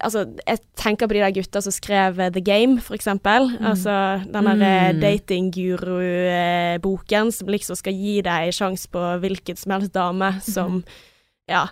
Altså, 0.00 0.24
jeg 0.46 0.58
tenker 0.78 1.08
på 1.10 1.14
de 1.16 1.22
der 1.24 1.32
gutta 1.34 1.60
som 1.64 1.72
skrev 1.74 2.20
eh, 2.22 2.30
The 2.30 2.40
Game, 2.46 2.80
for 2.80 2.94
eksempel. 2.94 3.48
Altså 3.58 4.22
den 4.30 4.44
der 4.46 4.62
eh, 4.62 4.92
Mm. 4.94 5.00
datingguru-boken 6.14 7.32
som 7.32 7.48
liksom 7.50 7.76
skal 7.78 7.92
gi 7.96 8.20
deg 8.22 8.52
sjanse 8.54 8.86
på 8.92 9.02
hvilket 9.22 9.58
som 9.58 9.72
helst 9.76 9.92
dame 9.96 10.32
som 10.44 10.84
Ja. 11.50 11.66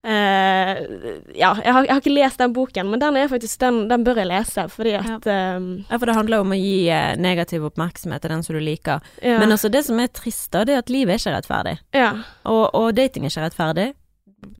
Uh, 0.00 1.20
ja, 1.36 1.50
jeg 1.60 1.72
har, 1.76 1.84
jeg 1.84 1.90
har 1.92 1.98
ikke 2.00 2.14
lest 2.14 2.38
den 2.40 2.54
boken, 2.56 2.88
men 2.88 3.00
den 3.02 3.18
faktisk 3.28 3.58
Den, 3.60 3.82
den 3.90 4.02
bør 4.02 4.16
jeg 4.16 4.30
lese, 4.30 4.64
fordi 4.72 4.94
at 4.96 5.26
eh, 5.28 5.60
Ja, 5.90 5.98
for 5.98 6.06
det 6.08 6.14
handler 6.16 6.40
om 6.40 6.54
å 6.54 6.56
gi 6.56 6.88
eh, 6.88 7.16
negativ 7.20 7.66
oppmerksomhet 7.68 8.22
til 8.22 8.30
den 8.32 8.42
som 8.42 8.54
du 8.56 8.60
liker. 8.64 9.00
ja, 9.20 9.38
Men 9.38 9.52
altså, 9.52 9.68
det 9.68 9.84
som 9.84 10.00
er 10.00 10.06
trist, 10.08 10.48
da, 10.52 10.64
det 10.64 10.72
er 10.74 10.78
at 10.78 10.88
livet 10.88 11.12
er 11.12 11.18
ikke 11.20 11.36
rettferdig. 11.36 11.78
ja. 11.92 12.14
Og, 12.48 12.70
og 12.74 12.94
dating 12.96 13.26
er 13.26 13.28
ikke 13.34 13.44
rettferdig. 13.50 13.92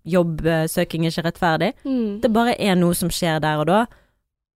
Jobbsøking 0.06 1.06
er 1.06 1.10
ikke 1.14 1.26
rettferdig. 1.28 1.72
Mm, 1.84 2.20
Det 2.22 2.32
bare 2.32 2.54
er 2.60 2.74
noe 2.76 2.94
som 2.94 3.08
skjer 3.12 3.40
der 3.40 3.60
og 3.62 3.66
da. 3.70 3.86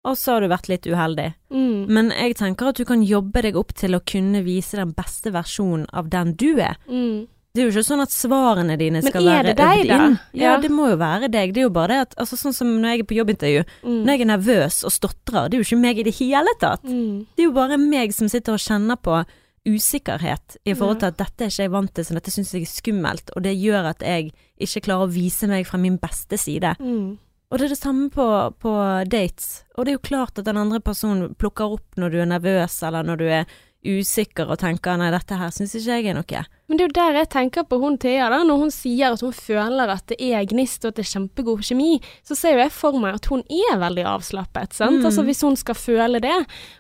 Og 0.04 0.16
så 0.18 0.34
har 0.34 0.42
du 0.42 0.48
vært 0.50 0.68
litt 0.70 0.88
uheldig. 0.90 1.34
mm, 1.54 1.88
Men 1.88 2.10
jeg 2.10 2.36
tenker 2.36 2.70
at 2.72 2.76
du 2.76 2.86
kan 2.86 3.04
jobbe 3.06 3.42
deg 3.44 3.56
opp 3.56 3.74
til 3.78 3.92
å 3.94 4.02
kunne 4.06 4.44
vise 4.44 4.78
den 4.78 4.94
beste 4.94 5.32
versjonen 5.32 5.86
av 5.94 6.10
den 6.10 6.34
du 6.34 6.58
er. 6.60 6.76
mm. 6.90 7.28
Det 7.54 7.60
er 7.60 7.66
jo 7.68 7.72
ikke 7.82 7.84
sånn 7.84 8.00
at 8.02 8.14
svarene 8.16 8.78
dine 8.80 9.02
skal 9.04 9.26
være 9.26 9.26
Men 9.28 9.36
er 9.36 9.44
det 9.44 9.56
deg, 9.58 9.88
da? 9.90 9.96
Ja, 10.32 10.54
Ja. 10.54 10.58
det 10.62 10.70
må 10.72 10.86
jo 10.90 10.96
være 10.96 11.28
deg. 11.30 11.52
Det 11.54 11.60
er 11.60 11.64
jo 11.68 11.70
bare 11.70 11.88
det 11.90 11.98
at 12.00 12.16
altså, 12.16 12.38
Sånn 12.40 12.54
som 12.56 12.68
når 12.80 12.88
jeg 12.96 13.00
er 13.02 13.04
på 13.04 13.18
jobbintervju. 13.18 13.64
Mm. 13.84 14.06
Når 14.06 14.08
jeg 14.08 14.22
er 14.22 14.26
nervøs 14.38 14.78
og 14.86 14.92
stotrer, 14.92 15.50
det 15.50 15.54
er 15.58 15.62
jo 15.62 15.68
ikke 15.68 15.82
meg 15.82 16.00
i 16.00 16.04
det 16.04 16.16
hele 16.16 16.48
tatt. 16.62 16.84
Mm. 16.88 17.26
Det 17.36 17.44
er 17.44 17.50
jo 17.50 17.52
bare 17.52 17.78
meg 17.78 18.14
som 18.14 18.30
sitter 18.30 18.54
og 18.54 18.60
kjenner 18.64 18.96
på 18.96 19.26
usikkerhet 19.68 20.58
i 20.66 20.74
forhold 20.74 21.02
til 21.02 21.12
at 21.12 21.20
dette 21.20 21.46
er 21.46 21.52
ikke 21.52 21.66
jeg 21.68 21.74
vant 21.74 21.92
til, 21.94 22.06
så 22.06 22.16
dette 22.18 22.34
syns 22.34 22.54
jeg 22.56 22.66
er 22.66 22.72
skummelt, 22.72 23.34
og 23.36 23.44
det 23.46 23.54
gjør 23.60 23.92
at 23.92 24.06
jeg 24.06 24.32
ikke 24.62 24.86
klarer 24.88 25.06
å 25.06 25.14
vise 25.14 25.50
meg 25.50 25.68
fra 25.70 25.80
min 25.82 26.00
beste 26.02 26.40
side. 26.42 26.74
Mm. 26.82 27.20
Og 27.52 27.60
det 27.60 27.68
er 27.68 27.74
det 27.74 27.82
samme 27.82 28.08
på, 28.10 28.26
på 28.64 28.74
dates. 29.12 29.66
Og 29.76 29.86
det 29.86 29.92
er 29.92 29.98
jo 29.98 30.08
klart 30.08 30.40
at 30.40 30.48
den 30.48 30.60
andre 30.60 30.80
personen 30.80 31.36
plukker 31.36 31.76
opp 31.76 32.00
når 32.00 32.14
du 32.14 32.22
er 32.24 32.30
nervøs, 32.32 32.78
eller 32.88 33.06
når 33.06 33.20
du 33.20 33.26
er 33.28 33.58
usikker 33.82 34.50
og 34.52 34.60
tenker 34.62 34.98
nei, 35.00 35.10
dette 35.14 35.38
her 35.40 35.50
syns 35.54 35.74
ikke 35.78 35.96
jeg 35.98 36.12
er 36.12 36.18
noe. 36.18 36.42
Men 36.70 36.78
det 36.78 36.84
er 36.84 36.90
jo 36.90 36.96
der 36.96 37.18
jeg 37.20 37.30
tenker 37.34 37.66
på 37.68 37.80
hun 37.82 37.98
Thea, 38.00 38.30
da. 38.32 38.42
Når 38.48 38.60
hun 38.62 38.72
sier 38.72 39.16
at 39.16 39.24
hun 39.26 39.34
føler 39.36 39.92
at 39.92 40.06
det 40.12 40.18
er 40.22 40.46
gnist 40.48 40.86
og 40.86 40.94
at 40.94 41.00
det 41.00 41.06
er 41.08 41.10
kjempegod 41.10 41.64
kjemi, 41.68 41.98
så 42.24 42.38
ser 42.38 42.56
jo 42.56 42.62
jeg 42.62 42.74
for 42.76 43.00
meg 43.02 43.18
at 43.18 43.28
hun 43.32 43.44
er 43.50 43.82
veldig 43.82 44.06
avslappet, 44.14 44.78
sant. 44.78 45.02
Mm. 45.02 45.10
Altså 45.10 45.26
hvis 45.28 45.44
hun 45.44 45.58
skal 45.60 45.78
føle 45.80 46.22
det. 46.24 46.38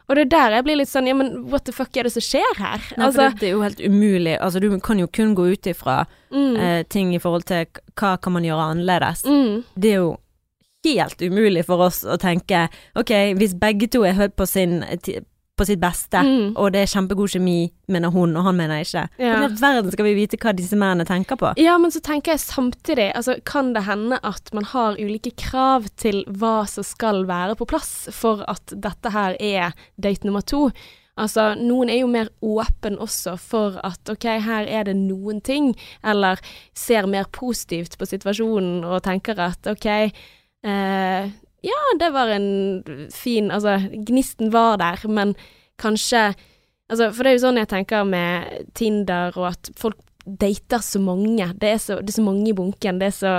Og 0.08 0.16
det 0.16 0.28
er 0.28 0.32
der 0.36 0.58
jeg 0.60 0.68
blir 0.70 0.80
litt 0.80 0.94
sånn 0.94 1.10
ja, 1.10 1.18
men 1.18 1.34
what 1.52 1.66
the 1.68 1.76
fuck 1.76 1.98
er 1.98 2.08
det 2.08 2.14
som 2.16 2.24
skjer 2.26 2.58
her? 2.62 2.80
Nei, 2.96 3.10
altså, 3.10 3.26
for 3.26 3.36
det, 3.36 3.42
det 3.42 3.50
er 3.50 3.56
jo 3.56 3.66
helt 3.66 3.84
umulig. 3.84 4.36
Altså, 4.38 4.64
du 4.64 4.80
kan 4.80 5.02
jo 5.02 5.12
kun 5.12 5.36
gå 5.36 5.50
ut 5.52 5.72
ifra 5.74 6.02
mm, 6.32 6.56
eh, 6.56 6.82
ting 6.88 7.16
i 7.16 7.22
forhold 7.22 7.50
til 7.50 7.66
hva 7.98 8.16
kan 8.22 8.38
man 8.38 8.48
gjøre 8.48 8.74
annerledes. 8.76 9.26
mm, 9.26 9.64
Det 9.76 9.96
er 9.96 10.04
jo 10.06 10.12
helt 10.86 11.22
umulig 11.22 11.66
for 11.68 11.84
oss 11.86 12.02
å 12.06 12.16
tenke 12.22 12.68
ok, 12.98 13.12
hvis 13.38 13.54
begge 13.60 13.90
to 13.92 14.06
er 14.08 14.18
hørt 14.18 14.34
på, 14.40 14.48
sin, 14.50 14.82
på 15.62 15.68
sitt 15.70 15.82
beste, 15.82 16.22
mm, 16.26 16.54
og 16.58 16.72
det 16.74 16.84
er 16.84 16.92
kjempegod 16.92 17.36
kjemi, 17.36 17.60
mener 17.92 18.14
hun, 18.14 18.34
og 18.40 18.48
han 18.50 18.58
mener 18.58 18.82
ikke. 18.82 19.06
Ja. 19.22 19.36
Hvordan 19.38 19.58
i 19.58 19.62
verden 19.62 19.94
skal 19.94 20.08
vi 20.08 20.16
vite 20.18 20.40
hva 20.42 20.56
disse 20.58 20.80
mennene 20.80 21.06
tenker 21.08 21.38
på? 21.40 21.54
Ja, 21.62 21.78
men 21.82 21.94
så 21.94 22.02
tenker 22.04 22.34
jeg 22.34 22.44
samtidig, 22.44 23.12
altså 23.18 23.38
kan 23.48 23.76
det 23.76 23.86
hende 23.86 24.20
at 24.26 24.50
man 24.58 24.66
har 24.72 24.98
ulike 24.98 25.36
krav 25.40 25.92
til 26.02 26.24
hva 26.28 26.64
som 26.70 26.86
skal 26.88 27.26
være 27.30 27.60
på 27.60 27.70
plass 27.70 28.10
for 28.16 28.42
at 28.50 28.74
dette 28.74 29.14
her 29.14 29.38
er 29.38 29.78
date 30.02 30.28
nummer 30.28 30.44
to. 30.46 30.70
Altså, 31.20 31.52
noen 31.60 31.92
er 31.92 32.02
jo 32.02 32.10
mer 32.10 32.32
åpen 32.42 32.96
også 33.02 33.36
for 33.42 33.78
at 33.86 34.10
ok, 34.10 34.28
her 34.42 34.66
er 34.70 34.88
det 34.88 34.96
noen 34.98 35.42
ting, 35.44 35.74
eller 36.08 36.40
ser 36.78 37.10
mer 37.12 37.28
positivt 37.36 37.98
på 38.00 38.08
situasjonen 38.10 38.86
og 38.88 39.04
tenker 39.06 39.40
at 39.44 39.68
ok, 39.70 39.88
eh, 40.66 41.32
ja, 41.66 41.82
det 42.00 42.10
var 42.14 42.32
en 42.34 43.10
fin 43.14 43.52
Altså, 43.54 43.78
gnisten 44.08 44.52
var 44.54 44.80
der, 44.82 45.04
men 45.10 45.36
kanskje 45.82 46.32
Altså, 46.92 47.08
for 47.16 47.24
det 47.24 47.30
er 47.32 47.38
jo 47.38 47.44
sånn 47.46 47.60
jeg 47.62 47.70
tenker 47.72 48.08
med 48.08 48.72
Tinder 48.76 49.38
og 49.40 49.54
at 49.54 49.70
folk 49.80 50.00
dater 50.26 50.82
så 50.84 51.00
mange. 51.02 51.46
Det 51.58 51.70
er 51.72 51.80
så, 51.82 51.98
det 52.02 52.12
er 52.12 52.18
så 52.20 52.26
mange 52.26 52.50
i 52.52 52.56
bunken. 52.56 53.00
Det 53.02 53.14
så, 53.16 53.32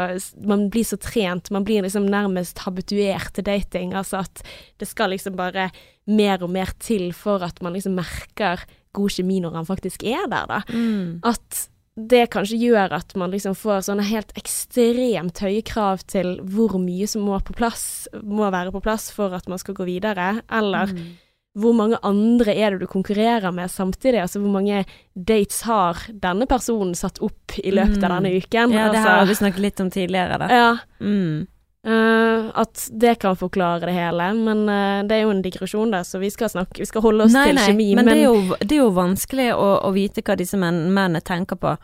man 0.48 0.66
blir 0.72 0.86
så 0.88 0.96
trent. 0.96 1.50
Man 1.54 1.66
blir 1.66 1.84
liksom 1.84 2.06
nærmest 2.10 2.62
habituert 2.64 3.34
til 3.36 3.46
dating. 3.46 3.92
Altså 3.98 4.22
at 4.22 4.42
det 4.80 4.88
skal 4.90 5.12
liksom 5.12 5.36
bare 5.38 5.68
mer 6.10 6.42
og 6.42 6.50
mer 6.50 6.72
til 6.82 7.12
for 7.12 7.44
at 7.44 7.60
man 7.62 7.76
liksom 7.76 7.94
merker 8.00 8.64
god 8.96 9.14
kjemi 9.14 9.38
når 9.40 9.60
han 9.60 9.68
faktisk 9.68 10.02
er 10.04 10.26
der, 10.32 10.48
da. 10.48 10.62
Mm. 10.72 11.20
At 11.24 11.66
det 11.96 12.30
kanskje 12.32 12.56
gjør 12.58 12.92
at 12.96 13.14
man 13.20 13.30
liksom 13.30 13.54
får 13.54 13.82
sånne 13.84 14.04
helt 14.08 14.32
ekstremt 14.38 15.38
høye 15.44 15.62
krav 15.62 16.00
til 16.08 16.38
hvor 16.40 16.78
mye 16.80 17.06
som 17.10 17.22
må 17.26 17.36
på 17.44 17.52
plass, 17.58 18.08
må 18.22 18.48
være 18.50 18.72
på 18.72 18.80
plass 18.82 19.10
for 19.12 19.34
at 19.36 19.46
man 19.48 19.58
skal 19.60 19.74
gå 19.74 19.84
videre, 19.84 20.42
eller 20.50 20.86
Mm. 20.86 21.18
hvor 21.58 21.74
mange 21.76 21.98
andre 22.02 22.54
er 22.56 22.70
det 22.70 22.80
du 22.80 22.86
konkurrerer 22.86 23.52
med 23.52 23.68
samtidig? 23.68 24.22
Altså 24.22 24.40
hvor 24.40 24.50
mange 24.52 24.86
dates 25.14 25.60
har 25.68 25.94
denne 26.08 26.46
personen 26.48 26.94
satt 26.96 27.20
opp 27.20 27.58
i 27.62 27.70
løpet 27.70 28.02
av 28.02 28.10
Mm. 28.10 28.22
denne 28.22 28.36
uken? 28.40 28.72
Ja, 28.72 28.88
det 28.88 28.96
altså, 28.96 29.08
her 29.10 29.18
har 29.18 29.26
vi 29.26 29.34
snakket 29.34 29.60
litt 29.60 29.80
om 29.80 29.90
tidligere, 29.90 30.38
da. 30.38 30.48
ja, 30.48 30.76
Mm. 31.00 31.46
Eh, 31.86 32.50
at 32.62 32.88
det 32.92 33.18
kan 33.22 33.36
forklare 33.36 33.80
det 33.88 33.94
hele, 33.96 34.28
men 34.38 34.62
uh, 34.68 35.02
det 35.08 35.16
er 35.16 35.22
jo 35.24 35.30
en 35.34 35.42
digresjon 35.42 35.90
der, 35.94 36.04
så 36.06 36.18
vi 36.22 36.30
skal 36.30 36.48
snakke, 36.52 36.78
vi 36.82 36.86
skal 36.86 37.02
holde 37.02 37.24
oss 37.24 37.32
Nei, 37.34 37.46
til 37.50 37.54
nei, 37.58 37.66
kjemi. 37.70 37.88
men, 37.98 38.06
det, 38.06 38.18
er 38.20 38.28
jo, 38.28 38.56
det 38.60 38.76
er 38.76 38.82
jo 38.84 38.90
vanskelig 38.96 39.48
å, 39.54 39.66
å 39.88 39.90
vite 39.94 40.22
hva 40.22 40.36
disse 40.38 40.58
menn, 40.60 40.84
mennene 40.94 41.20
tenker 41.26 41.56
på. 41.56 41.76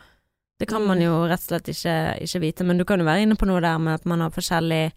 Det 0.59 0.67
kan 0.67 0.81
Mm. 0.81 0.87
man 0.87 1.01
jo 1.01 1.13
rett 1.27 1.39
og 1.39 1.47
slett 1.53 1.69
ikke, 1.71 1.97
ikke 2.25 2.39
vite, 2.43 2.63
men 2.67 2.77
du 2.77 2.83
kan 2.85 2.99
jo 2.99 3.05
være 3.07 3.21
inne 3.23 3.35
på 3.39 3.47
noe 3.47 3.61
der 3.63 3.77
med 3.79 3.93
at 4.01 4.05
man 4.05 4.19
har 4.19 4.29
forskjellig 4.35 4.91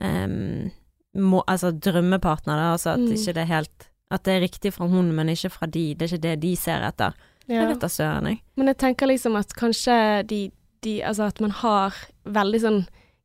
um, 0.00 0.70
må, 1.14 1.42
Altså 1.46 1.70
drømmepartner, 1.76 2.56
da, 2.56 2.70
altså 2.72 2.94
at 2.94 3.02
Mm. 3.04 3.12
ikke 3.12 3.34
det 3.36 3.42
er 3.42 3.50
helt 3.50 3.88
At 4.10 4.22
det 4.24 4.32
er 4.36 4.40
riktig 4.44 4.72
fra 4.74 4.86
hun, 4.88 5.14
men 5.16 5.28
ikke 5.28 5.48
fra 5.50 5.66
de. 5.66 5.94
Det 5.94 6.04
er 6.04 6.16
ikke 6.16 6.22
det 6.22 6.40
de 6.42 6.56
ser 6.56 6.82
etter. 6.84 7.14
ja. 7.48 7.60
Jeg 7.62 7.68
vet 7.68 7.80
da 7.80 7.88
søren, 7.88 8.26
jeg. 8.28 8.42
Men 8.56 8.66
jeg 8.68 8.76
tenker 8.78 9.06
liksom 9.08 9.36
at 9.36 9.54
kanskje 9.56 10.26
de, 10.28 10.50
de 10.82 11.02
Altså 11.02 11.24
at 11.28 11.40
man 11.40 11.50
har 11.50 11.94
veldig 12.24 12.60
sånn 12.60 12.82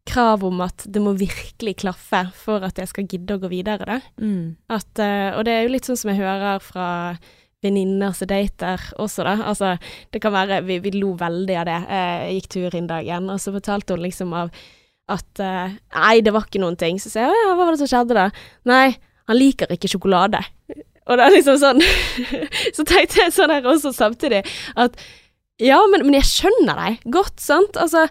krav 0.07 0.43
om 0.47 0.61
at 0.65 0.85
det 0.87 1.01
må 1.03 1.13
virkelig 1.19 1.75
klaffe 1.83 2.23
for 2.37 2.63
at 2.65 2.79
jeg 2.81 2.89
skal 2.91 3.07
gidde 3.09 3.35
å 3.37 3.41
gå 3.43 3.49
videre, 3.51 3.85
da. 3.85 3.97
Mm. 4.23 4.55
At, 4.73 4.91
eh, 5.03 5.29
og 5.35 5.43
det 5.47 5.53
er 5.53 5.65
jo 5.67 5.73
litt 5.75 5.89
sånn 5.89 5.99
som 5.99 6.11
jeg 6.13 6.21
hører 6.21 6.63
fra 6.63 6.87
venninner 7.65 8.13
som 8.15 8.29
dater 8.29 8.81
også, 9.01 9.25
da. 9.27 9.35
Altså, 9.49 9.73
det 10.13 10.21
kan 10.23 10.33
være 10.35 10.61
Vi, 10.67 10.79
vi 10.83 10.91
lo 10.95 11.13
veldig 11.17 11.55
av 11.61 11.65
det. 11.69 11.77
Eh, 11.89 12.17
Jeg 12.27 12.35
gikk 12.41 12.49
tur 12.53 12.77
inn 12.79 12.89
dagen, 12.89 13.29
og 13.33 13.39
så 13.43 13.53
fortalte 13.55 13.95
hun 13.97 14.05
liksom 14.05 14.33
av 14.37 14.51
at 15.09 15.39
eh, 15.43 15.75
Nei, 15.95 16.15
det 16.21 16.33
var 16.35 16.47
ikke 16.47 16.61
noen 16.61 16.77
ting. 16.79 16.99
Så 17.01 17.11
sier 17.13 17.27
jeg 17.27 17.43
ja, 17.43 17.53
hva 17.55 17.65
var 17.65 17.73
det 17.75 17.81
som 17.83 17.91
skjedde 17.91 18.17
da? 18.17 18.27
Nei, 18.69 18.95
han 19.27 19.39
liker 19.39 19.71
ikke 19.73 19.89
sjokolade. 19.91 20.41
Og 21.07 21.15
det 21.15 21.23
er 21.23 21.35
liksom 21.37 21.57
sånn 21.61 21.79
Så 22.75 22.83
tenkte 22.87 23.21
jeg 23.23 23.31
sånn 23.35 23.53
her 23.55 23.67
også 23.71 23.93
samtidig, 23.95 24.43
at 24.75 24.97
Ja, 25.63 25.79
men, 25.89 26.03
men 26.05 26.19
jeg 26.19 26.27
skjønner 26.29 26.77
deg 26.83 27.05
godt, 27.15 27.39
sant. 27.41 27.79
Altså, 27.81 28.05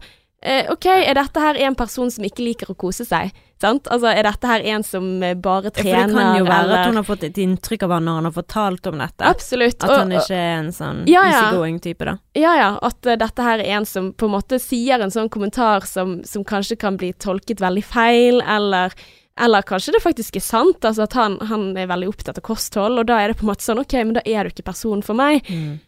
eh, 0.47 0.71
OK, 0.73 0.87
er 0.87 1.17
dette 1.19 1.43
her 1.43 1.59
en 1.67 1.75
person 1.79 2.11
som 2.15 2.25
ikke 2.25 2.45
liker 2.47 2.71
å 2.73 2.77
kose 2.79 3.05
seg? 3.09 3.35
Sant? 3.61 3.89
Altså, 3.89 4.11
er 4.13 4.27
dette 4.27 4.49
her 4.51 4.65
en 4.75 4.83
som 4.85 5.05
eh, 5.25 5.33
bare 5.35 5.71
Ja, 5.71 5.75
For 5.75 5.83
trener, 5.83 6.07
det 6.13 6.17
kan 6.19 6.39
jo 6.39 6.45
være 6.45 6.63
eller 6.67 6.79
at 6.83 6.91
hun 6.91 7.01
har 7.01 7.07
fått 7.09 7.25
et 7.29 7.39
inntrykk 7.41 7.87
av 7.87 7.95
han 7.97 8.05
når 8.09 8.19
han 8.21 8.29
har 8.29 8.35
fortalt 8.37 8.89
om 8.91 8.99
dette. 9.01 9.25
Absolutt. 9.31 9.79
At 9.83 9.91
og- 9.91 9.99
han 10.05 10.13
ikke 10.13 10.37
er 10.41 10.55
en 10.59 10.73
sånn 10.77 11.03
Ja, 11.09 11.23
ja. 11.25 11.43
easygoing 11.47 11.81
type, 11.85 12.05
da. 12.05 12.17
Ja, 12.37 12.55
ja, 12.61 12.71
at 12.83 13.07
uh, 13.09 13.17
dette 13.17 13.43
her 13.49 13.59
er 13.65 13.73
en 13.79 13.87
som 13.89 14.13
på 14.13 14.29
en 14.29 14.35
måte 14.37 14.61
sier 14.61 15.01
en 15.01 15.11
sånn 15.15 15.31
kommentar 15.33 15.87
som, 15.89 16.19
som 16.25 16.45
kanskje 16.45 16.77
kan 16.79 16.97
bli 17.01 17.13
tolket 17.13 17.61
veldig 17.65 17.85
feil, 17.85 18.43
eller, 18.45 18.93
eller 19.39 19.63
kanskje 19.63 19.93
det 19.93 20.03
faktisk 20.03 20.37
er 20.37 20.41
sant, 20.41 20.81
altså 20.85 21.03
at 21.05 21.13
han, 21.13 21.39
han 21.51 21.77
er 21.77 21.87
veldig 21.91 22.09
opptatt 22.09 22.39
av 22.39 22.43
kosthold, 22.47 22.99
og 22.99 23.07
da 23.07 23.19
er 23.21 23.29
det 23.29 23.37
på 23.39 23.45
en 23.45 23.51
måte 23.53 23.67
sånn, 23.67 23.79
ok, 23.83 23.93
men 24.05 24.15
da 24.17 24.23
er 24.25 24.45
du 24.45 24.51
ikke 24.55 24.65
personen 24.73 25.03
for 25.05 25.15
meg. 25.19 25.45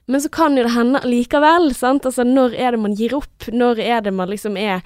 Men 0.06 0.20
så 0.20 0.28
kan 0.30 0.56
jo 0.56 0.62
det 0.66 0.74
hende 0.76 1.00
likevel, 1.08 1.70
sant, 1.74 2.04
altså 2.04 2.24
når 2.28 2.54
er 2.60 2.72
det 2.76 2.80
man 2.80 2.94
gir 2.94 3.14
opp, 3.16 3.48
når 3.52 3.80
er 3.80 4.00
det 4.04 4.12
man 4.12 4.28
liksom 4.28 4.56
er 4.60 4.82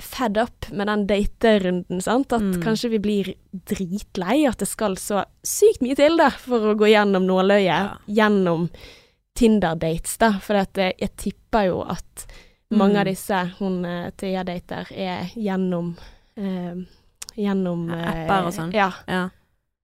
fed 0.00 0.38
up 0.40 0.70
med 0.72 0.88
den 0.88 1.06
daterunden, 1.06 2.00
sant, 2.02 2.32
at 2.32 2.40
Mm. 2.40 2.62
kanskje 2.64 2.88
vi 2.90 2.98
blir 2.98 3.34
dritlei, 3.68 4.46
at 4.48 4.58
det 4.58 4.68
skal 4.68 4.96
så 4.96 5.24
sykt 5.44 5.82
mye 5.84 5.94
til 5.94 6.16
da, 6.16 6.30
for 6.30 6.72
å 6.72 6.74
gå 6.74 6.88
gjennom 6.88 7.26
nåløyet, 7.28 7.66
Ja. 7.68 7.98
gjennom 8.08 8.70
Tinder-dates, 9.36 10.16
da. 10.18 10.32
For 10.42 10.54
eh, 10.56 10.92
jeg 10.98 11.16
tipper 11.16 11.66
jo 11.68 11.82
at 11.88 12.26
mange 12.72 12.94
Mm. 12.94 13.00
av 13.00 13.04
disse 13.06 13.38
hun 13.58 13.84
eh, 13.84 14.10
Thea 14.16 14.42
dater, 14.44 14.86
er 14.90 15.30
gjennom 15.36 15.96
eh, 16.36 16.74
Gjennom 17.40 17.88
eh, 17.94 18.08
Apper 18.12 18.46
og 18.48 18.52
sånn. 18.56 18.72
Ja, 18.76 18.90
Ja. 19.08 19.22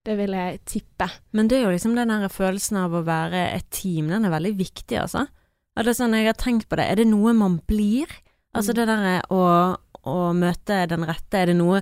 det 0.05 0.17
vil 0.17 0.31
jeg 0.37 0.59
tippe. 0.65 1.09
Men 1.33 1.47
det 1.49 1.57
er 1.59 1.65
jo 1.67 1.73
liksom 1.75 1.95
den 1.97 2.07
der 2.13 2.29
følelsen 2.29 2.77
av 2.77 2.91
å 2.95 3.03
være 3.07 3.41
et 3.55 3.69
team, 3.71 4.07
den 4.13 4.25
er 4.25 4.29
veldig 4.31 4.55
viktig, 4.57 4.99
altså. 5.01 5.25
Og 5.77 5.83
det 5.85 5.91
er 5.93 5.97
sånn, 6.05 6.13
jeg 6.15 6.25
har 6.29 6.33
tenkt 6.39 6.67
på 6.69 6.77
det, 6.79 6.85
er 6.89 6.95
det 7.01 7.07
noe 7.07 7.33
man 7.33 7.59
blir? 7.67 8.07
Altså 8.55 8.71
Mm. 8.71 8.75
det 8.75 8.87
derre 8.87 9.21
å, 9.29 9.77
å 10.05 10.33
møte 10.33 10.87
den 10.87 11.03
rette, 11.05 11.33
er 11.37 11.45
det 11.47 11.55
noe 11.57 11.81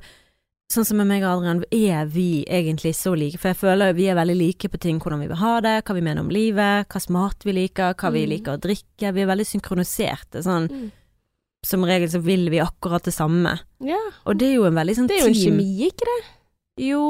Sånn 0.67 0.83
som 0.83 0.97
med 0.97 1.05
meg 1.05 1.21
og 1.21 1.43
Adrian, 1.45 1.59
er 1.71 2.05
vi 2.09 2.43
egentlig 2.49 2.95
så 2.97 3.15
like? 3.15 3.37
For 3.37 3.49
jeg 3.53 3.57
føler 3.59 3.93
vi 3.93 4.07
er 4.09 4.15
veldig 4.17 4.35
like 4.35 4.67
på 4.67 4.79
ting, 4.81 4.97
hvordan 4.99 5.19
vi 5.21 5.27
vil 5.27 5.37
ha 5.37 5.59
det, 5.61 5.83
hva 5.85 5.93
vi 5.93 6.01
mener 6.01 6.21
om 6.21 6.29
livet, 6.33 6.87
hva 6.89 7.09
mat 7.13 7.43
vi 7.45 7.51
liker, 7.53 7.93
hva 7.93 8.11
vi 8.11 8.25
Mm. 8.25 8.29
liker 8.31 8.57
å 8.57 8.59
drikke. 8.59 9.13
Vi 9.13 9.21
er 9.21 9.27
veldig 9.29 9.45
synkroniserte. 9.45 10.41
Sånn 10.41 10.67
Mm. 10.67 10.91
Som 11.65 11.83
regel 11.87 12.09
så 12.11 12.21
vil 12.23 12.47
vi 12.53 12.59
akkurat 12.63 13.03
det 13.03 13.13
samme. 13.13 13.55
Ja, 13.83 13.99
Og 14.25 14.37
det 14.39 14.49
er 14.51 14.55
jo 14.59 14.65
en 14.69 14.77
veldig 14.77 14.95
sånn 14.97 15.07
team 15.09 15.15
det 15.15 15.17
er 15.17 15.25
jo 15.25 15.31
en 15.31 15.33
team 15.33 15.57
kjemi, 15.59 15.87
ikke 15.89 16.05
det? 16.11 16.19
Jo 16.89 17.03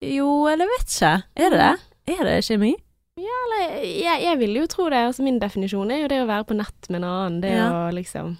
Jo, 0.00 0.28
eller 0.46 0.68
vet 0.70 0.86
ikke. 0.86 1.14
Er 1.36 1.50
det 1.50 1.58
det? 1.58 2.14
Er 2.14 2.24
det 2.28 2.36
kjemi? 2.46 2.74
Eller, 3.18 3.82
jeg, 3.82 4.20
jeg 4.22 4.38
vil 4.38 4.54
jo 4.60 4.66
tro 4.70 4.84
det. 4.92 5.00
Altså, 5.08 5.24
min 5.26 5.40
definisjon 5.42 5.90
er 5.90 6.04
jo 6.04 6.08
det 6.12 6.20
å 6.22 6.28
være 6.28 6.46
på 6.46 6.54
nett 6.54 6.86
med 6.88 7.00
en 7.02 7.08
annen. 7.08 7.40
Det 7.42 7.50
Ja. 7.56 7.66
å 7.72 7.92
liksom 7.92 8.36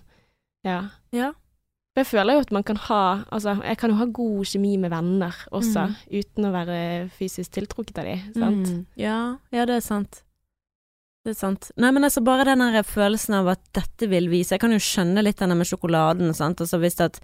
Ja. 0.65 0.81
Ja. 1.13 1.33
Jeg 1.97 2.07
føler 2.07 2.35
jo 2.37 2.41
at 2.45 2.53
man 2.53 2.63
kan 2.63 2.77
ha 2.77 3.25
Altså, 3.33 3.57
jeg 3.65 3.77
kan 3.79 3.91
jo 3.91 3.97
ha 3.97 4.05
god 4.07 4.45
kjemi 4.47 4.77
med 4.79 4.91
venner 4.93 5.35
også, 5.51 5.89
Mm. 5.89 5.97
uten 6.23 6.45
å 6.47 6.53
være 6.55 7.11
fysisk 7.19 7.51
tiltrukket 7.51 7.99
av 7.99 8.05
dem, 8.05 8.33
sant? 8.35 8.67
Mm. 8.69 8.87
Ja, 8.97 9.37
ja, 9.51 9.65
det 9.67 9.77
er 9.77 9.81
sant. 9.81 10.23
Det 11.29 11.35
er 11.37 11.41
sant. 11.43 11.67
Nei, 11.77 11.91
men 11.93 12.07
altså 12.09 12.23
bare 12.25 12.47
den 12.49 12.63
der 12.65 12.87
følelsen 12.89 13.35
av 13.43 13.51
at 13.53 13.61
dette 13.77 14.09
vil 14.09 14.31
vise 14.33 14.55
Jeg 14.57 14.63
kan 14.63 14.73
jo 14.73 14.81
skjønne 14.81 15.21
litt 15.27 15.37
denne 15.43 15.57
med 15.59 15.69
sjokoladen, 15.69 16.33
sant. 16.37 16.63
Altså 16.65 16.81
hvis 16.81 16.97
at 17.05 17.19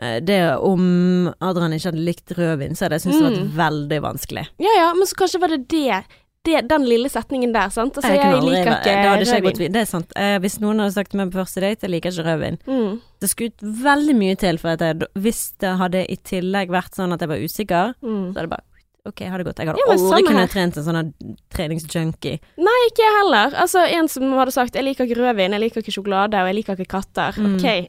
eh, 0.00 0.20
det 0.22 0.38
om 0.62 1.32
Adrian 1.42 1.74
ikke 1.74 1.90
hadde 1.90 2.04
likt 2.06 2.34
rødvin, 2.38 2.76
så 2.78 2.86
hadde 2.86 3.00
jeg 3.00 3.08
syntes 3.08 3.22
det 3.24 3.30
Mm. 3.32 3.48
vært 3.48 3.56
veldig 3.64 4.00
vanskelig. 4.06 4.44
Ja 4.62 4.74
ja, 4.78 4.92
men 4.94 5.06
så 5.10 5.18
kanskje 5.18 5.40
var 5.42 5.48
det 5.54 5.66
det, 5.68 6.04
det 6.44 6.68
den 6.68 6.84
lille 6.84 7.08
setningen 7.08 7.52
der, 7.54 7.70
sant? 7.74 7.96
Altså, 7.96 8.10
jeg, 8.12 8.20
jeg 8.20 8.34
aldri- 8.34 8.50
liker 8.52 8.72
ikke 8.74 8.84
det 8.84 9.26
jeg 9.26 9.42
rødvin. 9.44 9.72
Det 9.72 9.80
er 9.82 9.90
sant. 9.90 10.12
Eh, 10.14 10.38
hvis 10.44 10.60
noen 10.60 10.78
hadde 10.82 10.92
sagt 10.94 11.10
til 11.10 11.18
meg 11.22 11.30
på 11.32 11.40
første 11.42 11.60
date 11.64 11.86
jeg 11.88 11.90
liker 11.90 12.10
ikke 12.12 12.26
rødvin, 12.28 12.58
Mm. 12.68 13.00
det 13.20 13.30
skulle 13.30 13.74
veldig 13.82 14.16
mye 14.18 14.36
til 14.38 14.58
for 14.58 14.68
at 14.76 14.80
jeg 14.80 15.08
Hvis 15.16 15.52
det 15.58 15.76
hadde 15.78 16.04
i 16.10 16.16
tillegg 16.22 16.68
vært 16.70 16.94
sånn 16.94 17.12
at 17.12 17.20
jeg 17.20 17.28
var 17.28 17.38
usikker, 17.42 17.94
Mm. 18.02 18.30
så 18.30 18.36
hadde 18.38 18.46
det 18.46 18.50
bare 18.50 18.64
Ok, 19.04 19.20
ha 19.28 19.36
det 19.36 19.44
godt. 19.44 19.58
Jeg 19.60 19.68
hadde 19.68 19.82
Ja, 19.82 19.92
aldri 19.92 20.24
kunnet 20.24 20.52
trent 20.54 20.78
en 20.80 20.84
sånn 20.86 21.12
treningsjunkie. 21.52 22.38
Nei, 22.56 22.76
ikke 22.88 23.04
jeg 23.04 23.16
heller. 23.18 23.56
Altså, 23.60 23.82
en 23.84 24.08
som 24.08 24.32
hadde 24.32 24.54
sagt 24.54 24.74
'jeg 24.74 24.84
liker 24.84 25.04
ikke 25.04 25.20
rødvin, 25.20 25.52
jeg 25.52 25.60
liker 25.60 25.82
ikke 25.82 25.92
sjokolade, 25.92 26.40
og 26.40 26.48
jeg 26.48 26.54
liker 26.54 26.76
ikke 26.76 26.94
katter'. 26.96 27.36
Mm. 27.36 27.56
OK, 27.56 27.88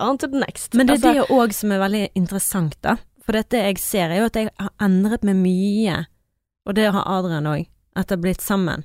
on 0.00 0.16
to 0.18 0.26
the 0.26 0.38
next. 0.38 0.74
Men 0.74 0.86
det 0.86 1.04
er 1.04 1.08
altså, 1.08 1.12
det 1.12 1.36
òg 1.36 1.52
som 1.52 1.72
er 1.72 1.78
veldig 1.78 2.08
interessant, 2.14 2.76
da. 2.82 2.96
For 3.24 3.32
dette 3.32 3.60
jeg 3.60 3.78
ser, 3.78 4.08
er 4.08 4.20
jo 4.22 4.24
at 4.24 4.36
jeg 4.36 4.48
har 4.58 4.70
endret 4.80 5.22
meg 5.22 5.36
mye, 5.36 6.06
og 6.66 6.74
det 6.74 6.92
har 6.92 7.04
Adrian 7.04 7.44
òg, 7.44 7.66
etter 7.94 8.16
blitt 8.16 8.40
sammen. 8.40 8.84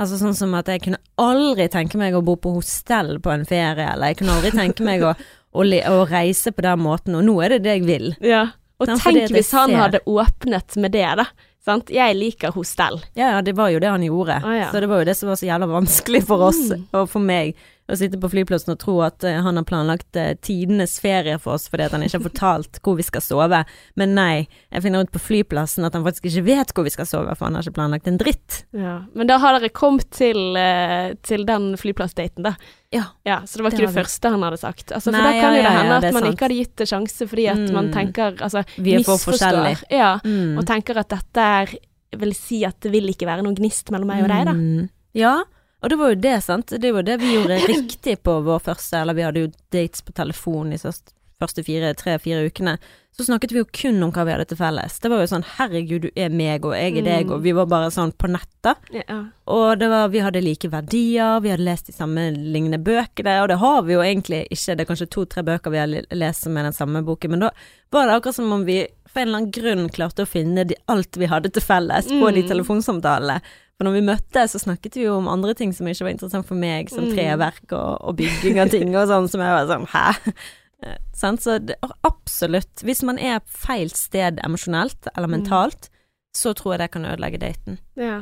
Altså 0.00 0.16
sånn 0.16 0.34
som 0.34 0.54
at 0.56 0.70
jeg 0.72 0.80
kunne 0.86 1.00
aldri 1.20 1.68
tenke 1.68 1.98
meg 2.00 2.14
å 2.16 2.22
bo 2.24 2.38
på 2.40 2.54
hostell 2.54 3.18
på 3.20 3.30
en 3.34 3.44
ferie, 3.44 3.84
eller 3.92 4.06
jeg 4.06 4.22
kunne 4.22 4.38
aldri 4.38 4.50
tenke 4.50 4.86
meg 4.86 5.04
å, 5.04 5.12
å, 5.52 5.60
å 5.60 6.08
reise 6.08 6.54
på 6.56 6.64
den 6.64 6.80
måten, 6.80 7.18
og 7.18 7.26
nå 7.28 7.36
er 7.44 7.58
det 7.58 7.62
det 7.66 7.76
jeg 7.76 7.84
vil. 7.90 8.14
Ja. 8.32 8.46
Og 8.82 8.90
Nei, 8.90 8.96
tenk 8.98 9.30
hvis 9.36 9.52
han 9.54 9.70
ser- 9.70 9.78
hadde 9.84 10.00
åpnet 10.10 10.76
med 10.82 10.92
det, 10.96 11.06
da. 11.22 11.26
Sant? 11.62 11.92
Jeg 11.94 12.16
liker 12.18 12.50
hostell. 12.56 12.96
Ja, 13.14 13.36
ja, 13.36 13.40
det 13.46 13.54
var 13.54 13.68
jo 13.70 13.78
det 13.78 13.88
han 13.92 14.02
gjorde. 14.02 14.40
Ah, 14.42 14.56
ja. 14.58 14.70
Så 14.72 14.80
det 14.82 14.88
var 14.90 14.98
jo 15.04 15.06
det 15.06 15.14
som 15.16 15.28
var 15.30 15.36
så 15.38 15.46
jævla 15.46 15.68
vanskelig 15.70 16.24
for 16.26 16.42
oss, 16.48 16.58
Mm. 16.72 16.86
og 16.92 17.08
for 17.08 17.20
meg, 17.22 17.54
å 17.92 17.96
sitte 18.00 18.18
på 18.20 18.30
flyplassen 18.32 18.72
og 18.74 18.78
tro 18.80 18.94
at 19.04 19.24
eh, 19.28 19.36
han 19.44 19.58
har 19.60 19.66
planlagt 19.68 20.16
eh, 20.16 20.32
tidenes 20.40 20.94
ferie 21.02 21.36
for 21.42 21.58
oss 21.58 21.68
fordi 21.68 21.84
at 21.86 21.92
han 21.96 22.04
ikke 22.06 22.18
har 22.18 22.24
fortalt 22.24 22.80
hvor 22.82 22.96
vi 22.98 23.04
skal 23.06 23.24
sove. 23.24 23.62
Men 24.00 24.14
nei, 24.16 24.46
jeg 24.72 24.84
finner 24.86 25.04
ut 25.04 25.12
på 25.12 25.20
flyplassen 25.22 25.84
at 25.86 25.96
han 25.98 26.06
faktisk 26.06 26.30
ikke 26.30 26.44
vet 26.48 26.72
hvor 26.72 26.86
vi 26.88 26.94
skal 26.94 27.08
sove, 27.10 27.34
for 27.36 27.48
han 27.48 27.58
har 27.58 27.66
ikke 27.66 27.76
planlagt 27.76 28.08
en 28.08 28.16
dritt. 28.20 28.62
Ja. 28.72 29.02
Men 29.14 29.28
da 29.30 29.36
har 29.42 29.58
dere 29.58 29.72
kommet 29.76 30.08
til, 30.16 30.40
eh, 30.56 31.12
til 31.22 31.44
den 31.48 31.72
flyplassdaten, 31.80 32.48
da. 32.48 32.56
Ja. 32.92 33.04
Ja, 33.24 33.38
så 33.48 33.56
det 33.60 33.64
var 33.64 33.72
ikke 33.72 33.86
det, 33.86 33.92
det, 33.94 34.00
første 34.02 34.32
han 34.34 34.42
hadde 34.44 34.60
sagt. 34.60 34.90
Altså, 34.92 35.12
for 35.12 35.16
Nei, 35.16 35.22
da 35.24 35.30
kan 35.40 35.42
ja, 35.42 35.52
jo 35.52 35.54
det 35.56 35.62
ja, 35.62 35.70
ja, 35.72 35.78
hende 35.78 36.00
det 36.02 36.08
at 36.10 36.16
man 36.16 36.22
sant. 36.26 36.34
ikke 36.34 36.48
hadde 36.48 36.58
gitt 36.60 36.76
det 36.82 36.88
sjanse 36.90 37.28
fordi 37.30 37.46
at 37.52 37.62
man 37.72 37.86
Mm. 37.88 37.94
tenker 37.94 38.36
Altså, 38.42 38.64
Vi 38.76 38.94
er 38.96 39.02
for 39.06 39.16
forskjellige. 39.20 39.84
Ja, 39.90 40.18
Mm. 40.24 40.58
og 40.58 40.66
tenker 40.66 40.98
at 41.00 41.08
dette 41.08 41.40
er 41.40 41.72
vil 42.20 42.34
si 42.36 42.62
at 42.64 42.78
det 42.84 42.92
vil 42.92 43.08
ikke 43.08 43.26
være 43.26 43.42
noen 43.42 43.56
gnist 43.56 43.90
mellom 43.90 44.06
meg 44.12 44.22
og 44.24 44.28
deg, 44.28 44.44
da. 44.44 44.52
Mm. 44.52 44.88
Ja, 45.16 45.42
og 45.82 45.90
det 45.90 45.98
var 45.98 46.08
jo 46.14 46.20
det, 46.22 46.36
sant. 46.44 46.66
Det 46.80 46.92
var 46.94 47.02
det 47.02 47.18
vi 47.20 47.34
gjorde 47.34 47.58
riktig 47.74 48.18
på 48.22 48.38
vår 48.46 48.60
første, 48.62 49.00
eller 49.02 49.14
vi 49.18 49.22
hadde 49.26 49.40
jo 49.46 49.52
dates 49.74 50.02
på 50.06 50.12
telefon 50.14 50.70
de 50.70 50.78
første, 50.78 51.12
første 51.42 51.64
fire, 51.66 51.94
tre-fire 51.98 52.44
ukene. 52.46 52.76
Så 53.12 53.26
snakket 53.26 53.50
vi 53.52 53.58
jo 53.60 53.66
kun 53.76 53.98
om 54.06 54.12
hva 54.14 54.22
vi 54.24 54.32
hadde 54.32 54.46
til 54.48 54.56
felles. 54.56 54.94
Det 55.02 55.10
var 55.12 55.20
jo 55.20 55.26
sånn 55.28 55.42
herregud, 55.58 56.06
du 56.06 56.10
er 56.16 56.30
meg, 56.32 56.64
og 56.64 56.72
jeg 56.72 56.94
er 56.96 57.04
deg, 57.04 57.26
Mm. 57.26 57.32
og 57.34 57.42
vi 57.44 57.52
var 57.52 57.66
bare 57.68 57.90
sånn 57.92 58.12
på 58.16 58.30
nettet. 58.30 58.78
Ja. 58.94 59.18
Og 59.52 59.78
det 59.82 59.88
var, 59.92 60.08
vi 60.08 60.22
hadde 60.24 60.40
like 60.40 60.70
verdier, 60.72 61.40
vi 61.44 61.50
hadde 61.52 61.66
lest 61.66 61.90
de 61.90 61.92
samme 61.92 62.30
lignende 62.32 62.78
bøkene, 62.80 63.34
og 63.42 63.48
det 63.52 63.58
har 63.60 63.82
vi 63.84 63.92
jo 63.92 64.00
egentlig 64.00 64.46
ikke. 64.48 64.76
Det 64.78 64.80
er 64.86 64.88
kanskje 64.94 65.10
to-tre 65.12 65.42
bøker 65.44 65.70
vi 65.74 65.78
har 65.82 65.90
le- 65.92 66.06
lest 66.16 66.46
med 66.48 66.64
den 66.64 66.72
samme 66.72 67.02
boken, 67.04 67.30
men 67.34 67.40
da 67.44 67.50
var 67.92 68.06
det 68.08 68.16
akkurat 68.16 68.34
som 68.38 68.52
om 68.56 68.64
vi 68.64 68.86
for 69.12 69.20
en 69.20 69.28
eller 69.28 69.38
annen 69.42 69.52
grunn 69.52 69.90
klarte 69.92 70.24
å 70.24 70.30
finne 70.30 70.64
de, 70.64 70.74
alt 70.88 71.18
vi 71.20 71.26
hadde 71.28 71.52
til 71.52 71.60
felles 71.60 72.06
på 72.08 72.32
de 72.32 72.42
Mm. 72.46 72.48
telefonsamtalene. 72.48 73.42
For 73.82 73.88
når 73.88 73.96
vi 73.98 74.02
møttes, 74.06 74.52
så 74.54 74.60
snakket 74.62 74.94
vi 74.94 75.08
jo 75.08 75.16
om 75.18 75.26
andre 75.26 75.56
ting 75.58 75.72
som 75.74 75.88
ikke 75.90 76.04
var 76.06 76.12
interessant 76.14 76.46
for 76.46 76.54
meg, 76.54 76.86
som 76.92 77.02
Mm. 77.08 77.14
treverk 77.16 77.72
og, 77.74 77.96
og 78.06 78.16
bygging 78.20 78.60
av 78.62 78.68
ting 78.70 78.94
og 78.94 79.08
sånn, 79.10 79.26
som 79.28 79.40
jeg 79.42 79.56
var 79.56 79.66
sånn 79.66 79.86
hæ? 79.90 80.32
Eh. 80.82 80.98
Så 81.14 81.58
det, 81.66 81.74
absolutt. 82.06 82.82
Hvis 82.86 83.02
man 83.06 83.18
er 83.18 83.40
på 83.42 83.52
feil 83.66 83.90
sted 83.90 84.38
emosjonelt 84.42 85.06
eller 85.16 85.26
Mm. 85.28 85.34
mentalt, 85.40 85.88
så 86.34 86.54
tror 86.54 86.74
jeg 86.74 86.78
det 86.84 86.90
kan 86.92 87.04
ødelegge 87.10 87.38
daten. 87.42 87.78
Ja. 87.98 88.20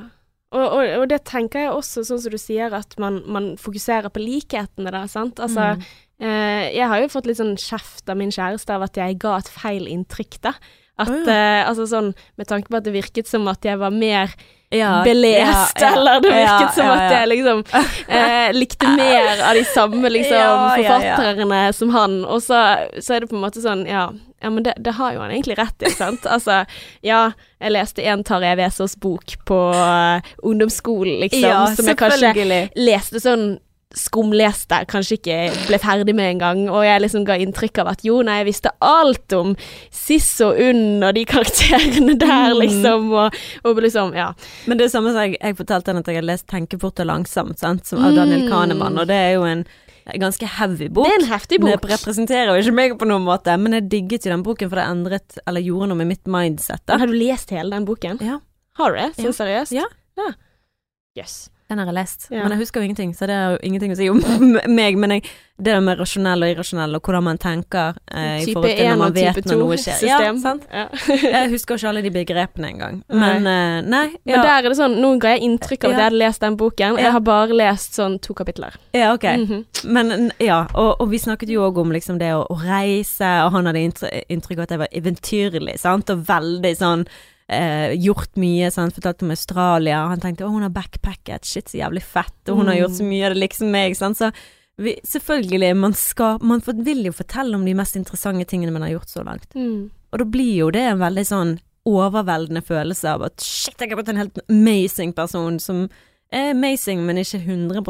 Og, 0.53 0.65
og, 0.65 0.85
og 1.03 1.09
det 1.09 1.25
tenker 1.25 1.61
jeg 1.67 1.73
også, 1.73 2.05
sånn 2.09 2.21
som 2.21 2.33
du 2.33 2.39
sier, 2.41 2.73
at 2.73 2.97
man, 2.99 3.23
man 3.29 3.57
fokuserer 3.57 4.09
på 4.11 4.21
likhetene, 4.25 4.91
da, 4.91 5.05
sant. 5.07 5.37
Altså, 5.41 5.77
Mm. 5.77 5.85
eh, 6.21 6.71
jeg 6.75 6.89
har 6.89 7.01
jo 7.01 7.09
fått 7.13 7.27
litt 7.27 7.37
sånn 7.41 7.57
kjeft 7.57 8.09
av 8.09 8.17
min 8.17 8.31
kjæreste 8.33 8.71
av 8.73 8.83
at 8.89 8.97
jeg 8.97 9.19
ga 9.19 9.37
et 9.37 9.49
feil 9.49 9.85
inntrykk, 9.87 10.41
da. 10.41 10.55
At, 10.99 11.09
oh, 11.09 11.21
ja. 11.25 11.33
eh, 11.33 11.69
altså 11.69 11.85
sånn, 11.87 12.15
med 12.37 12.47
tanke 12.49 12.69
på 12.69 12.77
at 12.77 12.85
det 12.85 12.93
virket 12.97 13.27
som 13.29 13.47
at 13.49 13.61
jeg 13.65 13.79
var 13.79 13.91
mer 13.91 14.33
Ja, 14.73 15.03
belest, 15.05 15.81
ja, 15.81 15.87
ja. 15.87 15.97
eller 15.97 16.21
det 16.21 16.29
virket 16.31 16.75
som 16.75 16.87
at 16.87 17.11
jeg 17.11 17.29
liksom 17.29 17.63
eh, 18.09 18.53
likte 18.55 18.93
mer 18.95 19.41
av 19.49 19.57
de 19.59 19.65
samme 19.67 20.13
liksom 20.15 20.61
forfatterne 20.77 21.73
som 21.75 21.91
han, 21.91 22.21
og 22.23 22.39
så, 22.45 22.61
så 23.03 23.17
er 23.17 23.25
det 23.25 23.31
på 23.33 23.35
en 23.35 23.43
måte 23.43 23.63
sånn, 23.65 23.83
ja, 23.91 24.05
men 24.47 24.63
det, 24.63 24.77
det 24.79 24.95
har 24.95 25.17
jo 25.17 25.25
han 25.25 25.35
egentlig 25.35 25.59
rett 25.59 25.83
i, 25.83 25.91
sant? 25.91 26.23
Altså, 26.37 26.61
ja, 27.03 27.33
jeg 27.59 27.75
leste 27.75 28.05
en 28.07 28.23
Tarjei 28.23 28.55
Vesaas 28.63 28.95
bok 29.03 29.35
på 29.51 29.59
uh, 29.75 30.31
ungdomsskolen, 30.47 31.19
liksom, 31.25 31.75
som 31.75 31.91
jeg 31.91 31.99
kanskje 31.99 32.61
leste 32.79 33.23
sånn 33.27 33.49
skumleste, 33.97 34.77
kanskje 34.87 35.17
ikke 35.19 35.37
ble 35.67 35.79
ferdig 35.83 36.15
med 36.15 36.31
en 36.37 36.39
gang, 36.39 36.61
og 36.71 36.85
jeg 36.87 37.03
liksom 37.03 37.25
ga 37.27 37.35
inntrykk 37.43 37.81
av 37.83 37.89
at 37.93 38.05
jo, 38.07 38.21
nei, 38.23 38.37
jeg 38.41 38.47
visste 38.53 38.71
alt 38.87 39.33
om 39.35 39.57
Siss 39.91 40.29
og 40.47 40.61
Unn 40.63 41.03
og 41.03 41.15
de 41.17 41.25
karakterene 41.27 42.15
der, 42.21 42.55
Mm. 42.55 42.61
liksom, 42.63 43.11
og, 43.13 43.35
og 43.67 43.77
liksom, 43.83 44.15
ja. 44.15 44.33
Men 44.71 44.79
det 44.79 44.87
er 44.87 44.95
samme 44.95 45.11
som 45.13 45.23
jeg, 45.27 45.37
jeg 45.41 45.57
fortalte 45.59 45.91
henne 45.91 46.01
at 46.05 46.07
jeg 46.07 46.17
hadde 46.21 46.31
lest 46.31 46.47
'Tenke 46.47 46.79
fort 46.81 47.01
og 47.01 47.07
langsomt', 47.07 47.59
sant, 47.59 47.87
som 47.87 48.05
av 48.05 48.15
Daniel 48.15 48.47
Mm. 48.47 48.51
Kahneman, 48.51 48.99
og 48.99 49.07
det 49.07 49.17
er 49.17 49.33
jo 49.35 49.43
en 49.45 49.65
ganske 50.19 50.47
heavy 50.47 50.89
bok. 50.89 51.07
Det 51.07 51.13
er 51.13 51.23
en 51.25 51.31
heftig 51.31 51.61
bok. 51.61 51.81
Det 51.83 51.91
representerer 51.91 52.47
jo 52.55 52.63
ikke 52.63 52.75
meg 52.75 52.99
på 52.99 53.07
noen 53.07 53.23
måte, 53.27 53.57
men 53.59 53.73
jeg 53.73 53.89
digget 53.91 54.25
jo 54.27 54.31
den 54.31 54.43
boken, 54.43 54.69
for 54.71 54.77
det 54.77 54.87
endret, 54.87 55.39
eller 55.47 55.61
gjorde 55.61 55.89
noe 55.89 55.97
med 55.99 56.07
mitt 56.09 56.25
mindset. 56.27 56.81
Da. 56.87 56.97
Har 56.99 57.07
du 57.07 57.13
lest 57.13 57.51
hele 57.51 57.71
den 57.71 57.85
boken? 57.87 58.19
Ja. 58.21 58.39
Har 58.79 58.91
du 58.93 58.97
det? 58.99 59.15
Sånn 59.17 59.25
Ja. 59.27 59.33
seriøst? 59.33 59.73
Ja. 59.73 59.85
ja. 60.17 60.33
Yes. 61.19 61.51
Den 61.71 61.79
har 61.79 61.87
jeg 61.87 61.95
lest, 61.95 62.27
Ja. 62.33 62.43
men 62.43 62.51
jeg 62.57 62.59
husker 62.65 62.81
jo 62.83 62.89
ingenting, 62.89 63.13
så 63.15 63.29
det 63.31 63.37
er 63.39 63.53
jo 63.55 63.59
ingenting 63.63 63.93
å 63.95 63.97
si 63.97 64.09
om 64.11 64.19
meg. 64.81 64.97
Men 64.99 65.13
jeg, 65.15 65.23
det 65.61 65.71
der 65.71 65.81
med 65.85 66.01
rasjonell 66.01 66.43
og 66.43 66.49
irrasjonell, 66.51 66.97
og 66.99 67.03
hvordan 67.07 67.23
man 67.29 67.39
tenker 67.39 67.95
eh, 68.11 68.41
i 68.43 68.55
forhold 68.55 68.75
til 68.75 68.89
når 68.91 68.99
man 68.99 69.15
vet 69.15 69.39
når 69.47 69.61
noe 69.61 69.77
skjer. 69.79 70.01
Ja, 70.09 70.17
2-system. 70.19 70.41
sant? 70.43 70.65
Ja. 70.73 70.89
Jeg 71.37 71.51
husker 71.55 71.79
ikke 71.79 71.89
alle 71.93 72.03
de 72.03 72.11
begrepene 72.11 72.73
engang. 72.73 72.99
Men 73.13 73.47
eh, 73.47 73.79
nei. 73.87 74.03
Men 74.27 74.43
der 74.43 74.51
er 74.57 74.69
det 74.73 74.75
sånn, 74.81 74.99
nå 74.99 75.13
ga 75.23 75.37
jeg 75.37 75.45
inntrykk 75.47 75.85
av 75.87 75.91
at 75.91 75.95
Ja. 75.95 75.99
jeg 76.01 76.09
hadde 76.11 76.21
lest 76.25 76.41
den 76.49 76.57
boken. 76.59 76.97
og 76.97 77.03
Jeg 77.05 77.13
har 77.15 77.25
bare 77.31 77.55
lest 77.63 77.95
sånn 78.01 78.19
to 78.25 78.35
kapitler. 78.35 78.75
ja 78.97 79.13
ok. 79.15 79.25
Mhm. 79.45 79.65
Men 79.95 80.33
ja, 80.43 80.65
og, 80.75 80.97
og 81.01 81.11
vi 81.15 81.19
snakket 81.23 81.49
jo 81.55 81.63
òg 81.71 81.79
om 81.85 81.93
liksom 81.95 82.19
det 82.19 82.33
å, 82.35 82.43
å 82.51 82.59
reise, 82.67 83.31
og 83.47 83.53
han 83.55 83.71
hadde 83.71 83.87
inntrykk 84.29 84.59
av 84.59 84.67
at 84.67 84.75
jeg 84.75 84.83
var 84.83 84.91
eventyrlig, 85.05 85.79
sant, 85.79 86.11
og 86.11 86.27
veldig 86.27 86.75
sånn 86.83 87.07
eh, 87.51 87.93
gjort 87.99 88.37
mye, 88.39 88.71
sant, 88.71 88.95
fortalte 88.95 89.25
om 89.27 89.33
Australia, 89.35 90.05
og 90.05 90.13
han 90.15 90.21
tenkte 90.23 90.47
å 90.47 90.53
hun 90.55 90.63
har 90.63 90.71
backpacket, 90.71 91.45
shit 91.51 91.67
så 91.73 91.81
jævlig 91.81 92.03
fett, 92.07 92.37
og 92.49 92.61
hun 92.61 92.67
har 92.71 92.77
Mm. 92.77 92.83
gjort 92.85 92.99
så 93.01 93.07
mye 93.09 93.27
av 93.27 93.35
det 93.35 93.41
liksom 93.43 93.71
meg, 93.75 93.97
sant, 93.99 94.17
så 94.21 94.31
vi, 94.79 94.95
selvfølgelig, 95.05 95.77
man 95.77 95.93
skal, 95.93 96.39
man 96.41 96.61
vil 96.65 97.05
jo 97.05 97.13
fortelle 97.13 97.55
om 97.59 97.65
de 97.67 97.75
mest 97.75 97.97
interessante 97.97 98.47
tingene 98.47 98.73
man 98.73 98.83
har 98.87 98.95
gjort 98.99 99.09
så 99.11 99.25
langt, 99.27 99.51
Mm. 99.55 99.91
og 100.13 100.19
da 100.19 100.25
blir 100.25 100.55
jo 100.57 100.71
det 100.71 100.81
en 100.93 100.99
veldig 101.03 101.27
sånn 101.27 101.59
overveldende 101.87 102.63
følelse 102.63 103.09
av 103.09 103.23
at 103.23 103.41
shit, 103.41 103.75
jeg 103.81 103.91
har 103.91 103.97
fått 103.99 104.11
en 104.11 104.17
helt 104.23 104.39
amazing 104.49 105.13
person 105.13 105.59
som 105.59 105.89
er 106.33 106.53
amazing, 106.53 107.05
men 107.05 107.17
ikke 107.17 107.41
100 107.45 107.83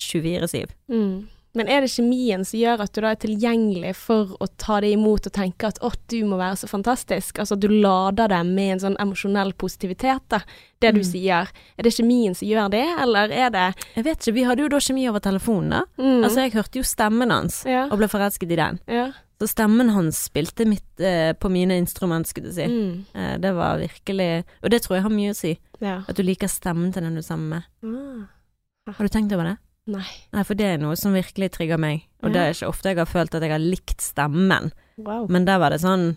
24-7. 0.00 0.66
Mm. 0.90 1.28
Men 1.56 1.68
er 1.72 1.80
det 1.80 1.88
kjemien 1.90 2.44
som 2.44 2.58
gjør 2.60 2.82
at 2.84 2.92
du 2.92 3.00
da 3.00 3.10
er 3.14 3.20
tilgjengelig 3.22 3.94
for 3.96 4.34
å 4.44 4.46
ta 4.60 4.76
det 4.84 4.90
imot 4.92 5.26
og 5.30 5.32
tenke 5.32 5.70
at 5.70 5.78
å, 5.80 5.88
du 6.12 6.18
må 6.28 6.36
være 6.36 6.58
så 6.60 6.68
fantastisk? 6.68 7.38
Altså 7.40 7.56
at 7.56 7.62
du 7.64 7.68
lader 7.72 8.28
det 8.28 8.40
med 8.46 8.74
en 8.76 8.82
sånn 8.84 8.96
emosjonell 9.00 9.54
positivitet, 9.56 10.20
da. 10.28 10.42
Det 10.84 10.92
du 10.92 11.00
Mm. 11.00 11.04
sier. 11.08 11.48
Er 11.78 11.82
det 11.82 11.94
kjemien 11.96 12.34
som 12.36 12.46
gjør 12.46 12.70
det, 12.70 12.84
eller 13.00 13.30
er 13.32 13.50
det 13.50 13.74
Jeg 13.96 14.04
vet 14.04 14.18
ikke, 14.20 14.34
vi 14.34 14.44
hadde 14.44 14.62
jo 14.62 14.68
da 14.68 14.76
kjemi 14.76 15.08
over 15.08 15.20
telefonen 15.24 15.70
da. 15.70 15.82
mm. 15.98 16.24
Altså, 16.24 16.36
jeg 16.44 16.52
hørte 16.52 16.76
jo 16.76 16.82
stemmen 16.84 17.30
hans, 17.32 17.64
Ja. 17.64 17.86
og 17.90 17.96
ble 17.98 18.06
forelsket 18.08 18.52
i 18.52 18.56
den. 18.56 18.80
ja. 18.86 19.12
Så 19.38 19.48
stemmen 19.52 19.90
hans 19.92 20.16
spilte 20.30 20.64
mitt 20.66 20.98
eh, 20.98 21.34
på 21.34 21.50
mine 21.52 21.76
instrument, 21.76 22.26
skulle 22.26 22.48
du 22.48 22.52
si. 22.54 22.64
Mm. 22.64 23.04
Eh, 23.14 23.36
det 23.38 23.54
var 23.54 23.76
virkelig 23.76 24.44
Og 24.64 24.70
det 24.70 24.80
tror 24.82 24.96
jeg 24.96 25.02
har 25.02 25.10
mye 25.10 25.30
å 25.30 25.36
si. 25.36 25.58
ja. 25.80 26.02
At 26.08 26.16
du 26.16 26.22
liker 26.22 26.48
stemmen 26.48 26.90
til 26.92 27.02
den 27.02 27.12
du 27.14 27.18
er 27.18 27.22
sammen 27.22 27.48
med. 27.50 27.62
Ah. 27.84 28.92
Har 28.92 29.04
du 29.04 29.08
tenkt 29.12 29.32
over 29.34 29.44
det? 29.44 29.58
Nei. 29.86 30.02
Nei, 30.34 30.42
for 30.42 30.54
det 30.58 30.66
er 30.66 30.78
noe 30.82 30.96
som 30.98 31.12
virkelig 31.14 31.52
trigger 31.54 31.78
meg. 31.78 32.02
Og 32.22 32.30
Ja. 32.30 32.34
det 32.34 32.40
er 32.42 32.50
ikke 32.56 32.68
ofte 32.72 32.88
jeg 32.90 32.98
har 32.98 33.06
følt 33.06 33.34
at 33.34 33.42
jeg 33.42 33.50
har 33.52 33.58
likt 33.62 34.00
stemmen. 34.02 34.72
Wow. 34.98 35.26
Men 35.30 35.44
der 35.46 35.58
var 35.62 35.70
det 35.70 35.78
sånn 35.80 36.16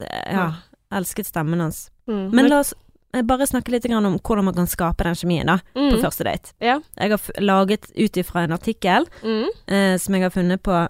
ja, 0.00 0.32
Ja, 0.32 0.52
elsket 0.92 1.26
stemmen 1.26 1.60
hans. 1.60 1.90
Mm. 2.06 2.30
Men 2.36 2.48
la 2.50 2.58
oss 2.60 2.74
eh, 3.14 3.22
bare 3.22 3.46
snakke 3.48 3.70
litt 3.72 3.86
om 3.88 4.18
hvordan 4.20 4.44
man 4.44 4.54
kan 4.54 4.66
skape 4.66 5.04
den 5.04 5.14
kjemien, 5.14 5.46
da, 5.46 5.56
på 5.72 5.96
mm. 5.96 6.00
første 6.02 6.24
date. 6.24 6.52
Ja. 6.60 6.80
Jeg 6.98 7.10
har 7.10 7.20
laget 7.40 7.86
ut 7.96 8.16
ifra 8.16 8.42
en 8.44 8.52
artikkel 8.52 9.06
Mm. 9.22 9.48
eh, 9.68 9.96
som 9.96 10.14
jeg 10.14 10.22
har 10.22 10.30
funnet 10.30 10.62
på 10.62 10.88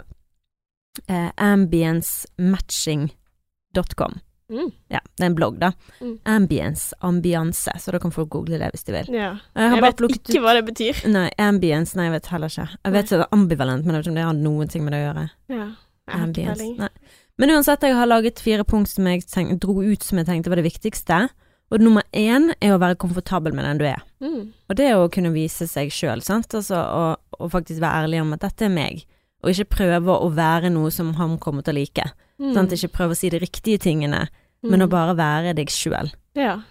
eh, 1.09 1.31
ambiencematching.com. 1.37 4.13
Mm. 4.53 4.69
Ja, 4.93 5.01
det 5.19 5.25
er 5.25 5.31
en 5.31 5.35
blogg, 5.35 5.57
da. 5.59 5.73
Mm. 5.99 6.13
Ambience, 6.31 6.95
ambianse, 7.05 7.73
så 7.83 7.95
da 7.95 7.99
kan 8.03 8.15
folk 8.15 8.31
google 8.31 8.61
det 8.63 8.69
hvis 8.75 8.87
de 8.87 8.95
vil. 8.95 9.11
Ja. 9.17 9.33
Jeg 9.59 9.75
Jeg 9.75 9.83
vet 9.83 10.05
ikke 10.07 10.21
ikke 10.21 10.43
hva 10.45 10.55
det 10.55 10.65
betyr. 10.69 11.03
Nei, 11.11 11.27
ambience, 11.43 11.99
nei, 11.99 12.07
jeg 12.07 12.15
vet 12.19 12.31
heller 12.35 12.53
ikke. 12.53 12.69
Jeg 12.85 12.95
vet 12.95 13.11
det 13.11 13.19
er 13.19 13.35
ambivalent, 13.35 13.85
men 13.85 13.95
jeg 13.95 13.99
vet 13.99 14.07
ikke 14.07 14.15
om 14.15 14.21
det 14.21 14.29
har 14.29 14.39
noen 14.39 14.71
ting 14.71 14.87
med 14.87 14.95
det 14.95 15.03
å 15.03 15.07
gjøre. 15.09 15.27
Ja. 15.51 15.67
Ikke 16.07 16.21
Ambience. 16.23 16.69
Nei. 16.79 16.93
Men 17.37 17.53
uansett, 17.53 17.83
jeg 17.85 17.97
har 17.99 18.09
laget 18.09 18.41
fire 18.41 18.65
punkt 18.65 18.89
som 18.89 19.09
jeg 19.11 19.27
tenk, 19.29 19.59
dro 19.61 19.83
ut 19.83 20.07
som 20.07 20.21
jeg 20.21 20.29
tenkte 20.29 20.53
var 20.53 20.61
det 20.63 20.69
viktigste. 20.71 21.27
Og 21.75 21.83
nummer 21.83 22.07
én 22.15 22.53
er 22.63 22.77
å 22.77 22.79
være 22.79 22.99
komfortabel 23.03 23.53
med 23.57 23.67
den 23.67 23.81
du 23.81 23.85
er. 23.91 24.05
Mm. 24.23 24.53
Og 24.71 24.79
det 24.79 24.87
er 24.87 25.01
å 25.01 25.11
kunne 25.13 25.35
vise 25.35 25.67
seg 25.67 25.91
sjøl, 25.91 26.23
sant. 26.23 26.55
Altså, 26.55 26.79
og, 26.79 27.41
og 27.43 27.51
faktisk 27.53 27.83
være 27.83 28.07
ærlig 28.07 28.23
om 28.23 28.31
at 28.37 28.47
dette 28.47 28.69
er 28.69 28.73
meg. 28.73 29.03
Og 29.43 29.51
ikke 29.51 29.75
prøve 29.81 30.15
å 30.15 30.31
være 30.33 30.71
noe 30.73 30.93
som 30.95 31.11
han 31.19 31.35
kommer 31.43 31.67
til 31.67 31.75
å 31.75 31.81
like. 31.81 32.07
Mm. 32.41 32.55
Sant? 32.55 32.71
Ikke 32.73 32.93
prøve 32.93 33.11
å 33.13 33.17
si 33.17 33.29
de 33.31 33.39
riktige 33.39 33.79
tingene, 33.81 34.29
men 34.63 34.81
å 34.81 34.87
Mm. 34.87 34.91
bare 34.91 35.15
være 35.17 35.55
deg 35.55 35.69
sjøl. 35.69 36.13
Ja. 36.35 36.63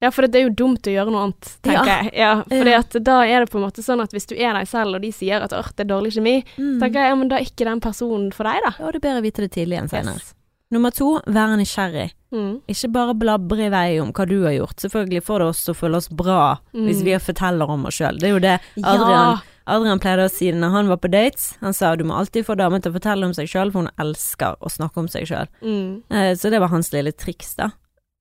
Ja, 0.00 0.10
for 0.10 0.22
det 0.28 0.36
er 0.36 0.48
jo 0.48 0.54
dumt 0.54 0.82
å 0.86 0.92
gjøre 0.94 1.10
noe 1.10 1.22
annet, 1.26 1.56
tenker 1.62 1.86
Ja. 1.86 2.02
jeg. 2.02 2.12
Ja, 2.14 2.42
for 2.44 2.68
Ja. 2.68 2.82
da 3.02 3.20
er 3.26 3.40
det 3.44 3.50
på 3.50 3.56
en 3.58 3.64
måte 3.68 3.82
sånn 3.82 4.00
at 4.02 4.12
hvis 4.12 4.26
du 4.26 4.36
er 4.36 4.52
deg 4.54 4.66
selv, 4.68 4.94
og 4.94 5.02
de 5.02 5.10
sier 5.10 5.42
at 5.42 5.50
det 5.50 5.80
er 5.80 5.84
dårlig 5.94 6.12
kjemi, 6.14 6.44
Mm. 6.56 6.78
tenker 6.80 6.92
jeg 7.00 7.08
ja, 7.10 7.14
men 7.16 7.28
da 7.28 7.36
er 7.36 7.40
ikke 7.44 7.64
den 7.64 7.80
personen 7.80 8.32
for 8.32 8.44
deg, 8.44 8.60
da. 8.64 8.70
Ja, 8.78 8.90
det 8.92 9.02
er 9.02 9.08
bedre 9.08 9.20
å 9.20 9.22
vite 9.22 9.42
det 9.42 9.50
tidlig 9.52 9.78
enn 9.78 9.88
senere. 9.88 10.14
Yes. 10.14 10.34
Nummer 10.70 10.90
to, 10.92 11.20
være 11.26 11.56
nysgjerrig. 11.58 12.12
Mm. 12.30 12.60
Ikke 12.68 12.92
bare 12.92 13.14
blabre 13.14 13.66
i 13.66 13.70
vei 13.70 13.98
om 13.98 14.12
hva 14.12 14.28
du 14.28 14.42
har 14.44 14.52
gjort. 14.52 14.76
Selvfølgelig 14.76 15.22
får 15.24 15.38
det 15.38 15.46
oss 15.48 15.64
til 15.64 15.74
å 15.74 15.76
føle 15.78 15.96
oss 15.96 16.08
bra 16.08 16.58
hvis 16.74 17.00
Mm. 17.00 17.04
vi 17.04 17.32
forteller 17.32 17.68
om 17.70 17.86
oss 17.86 17.94
sjøl. 17.98 18.18
Det 18.20 18.24
er 18.24 18.32
jo 18.34 18.38
det 18.38 18.60
Adrian, 18.84 19.08
Ja. 19.10 19.40
Adrian 19.68 20.00
pleide 20.00 20.24
å 20.26 20.32
si 20.32 20.50
det 20.50 20.58
når 20.60 20.72
han 20.74 20.88
var 20.88 21.00
på 21.02 21.10
dates. 21.12 21.50
Han 21.60 21.76
sa 21.76 21.94
du 21.96 22.04
må 22.08 22.16
alltid 22.18 22.46
få 22.46 22.56
damen 22.58 22.82
til 22.82 22.92
å 22.92 22.96
fortelle 22.96 23.28
om 23.28 23.34
seg 23.36 23.50
sjøl, 23.50 23.72
for 23.74 23.84
hun 23.84 23.92
elsker 24.00 24.56
å 24.60 24.72
snakke 24.72 25.02
om 25.02 25.10
seg 25.12 25.28
sjøl. 25.28 25.50
Mm. 25.62 26.02
Eh, 26.10 26.32
Så 26.34 26.50
det 26.50 26.60
var 26.60 26.72
hans 26.72 26.92
lille 26.92 27.12
triks, 27.12 27.54
da. 27.58 27.70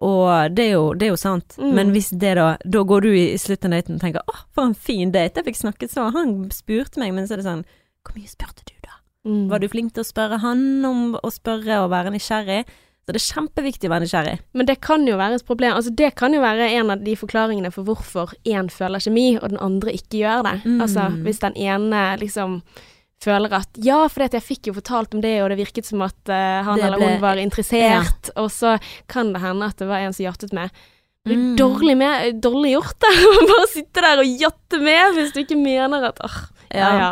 Og 0.04 0.54
det 0.54 0.68
er 0.68 0.74
jo, 0.76 0.94
det 0.94 1.08
er 1.08 1.14
jo 1.16 1.18
sant. 1.18 1.56
Mm. 1.58 1.74
Men 1.74 1.92
hvis 1.96 2.12
det 2.14 2.36
da 2.38 2.58
Da 2.62 2.84
går 2.86 3.02
du 3.02 3.10
i 3.18 3.38
slutten 3.42 3.74
av 3.74 3.82
daten 3.82 3.96
og 3.96 4.02
tenker 4.02 4.22
'Å, 4.22 4.36
for 4.54 4.64
en 4.66 4.76
fin 4.76 5.12
date, 5.12 5.42
jeg 5.42 5.46
fikk 5.46 5.62
snakket 5.64 5.90
så'. 5.92 6.12
Han 6.14 6.52
spurte 6.52 7.00
meg, 7.00 7.14
men 7.14 7.26
så 7.26 7.34
er 7.34 7.38
det 7.38 7.46
sånn 7.46 7.66
'Hvor 8.06 8.14
mye 8.16 8.30
spurte 8.30 8.64
du, 8.66 8.74
da?' 8.84 9.02
Mm. 9.26 9.50
Var 9.50 9.60
du 9.60 9.68
flink 9.68 9.94
til 9.94 10.04
å 10.04 10.08
spørre 10.14 10.40
han 10.40 10.86
om 10.86 11.16
å 11.16 11.30
spørre 11.32 11.84
og 11.84 11.90
være 11.92 12.12
nysgjerrig? 12.12 12.66
Så 13.08 13.14
det 13.16 13.22
er 13.22 13.32
kjempeviktig 13.38 13.88
å 13.88 13.92
være 13.94 14.04
nysgjerrig. 14.04 14.32
Men 14.60 14.68
det 14.68 14.74
kan 14.84 15.06
jo 15.08 15.16
være 15.16 15.38
et 15.40 15.48
problem. 15.48 15.78
Altså, 15.78 15.94
det 15.96 16.10
kan 16.20 16.34
jo 16.36 16.42
være 16.44 16.66
en 16.76 16.90
av 16.92 17.06
de 17.06 17.14
forklaringene 17.16 17.70
for 17.72 17.88
hvorfor 17.88 18.34
én 18.44 18.68
føler 18.68 19.00
kjemi, 19.00 19.30
og 19.40 19.54
den 19.54 19.62
andre 19.64 19.94
ikke 19.96 20.26
gjør 20.26 20.42
det. 20.44 20.52
Mm. 20.66 20.82
Altså, 20.84 21.06
hvis 21.24 21.40
den 21.40 21.56
ene 21.56 22.02
liksom 22.20 22.58
føler 23.24 23.56
at 23.62 23.80
ja, 23.80 24.02
for 24.12 24.28
jeg 24.28 24.44
fikk 24.44 24.68
jo 24.68 24.76
fortalt 24.76 25.16
om 25.16 25.24
det, 25.24 25.38
og 25.40 25.54
det 25.54 25.60
virket 25.62 25.88
som 25.88 26.04
at 26.04 26.20
uh, 26.28 26.68
han 26.68 26.82
ble, 26.82 26.90
eller 26.90 27.06
hun 27.06 27.24
var 27.24 27.40
interessert, 27.40 28.28
og 28.36 28.52
så 28.52 28.76
kan 29.08 29.32
det 29.32 29.42
hende 29.46 29.72
at 29.72 29.80
det 29.80 29.88
var 29.88 30.04
en 30.04 30.16
som 30.18 30.28
jattet 30.28 30.52
med. 30.58 30.76
Mm. 31.28 31.56
dårlig, 31.60 31.96
med, 32.00 32.42
dårlig 32.44 32.74
gjort, 32.76 33.00
det. 33.04 33.14
Bare 33.54 33.70
sitte 33.72 34.04
der 34.04 34.20
og 34.26 34.36
jatte 34.44 34.82
med 34.84 35.16
hvis 35.16 35.32
du 35.32 35.42
ikke 35.46 35.58
mener 35.60 36.12
at 36.12 36.20
åh, 36.24 36.38
ja 36.76 36.92
ja. 37.00 37.10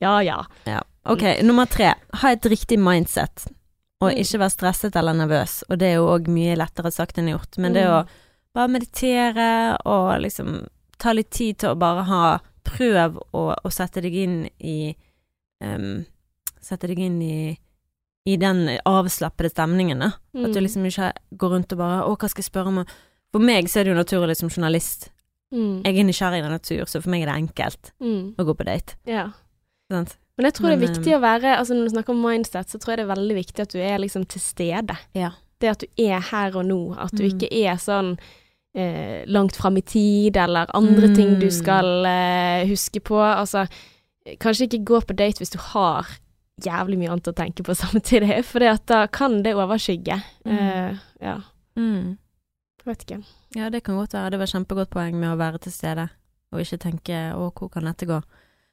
Ja 0.00 0.16
ja. 0.24 0.40
Ja. 0.64 0.80
Ok, 1.08 1.22
nummer 1.44 1.68
tre. 1.68 1.92
Ha 2.20 2.32
et 2.32 2.48
riktig 2.48 2.80
mindset. 2.80 3.46
Og 4.00 4.10
Mm. 4.12 4.18
ikke 4.20 4.38
være 4.38 4.50
stresset 4.50 4.96
eller 4.96 5.12
nervøs. 5.14 5.62
Og 5.70 5.78
det 5.78 5.88
er 5.88 5.94
jo 5.96 6.06
òg 6.18 6.28
mye 6.28 6.56
lettere 6.56 6.90
sagt 6.92 7.16
enn 7.18 7.28
gjort. 7.32 7.56
Men 7.58 7.72
det 7.72 7.84
Mm. 7.84 7.92
å 7.92 8.06
bare 8.54 8.68
meditere 8.68 9.76
og 9.86 10.20
liksom 10.20 10.66
ta 10.98 11.12
litt 11.12 11.30
tid 11.30 11.58
til 11.58 11.70
å 11.70 11.78
bare 11.78 12.04
ha 12.04 12.38
Prøv 12.66 13.20
å, 13.32 13.54
å 13.64 13.70
sette 13.70 14.02
deg 14.02 14.12
inn 14.12 14.50
i 14.60 14.96
um, 15.62 16.04
Sette 16.60 16.88
deg 16.88 16.98
inn 16.98 17.22
i 17.22 17.58
i 18.26 18.34
den 18.36 18.66
avslappede 18.84 19.48
stemningen, 19.52 20.00
da. 20.00 20.06
At 20.34 20.52
du 20.52 20.58
Mm. 20.58 20.64
liksom 20.66 20.84
ikke 20.84 21.12
går 21.38 21.50
rundt 21.50 21.72
og 21.72 21.78
bare 21.78 22.02
'Å, 22.02 22.16
hva 22.18 22.28
skal 22.28 22.42
jeg 22.42 22.50
spørre 22.52 22.66
om?' 22.66 22.86
For 23.32 23.38
meg 23.38 23.66
så 23.66 23.78
er 23.80 23.84
det 23.84 23.94
jo 23.94 24.02
naturlig 24.02 24.36
som 24.36 24.48
journalist. 24.48 25.10
mm. 25.52 25.84
Jeg 25.84 25.96
er 25.98 26.02
nysgjerrig 26.04 26.44
i 26.44 26.48
natur, 26.48 26.84
så 26.86 27.00
for 27.00 27.08
meg 27.08 27.22
er 27.22 27.26
det 27.26 27.48
enkelt 27.48 27.92
Mm. 28.02 28.34
å 28.34 28.44
gå 28.44 28.56
på 28.56 28.64
date. 28.64 28.96
Ja. 29.06 29.30
Sant? 29.88 30.16
Men 30.36 30.44
jeg 30.50 30.54
tror 30.54 30.68
det 30.68 30.76
er 30.76 30.88
viktig 30.88 31.12
å 31.16 31.20
være 31.22 31.56
Altså 31.56 31.72
når 31.74 31.84
du 31.88 31.90
snakker 31.94 32.12
om 32.12 32.20
mindset, 32.22 32.68
så 32.68 32.78
tror 32.78 32.92
jeg 32.92 32.98
det 32.98 33.04
er 33.06 33.14
veldig 33.14 33.36
viktig 33.38 33.62
at 33.62 33.72
du 33.72 33.78
er 33.80 33.98
liksom 34.02 34.26
til 34.28 34.40
stede. 34.40 34.96
Ja. 35.16 35.30
Det 35.60 35.70
at 35.70 35.80
du 35.80 35.86
er 36.04 36.20
her 36.20 36.56
og 36.56 36.66
nå, 36.68 36.80
at 37.00 37.10
du 37.16 37.22
Mm. 37.24 37.30
ikke 37.32 37.48
er 37.64 37.76
sånn 37.80 38.18
eh, 38.76 39.24
langt 39.26 39.56
fram 39.56 39.76
i 39.78 39.80
tid, 39.80 40.36
eller 40.36 40.66
andre 40.74 41.08
ting 41.14 41.38
du 41.40 41.46
Mm. 41.46 41.50
skal 41.50 42.04
eh, 42.04 42.66
huske 42.68 43.00
på. 43.00 43.16
Altså, 43.16 43.66
kanskje 44.38 44.68
ikke 44.68 44.84
gå 44.84 45.00
på 45.06 45.16
date 45.16 45.38
hvis 45.40 45.50
du 45.50 45.58
har 45.58 46.04
jævlig 46.60 46.98
mye 46.98 47.08
annet 47.08 47.28
å 47.28 47.32
tenke 47.32 47.62
på 47.64 47.72
samtidig, 47.82 48.44
for 48.44 48.58
da 48.60 49.06
kan 49.06 49.42
det 49.42 49.54
overskygge. 49.56 50.22
Mm. 50.44 50.58
Eh, 50.58 50.96
ja, 51.22 51.38
Mm. 51.76 52.18
vet 52.84 52.98
ikke. 53.06 53.24
Ja, 53.56 53.70
det 53.70 53.82
kan 53.84 53.96
godt 53.96 54.12
være. 54.12 54.30
Det 54.30 54.38
var 54.38 54.46
kjempegodt 54.46 54.90
poeng 54.90 55.14
med 55.18 55.30
å 55.32 55.38
være 55.38 55.58
til 55.58 55.72
stede, 55.72 56.10
og 56.52 56.60
ikke 56.60 56.78
tenke 56.78 57.32
'å, 57.32 57.50
hvor 57.54 57.68
kan 57.72 57.84
dette 57.84 58.04
gå'? 58.06 58.22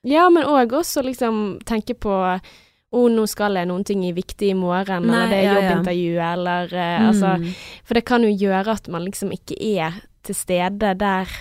Ja, 0.03 0.27
men 0.33 0.47
òg 0.47 0.75
også 0.75 1.03
liksom 1.05 1.61
tenke 1.67 1.95
på 1.95 2.11
å, 2.11 3.03
nå 3.09 3.23
skal 3.29 3.55
jeg 3.57 3.69
noen 3.69 3.85
ting 3.87 4.03
i 4.05 4.11
viktig 4.15 4.51
i 4.51 4.57
morgen, 4.57 5.07
Nei, 5.07 5.15
eller 5.15 5.31
det 5.31 5.39
er 5.39 5.47
ja, 5.47 5.53
ja. 5.55 6.33
eller 6.33 6.33
eller 6.33 6.75
mm. 6.75 7.07
altså. 7.07 7.55
For 7.87 7.99
det 7.99 8.05
kan 8.09 8.27
jo 8.27 8.33
gjøre 8.33 8.75
at 8.75 8.91
man 8.91 9.05
liksom 9.07 9.31
ikke 9.35 9.57
er 9.57 10.03
til 10.23 10.37
stede 10.37 10.93
der 10.99 11.31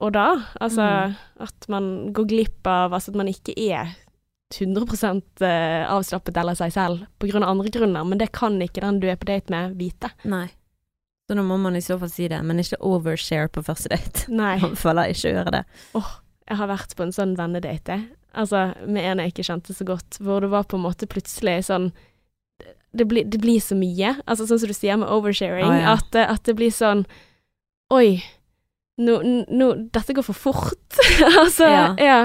og 0.00 0.12
da. 0.12 0.26
Altså 0.60 0.82
Mm. 0.82 1.14
at 1.40 1.68
man 1.68 2.12
går 2.12 2.26
glipp 2.28 2.66
av 2.66 2.92
Altså 2.92 3.10
at 3.10 3.16
man 3.16 3.28
ikke 3.28 3.54
er 3.56 3.94
100 4.54 5.22
eh, 5.42 5.84
avslappet 5.90 6.36
eller 6.36 6.54
seg 6.54 6.72
selv 6.72 7.06
på 7.18 7.26
grunn 7.30 7.42
av 7.42 7.50
andre 7.50 7.70
grunner, 7.70 8.04
men 8.04 8.18
det 8.18 8.32
kan 8.32 8.60
ikke 8.62 8.80
den 8.80 9.00
du 9.00 9.08
er 9.10 9.16
på 9.16 9.26
date 9.26 9.50
med, 9.50 9.74
vite. 9.76 10.10
Nei. 10.24 10.48
Så 11.26 11.34
da 11.34 11.42
må 11.42 11.56
man 11.58 11.74
i 11.74 11.82
så 11.82 11.98
fall 11.98 12.10
si 12.12 12.28
det, 12.30 12.38
men 12.46 12.62
ikke 12.62 12.78
overshare 12.86 13.50
på 13.50 13.64
første 13.66 13.90
date. 13.90 14.28
Nei. 14.30 14.60
Man 14.62 14.76
føler 14.78 15.10
ikke 15.10 15.32
å 15.32 15.34
gjøre 15.34 15.54
det. 15.56 15.64
Jeg 16.46 16.60
har 16.60 16.70
vært 16.70 16.94
på 16.96 17.06
en 17.06 17.14
sånn 17.14 17.34
vennedate, 17.38 18.00
altså 18.36 18.68
med 18.86 19.02
en 19.02 19.22
jeg 19.22 19.34
ikke 19.34 19.46
kjente 19.48 19.74
så 19.74 19.86
godt, 19.88 20.20
hvor 20.22 20.44
det 20.44 20.52
var 20.52 20.68
på 20.70 20.78
en 20.78 20.86
måte 20.86 21.08
plutselig 21.10 21.64
sånn 21.70 21.90
det 22.96 23.04
blir, 23.04 23.26
det 23.28 23.40
blir 23.42 23.60
så 23.60 23.76
mye, 23.76 24.14
altså 24.24 24.46
sånn 24.48 24.62
som 24.62 24.70
du 24.70 24.76
sier 24.76 24.96
med 25.00 25.10
oversharing, 25.12 25.68
ah, 25.68 25.80
ja. 25.82 25.96
at, 25.98 26.16
at 26.16 26.48
det 26.48 26.56
blir 26.58 26.72
sånn 26.72 27.04
Oi, 27.94 28.18
nå, 28.98 29.20
nå, 29.46 29.68
Dette 29.94 30.16
går 30.16 30.24
for 30.26 30.34
fort. 30.34 30.98
altså, 31.42 31.68
Ja. 31.70 31.86
ja. 32.00 32.18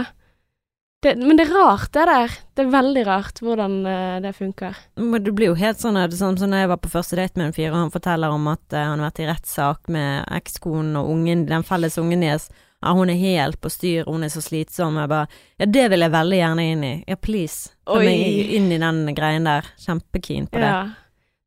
Det, 1.01 1.15
men 1.17 1.33
det 1.33 1.47
er 1.47 1.55
rart, 1.55 1.89
det 1.95 2.03
der. 2.05 2.33
Det 2.53 2.61
er 2.61 2.73
veldig 2.75 3.03
rart 3.07 3.39
hvordan 3.41 3.79
uh, 3.89 4.19
det 4.21 4.35
funker. 4.37 4.77
Men 5.01 5.23
det 5.25 5.31
blir 5.33 5.49
jo 5.49 5.55
helt 5.57 5.79
sånn 5.81 5.97
at 5.97 6.13
sånn 6.13 6.37
som 6.37 6.51
når 6.53 6.61
jeg 6.61 6.69
var 6.69 6.79
på 6.83 6.91
første 6.93 7.17
date 7.17 7.41
med 7.41 7.47
en 7.47 7.55
fyr, 7.55 7.71
og 7.71 7.79
han 7.79 7.93
forteller 7.93 8.29
om 8.29 8.45
at 8.51 8.61
uh, 8.69 8.83
han 8.83 9.01
har 9.01 9.07
vært 9.07 9.23
i 9.23 9.25
rettssak 9.31 9.89
med 9.89 10.29
ekskonen 10.37 10.99
og 11.01 11.09
ungen, 11.09 11.47
den 11.49 11.65
felles 11.65 11.97
ungen 11.97 12.21
deres. 12.21 12.51
Ja, 12.81 12.93
hun 12.97 13.11
er 13.13 13.19
helt 13.19 13.59
på 13.61 13.69
styr, 13.69 14.07
hun 14.09 14.23
er 14.25 14.31
så 14.33 14.41
slitsom. 14.41 14.97
Jeg 14.97 15.11
bare 15.11 15.27
Ja, 15.61 15.65
det 15.65 15.89
vil 15.93 16.01
jeg 16.01 16.11
veldig 16.11 16.39
gjerne 16.39 16.65
inn 16.71 16.83
i. 16.83 16.95
Ja, 17.07 17.15
please. 17.15 17.75
Ta 17.85 17.99
Oi. 17.99 18.05
meg 18.05 18.55
inn 18.57 18.71
i 18.71 18.79
den 18.81 19.03
greien 19.15 19.45
der. 19.45 19.67
Kjempekeen 19.85 20.49
på 20.49 20.57
det. 20.57 20.71
Ja. 20.71 20.81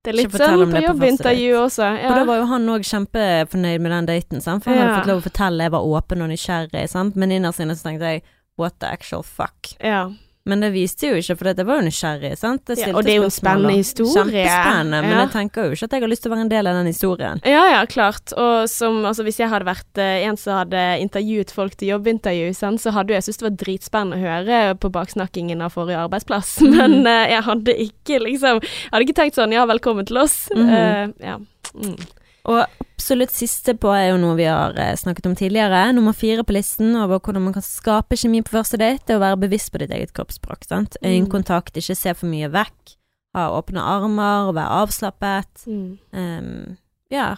Det 0.05 0.13
er 0.13 0.19
litt 0.19 0.35
sånn 0.37 0.69
på 0.69 0.83
jobbintervju 0.85 1.53
også. 1.63 1.87
Og 2.05 2.13
da 2.13 2.25
var 2.29 2.43
jo 2.43 2.49
han 2.51 2.69
òg 2.69 2.85
kjempefornøyd 2.85 3.81
med 3.81 3.95
den 3.95 4.09
daten, 4.11 4.43
sant? 4.45 4.65
for 4.65 4.71
han 4.71 4.83
hadde 4.83 4.99
fått 5.01 5.09
lov 5.09 5.23
å 5.23 5.25
fortelle, 5.25 5.65
jeg 5.65 5.73
var 5.73 5.87
åpen 5.97 6.25
og 6.27 6.29
nysgjerrig, 6.29 6.83
sant? 6.93 7.17
men 7.17 7.33
innerst 7.33 7.63
inne 7.65 7.77
så 7.79 7.89
tenkte 7.89 8.11
jeg 8.13 8.25
what 8.61 8.77
the 8.85 8.91
actual 8.93 9.25
fuck. 9.25 9.73
ja. 9.81 10.11
Men 10.45 10.61
det 10.61 10.75
viste 10.75 11.09
jo 11.09 11.17
ikke, 11.17 11.39
for 11.41 11.49
det 11.57 11.65
var 11.65 11.79
jo 11.81 11.87
nysgjerrig, 11.87 12.35
sant. 12.37 12.67
Det 12.69 12.77
Ja, 12.77 12.91
og 12.93 13.07
det 13.07 13.15
er 13.15 13.17
jo 13.23 13.29
en 13.31 13.33
spennende 13.33 13.79
historie. 13.79 14.45
Kjempespennende, 14.45 14.99
men 15.01 15.11
Ja. 15.11 15.21
jeg 15.25 15.31
tenker 15.33 15.65
jo 15.65 15.71
ikke 15.73 15.85
at 15.89 15.91
jeg 15.97 16.03
har 16.03 16.09
lyst 16.13 16.23
til 16.23 16.31
å 16.31 16.35
være 16.35 16.45
en 16.45 16.51
del 16.53 16.67
av 16.67 16.75
den 16.75 16.87
historien. 16.93 17.41
Ja, 17.49 17.63
ja, 17.71 17.87
klart. 17.87 18.33
Og 18.37 18.69
som, 18.69 18.99
altså, 19.09 19.25
hvis 19.25 19.39
jeg 19.41 19.49
hadde 19.49 19.65
vært 19.65 19.97
eh, 19.97 20.29
en 20.29 20.37
som 20.37 20.59
hadde 20.59 21.01
intervjuet 21.01 21.51
folk 21.51 21.77
til 21.81 21.89
jobbintervju, 21.95 22.53
sant, 22.55 22.79
så 22.85 22.93
hadde 22.93 23.09
jo 23.09 23.15
jeg 23.17 23.23
syntes 23.25 23.39
det 23.41 23.49
var 23.49 23.57
dritspennende 23.65 24.17
å 24.21 24.25
høre 24.29 24.75
på 24.77 24.93
baksnakkingen 24.93 25.63
av 25.65 25.73
forrige 25.73 26.05
arbeidsplass. 26.05 26.59
Mhm. 26.65 26.77
Men 26.77 27.07
uh, 27.07 27.25
jeg 27.31 27.43
hadde 27.43 27.73
ikke 27.81 28.21
liksom 28.21 28.61
hadde 28.93 29.05
ikke 29.07 29.17
tenkt 29.17 29.37
sånn 29.37 29.53
ja, 29.53 29.65
velkommen 29.65 30.05
til 30.05 30.19
oss. 30.19 30.49
Mm. 30.53 30.69
Uh, 30.69 31.13
ja. 31.25 31.39
Mm. 31.73 31.97
Og 32.45 32.67
absolutt 32.95 33.33
siste 33.35 33.75
på 33.81 33.91
er 33.93 34.11
jo 34.13 34.19
noe 34.23 34.37
vi 34.39 34.47
har 34.49 34.77
eh, 34.79 34.95
snakket 34.97 35.27
om 35.27 35.35
tidligere. 35.39 35.93
Nummer 35.97 36.15
fire 36.17 36.45
på 36.47 36.55
listen 36.55 36.95
over 36.97 37.19
hvordan 37.21 37.43
man 37.43 37.55
kan 37.57 37.65
skape 37.67 38.17
kjemi 38.17 38.43
på 38.47 38.55
første 38.55 38.79
date, 38.81 39.11
er 39.11 39.19
å 39.19 39.23
være 39.25 39.41
bevisst 39.47 39.73
på 39.75 39.81
ditt 39.83 39.91
eget 39.95 40.15
kroppsspråk. 40.17 40.65
sant? 40.69 40.97
Mm. 41.03 41.11
Øyekontakt, 41.27 41.77
ikke 41.77 41.97
se 41.99 42.15
for 42.15 42.31
mye 42.31 42.49
vekk. 42.55 42.95
Ha 43.35 43.49
åpne 43.51 43.83
armer, 43.83 44.53
være 44.55 44.81
avslappet. 44.85 45.65
Mm. 45.67 45.99
Um, 46.15 46.77
ja, 47.11 47.33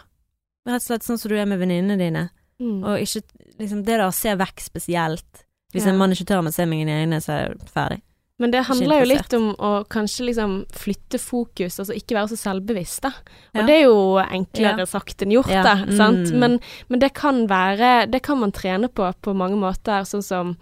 rett 0.69 0.83
og 0.83 0.89
slett 0.91 1.07
sånn 1.07 1.19
som 1.19 1.33
du 1.33 1.39
er 1.41 1.49
med 1.49 1.59
venninnene 1.63 1.97
dine. 2.01 2.27
Mm. 2.61 2.83
Og 2.85 3.01
ikke 3.01 3.25
liksom 3.61 3.83
det 3.85 3.97
der 3.97 4.05
å 4.07 4.13
se 4.15 4.35
vekk 4.37 4.61
spesielt. 4.61 5.45
Hvis 5.73 5.85
Ja. 5.87 5.93
en 5.93 5.99
mann 5.99 6.13
ikke 6.13 6.29
tør 6.29 6.45
å 6.45 6.53
se 6.53 6.67
meg 6.67 6.85
i 6.85 6.91
øynene, 6.91 7.21
så 7.21 7.33
er 7.33 7.55
det 7.57 7.69
ferdig. 7.73 8.03
Men 8.39 8.51
det 8.53 8.67
handler 8.69 9.01
jo 9.01 9.09
litt 9.09 9.33
om 9.33 9.47
å 9.57 9.71
kanskje 9.89 10.27
liksom 10.29 10.57
flytte 10.77 11.17
fokus, 11.19 11.79
altså 11.81 11.95
ikke 11.97 12.19
være 12.19 12.35
så 12.35 12.37
selvbevisst, 12.37 13.01
da. 13.07 13.09
Og 13.55 13.61
Ja. 13.63 13.67
det 13.67 13.75
er 13.79 13.85
jo 13.87 14.19
enklere 14.21 14.79
Ja. 14.85 14.85
sagt 14.85 15.23
enn 15.23 15.33
gjort, 15.33 15.49
Ja, 15.49 15.63
da. 15.63 15.77
mm. 15.87 16.39
Men, 16.39 16.61
men 16.91 16.99
det 17.01 17.15
kan 17.15 17.47
være 17.49 18.11
Det 18.11 18.23
kan 18.23 18.39
man 18.39 18.53
trene 18.53 18.89
på 18.93 19.11
på 19.23 19.35
mange 19.35 19.57
måter, 19.57 20.05
sånn 20.05 20.23
som 20.23 20.57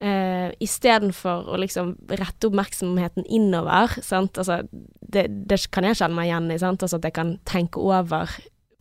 eh, 0.00 0.52
Istedenfor 0.60 1.48
å 1.48 1.56
liksom 1.58 1.96
rette 2.10 2.46
oppmerksomheten 2.46 3.24
innover, 3.26 3.88
sant. 4.02 4.36
Altså, 4.38 4.68
det, 5.10 5.26
det 5.48 5.70
kan 5.72 5.84
jeg 5.84 5.96
kjenne 5.96 6.14
meg 6.14 6.28
igjen 6.28 6.52
i, 6.52 6.58
sant. 6.58 6.82
Altså 6.82 6.96
at 7.00 7.08
jeg 7.08 7.14
kan 7.14 7.38
tenke 7.44 7.78
over 7.80 8.28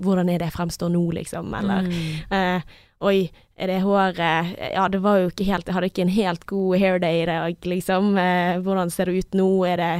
hvordan 0.03 0.29
er 0.29 0.37
det 0.37 0.51
jeg 0.51 0.57
fremstår 0.59 0.91
nå, 0.93 1.05
liksom, 1.13 1.53
eller 1.57 1.81
Mm. 1.87 2.31
Eh, 2.31 2.61
oi, 3.01 3.29
er 3.57 3.67
det 3.67 3.81
håret 3.83 4.55
Ja, 4.73 4.87
det 4.89 5.01
var 5.01 5.19
jo 5.21 5.29
ikke 5.31 5.45
helt 5.45 5.67
Jeg 5.67 5.75
hadde 5.75 5.89
ikke 5.91 6.01
en 6.05 6.15
helt 6.15 6.45
god 6.49 6.77
hair 6.81 6.99
day 6.99 7.21
i 7.23 7.27
dag, 7.29 7.55
liksom. 7.65 8.15
Eh, 8.17 8.57
hvordan 8.65 8.89
ser 8.93 9.05
det 9.11 9.19
ut 9.25 9.37
nå? 9.37 9.49
Er 9.69 9.77
det 9.81 9.91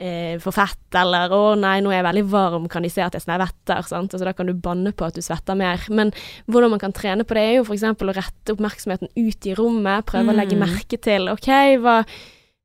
eh, 0.00 0.36
for 0.40 0.52
fett, 0.52 0.82
eller 1.00 1.32
å 1.32 1.54
nei, 1.56 1.78
nå 1.80 1.88
er 1.92 2.02
jeg 2.02 2.06
veldig 2.10 2.24
varm, 2.28 2.68
kan 2.68 2.84
de 2.84 2.90
se 2.92 3.00
at 3.00 3.14
jeg 3.16 3.24
svetter? 3.24 3.80
Sant? 3.88 4.12
Altså, 4.12 4.24
da 4.28 4.34
kan 4.36 4.46
du 4.48 4.52
banne 4.52 4.92
på 4.92 5.06
at 5.08 5.16
du 5.16 5.22
svetter 5.24 5.56
mer. 5.56 5.80
Men 5.88 6.12
hvordan 6.48 6.74
man 6.74 6.82
kan 6.82 6.92
trene 6.92 7.24
på 7.24 7.36
det, 7.38 7.44
er 7.46 7.54
jo 7.58 7.64
f.eks. 7.64 7.84
å 7.84 8.12
rette 8.16 8.52
oppmerksomheten 8.56 9.08
ut 9.16 9.48
i 9.48 9.54
rommet, 9.56 10.04
prøve 10.08 10.32
å 10.32 10.36
legge 10.36 10.56
Mm. 10.56 10.66
merke 10.66 11.00
til 11.00 11.28
OK, 11.32 11.48
hva 11.80 12.02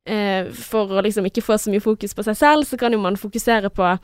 eh, 0.07 0.51
For 0.51 0.91
å 0.97 1.03
liksom 1.05 1.27
ikke 1.29 1.43
få 1.45 1.55
så 1.61 1.71
mye 1.71 1.83
fokus 1.83 2.15
på 2.17 2.23
seg 2.27 2.35
selv, 2.35 2.67
så 2.67 2.77
kan 2.79 2.91
jo 2.91 2.99
man 2.99 3.15
fokusere 3.19 3.69
på 3.71 3.95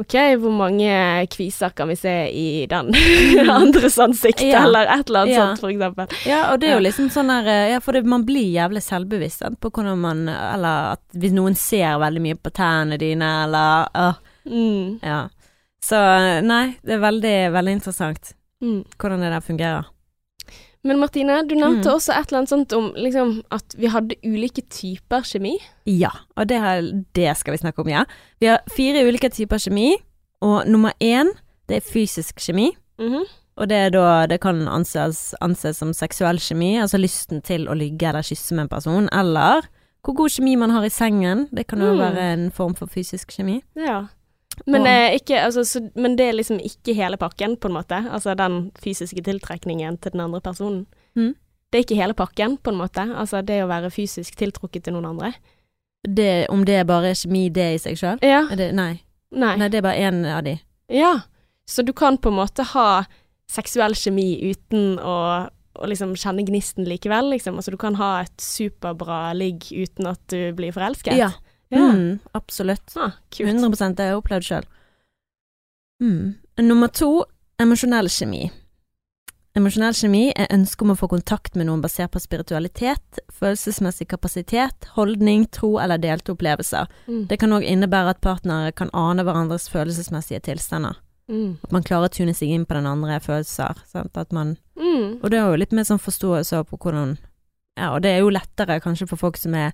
OK, 0.00 0.14
hvor 0.40 0.50
mange 0.56 0.92
kviser 1.30 1.74
kan 1.76 1.88
vi 1.90 1.96
se 2.00 2.12
i 2.32 2.66
den 2.66 2.88
andres 3.52 3.98
ansikt. 4.00 4.40
Ja. 4.40 4.62
eller 4.64 4.88
et 4.88 5.08
eller 5.10 5.20
annet 5.26 5.34
Ja. 5.34 5.42
sånt, 5.46 5.60
for 5.60 5.68
eksempel. 5.74 6.14
Ja, 6.26 6.38
og 6.52 6.60
det 6.62 6.70
er 6.70 6.78
jo 6.78 6.84
liksom 6.86 7.10
sånn 7.12 7.28
der 7.28 7.50
eh, 7.52 7.66
Ja, 7.74 7.80
for 7.84 7.92
det, 7.92 8.04
man 8.08 8.24
blir 8.26 8.48
jævlig 8.54 8.82
selvbevisst 8.86 9.44
sant, 9.44 9.60
på 9.60 9.70
hvordan 9.70 9.98
man 10.00 10.24
Eller 10.32 10.94
at 10.96 11.02
hvis 11.12 11.34
noen 11.36 11.54
ser 11.58 12.00
veldig 12.00 12.22
mye 12.24 12.38
på 12.40 12.50
tærne 12.56 12.98
dine, 12.98 13.32
eller 13.44 13.88
øh, 13.94 14.28
Mm. 14.42 14.96
Ja. 15.06 15.28
Så 15.84 15.94
eh, 15.94 16.40
nei, 16.42 16.72
det 16.82 16.96
er 16.96 17.04
veldig, 17.04 17.36
veldig 17.54 17.72
interessant 17.78 18.32
Mm. 18.62 18.80
hvordan 18.98 19.20
det 19.22 19.30
der 19.34 19.40
fungerer. 19.42 19.86
Men 20.84 20.98
Martine, 20.98 21.42
du 21.46 21.54
nevnte 21.54 21.86
Mm. 21.88 21.94
også 21.94 22.12
et 22.12 22.26
eller 22.28 22.38
annet 22.40 22.48
sånt 22.48 22.72
om 22.72 22.92
liksom, 22.96 23.42
at 23.52 23.74
vi 23.78 23.86
hadde 23.86 24.16
ulike 24.24 24.62
typer 24.68 25.22
kjemi. 25.22 25.58
Ja, 25.86 26.10
og 26.36 26.48
det, 26.48 26.58
her, 26.60 26.82
det 27.14 27.36
skal 27.36 27.52
vi 27.54 27.58
snakke 27.58 27.78
om, 27.84 27.88
ja. 27.88 28.04
Vi 28.40 28.46
har 28.46 28.58
fire 28.68 29.04
ulike 29.06 29.30
typer 29.30 29.58
kjemi, 29.62 29.94
og 30.42 30.66
nummer 30.66 30.90
én, 31.00 31.30
det 31.68 31.76
er 31.76 31.80
fysisk 31.92 32.36
kjemi. 32.42 32.72
Mhm. 32.98 33.24
Og 33.58 33.68
det 33.68 33.76
er 33.76 33.90
da 33.90 34.26
det 34.26 34.40
kan 34.40 34.66
anses, 34.66 35.34
anses 35.40 35.76
som 35.76 35.92
seksuell 35.92 36.38
kjemi, 36.38 36.78
altså 36.80 36.98
lysten 36.98 37.42
til 37.44 37.68
å 37.68 37.74
ligge 37.76 38.08
eller 38.08 38.22
kysse 38.22 38.50
med 38.56 38.62
en 38.64 38.68
person, 38.68 39.08
eller 39.12 39.62
hvor 40.02 40.14
god 40.16 40.30
kjemi 40.30 40.56
man 40.58 40.70
har 40.70 40.82
i 40.82 40.88
sengen. 40.88 41.48
Det 41.54 41.66
kan 41.68 41.78
jo 41.78 41.92
Mm. 41.92 41.98
være 42.00 42.32
en 42.32 42.50
form 42.50 42.74
for 42.74 42.86
fysisk 42.86 43.28
kjemi. 43.36 43.62
Ja. 43.76 44.06
Men, 44.66 44.86
eh, 44.86 45.16
ikke, 45.18 45.38
altså, 45.42 45.64
så, 45.64 45.80
men 45.94 46.16
det 46.18 46.26
er 46.28 46.36
liksom 46.36 46.60
ikke 46.62 46.94
hele 46.96 47.18
pakken, 47.20 47.56
på 47.56 47.70
en 47.70 47.76
måte. 47.76 47.98
Altså 48.10 48.34
den 48.38 48.70
fysiske 48.82 49.22
tiltrekningen 49.24 49.98
til 50.02 50.14
den 50.14 50.24
andre 50.24 50.40
personen. 50.44 50.84
Mm. 51.16 51.34
Det 51.72 51.78
er 51.78 51.86
ikke 51.86 52.00
hele 52.00 52.14
pakken, 52.14 52.58
på 52.58 52.70
en 52.70 52.80
måte. 52.80 53.06
Altså 53.16 53.40
det 53.46 53.62
å 53.64 53.70
være 53.70 53.90
fysisk 53.90 54.36
tiltrukket 54.36 54.84
til 54.84 54.96
noen 54.96 55.12
andre. 55.14 55.32
Det, 56.02 56.48
om 56.50 56.64
det 56.66 56.80
er 56.80 56.88
bare 56.88 57.14
kjemi, 57.14 57.46
det 57.54 57.68
i 57.76 57.80
seg 57.80 57.98
sjøl? 58.00 58.22
Ja. 58.26 58.44
Nei. 58.50 58.92
Nei. 59.32 59.54
Nei, 59.56 59.68
det 59.70 59.80
er 59.80 59.86
bare 59.86 60.02
én 60.02 60.24
av 60.28 60.42
de. 60.44 60.58
Ja. 60.92 61.14
Så 61.68 61.84
du 61.86 61.94
kan 61.96 62.18
på 62.18 62.32
en 62.32 62.40
måte 62.40 62.66
ha 62.74 63.04
seksuell 63.50 63.94
kjemi 63.96 64.34
uten 64.50 64.98
å, 64.98 65.16
å 65.48 65.88
liksom 65.88 66.16
kjenne 66.18 66.44
gnisten 66.48 66.88
likevel, 66.88 67.30
liksom. 67.32 67.56
Altså 67.60 67.72
du 67.72 67.78
kan 67.80 67.96
ha 68.00 68.12
et 68.24 68.34
superbra 68.42 69.30
ligg 69.38 69.70
uten 69.70 70.10
at 70.10 70.20
du 70.32 70.50
blir 70.58 70.74
forelsket. 70.74 71.16
Ja. 71.16 71.30
Ja. 71.72 71.88
Mm, 71.92 72.18
absolutt. 72.36 72.92
Ah, 73.00 73.14
kult. 73.32 73.48
100 73.48 73.94
det 73.96 74.04
har 74.04 74.10
jeg 74.12 74.20
opplevd 74.20 74.44
sjøl. 74.48 74.66
Mm. 76.02 76.34
Nummer 76.68 76.90
to 76.92 77.24
emosjonell 77.62 78.10
kjemi. 78.12 78.50
Emosjonell 79.56 79.92
kjemi 79.96 80.22
er 80.32 80.48
ønsket 80.54 80.84
om 80.86 80.92
å 80.94 80.96
få 80.96 81.08
kontakt 81.12 81.56
med 81.60 81.68
noen 81.68 81.82
basert 81.84 82.14
på 82.14 82.20
spiritualitet, 82.22 83.18
følelsesmessig 83.36 84.06
kapasitet, 84.08 84.88
holdning, 84.96 85.44
tro 85.52 85.74
eller 85.82 86.00
delte 86.00 86.32
opplevelser. 86.32 86.88
Mm. 87.06 87.26
Det 87.28 87.38
kan 87.40 87.52
òg 87.52 87.66
innebære 87.68 88.14
at 88.14 88.22
partnere 88.24 88.72
kan 88.76 88.92
ane 88.96 89.24
hverandres 89.28 89.68
følelsesmessige 89.72 90.40
tilstander. 90.48 90.96
Mm. 91.28 91.58
At 91.64 91.72
man 91.76 91.84
klarer 91.84 92.08
å 92.08 92.14
tune 92.16 92.32
seg 92.36 92.48
inn 92.56 92.64
på 92.68 92.78
den 92.78 92.88
andre 92.88 93.20
følelser. 93.20 93.76
Man, 94.32 94.56
Mm. 94.76 95.20
og 95.22 95.30
det 95.30 95.38
er 95.38 95.50
jo 95.50 95.56
litt 95.60 95.72
mer 95.72 95.84
sånn 95.84 96.00
forståelse 96.00 96.64
på 96.68 96.78
hvordan 96.78 97.18
Ja, 97.76 97.94
og 97.94 98.02
det 98.02 98.10
er 98.10 98.18
jo 98.20 98.28
lettere 98.30 98.80
kanskje 98.80 99.08
for 99.08 99.16
folk 99.16 99.36
som 99.36 99.54
er 99.54 99.72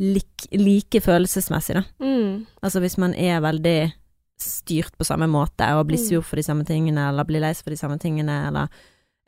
lik, 0.00 0.46
like 0.56 1.00
følelsesmessig, 1.04 1.74
da. 1.76 1.82
Mm. 2.00 2.46
Altså 2.64 2.80
hvis 2.80 2.96
man 2.98 3.12
er 3.14 3.40
veldig 3.44 3.92
styrt 4.40 4.94
på 4.96 5.04
samme 5.04 5.28
måte 5.28 5.66
og 5.76 5.86
blir 5.90 5.98
Mm. 6.00 6.08
sur 6.08 6.22
for 6.24 6.36
de 6.36 6.42
samme 6.42 6.64
tingene, 6.64 7.08
eller 7.10 7.24
blir 7.28 7.40
lei 7.40 7.52
seg 7.52 7.64
for 7.64 7.70
de 7.70 7.76
samme 7.76 7.98
tingene, 8.00 8.46
eller 8.48 8.68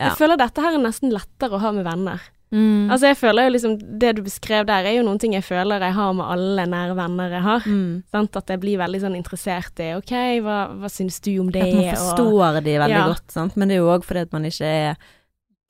Ja. 0.01 0.09
Jeg 0.09 0.17
føler 0.19 0.37
dette 0.39 0.59
her 0.61 0.75
er 0.75 0.79
nesten 0.83 1.13
lettere 1.13 1.53
å 1.53 1.61
ha 1.61 1.71
med 1.73 1.85
venner. 1.85 2.21
mm. 2.53 2.91
Altså 2.91 3.07
jeg 3.13 3.17
føler 3.17 3.45
jo 3.45 3.51
liksom 3.53 3.99
Det 3.99 4.17
du 4.17 4.23
beskrev 4.23 4.67
der, 4.67 4.85
er 4.85 4.97
jo 4.97 5.03
noen 5.05 5.19
ting 5.21 5.33
jeg 5.35 5.45
føler 5.45 5.79
jeg 5.81 5.93
har 5.93 6.13
med 6.15 6.27
alle 6.27 6.67
nære 6.67 6.97
venner 6.97 7.31
jeg 7.31 7.43
har. 7.43 7.61
mm. 7.61 8.03
Sant? 8.11 8.37
At 8.37 8.47
jeg 8.49 8.61
blir 8.61 8.79
veldig 8.79 9.01
sånn 9.01 9.17
interessert 9.17 9.79
i 9.81 9.93
OK, 9.95 10.41
hva, 10.41 10.69
hva 10.81 10.89
syns 10.91 11.21
du 11.21 11.39
om 11.41 11.51
det? 11.51 11.63
At 11.63 11.75
man 11.75 11.85
og- 11.85 11.95
forstår 11.95 12.65
de 12.65 12.79
veldig 12.79 12.89
Ja. 12.89 13.07
godt, 13.09 13.31
sant. 13.31 13.57
Men 13.57 13.69
det 13.69 13.75
er 13.77 13.81
jo 13.81 13.91
òg 13.99 14.05
fordi 14.05 14.21
at 14.23 14.33
man 14.33 14.43
ikke 14.45 14.65
er 14.65 14.97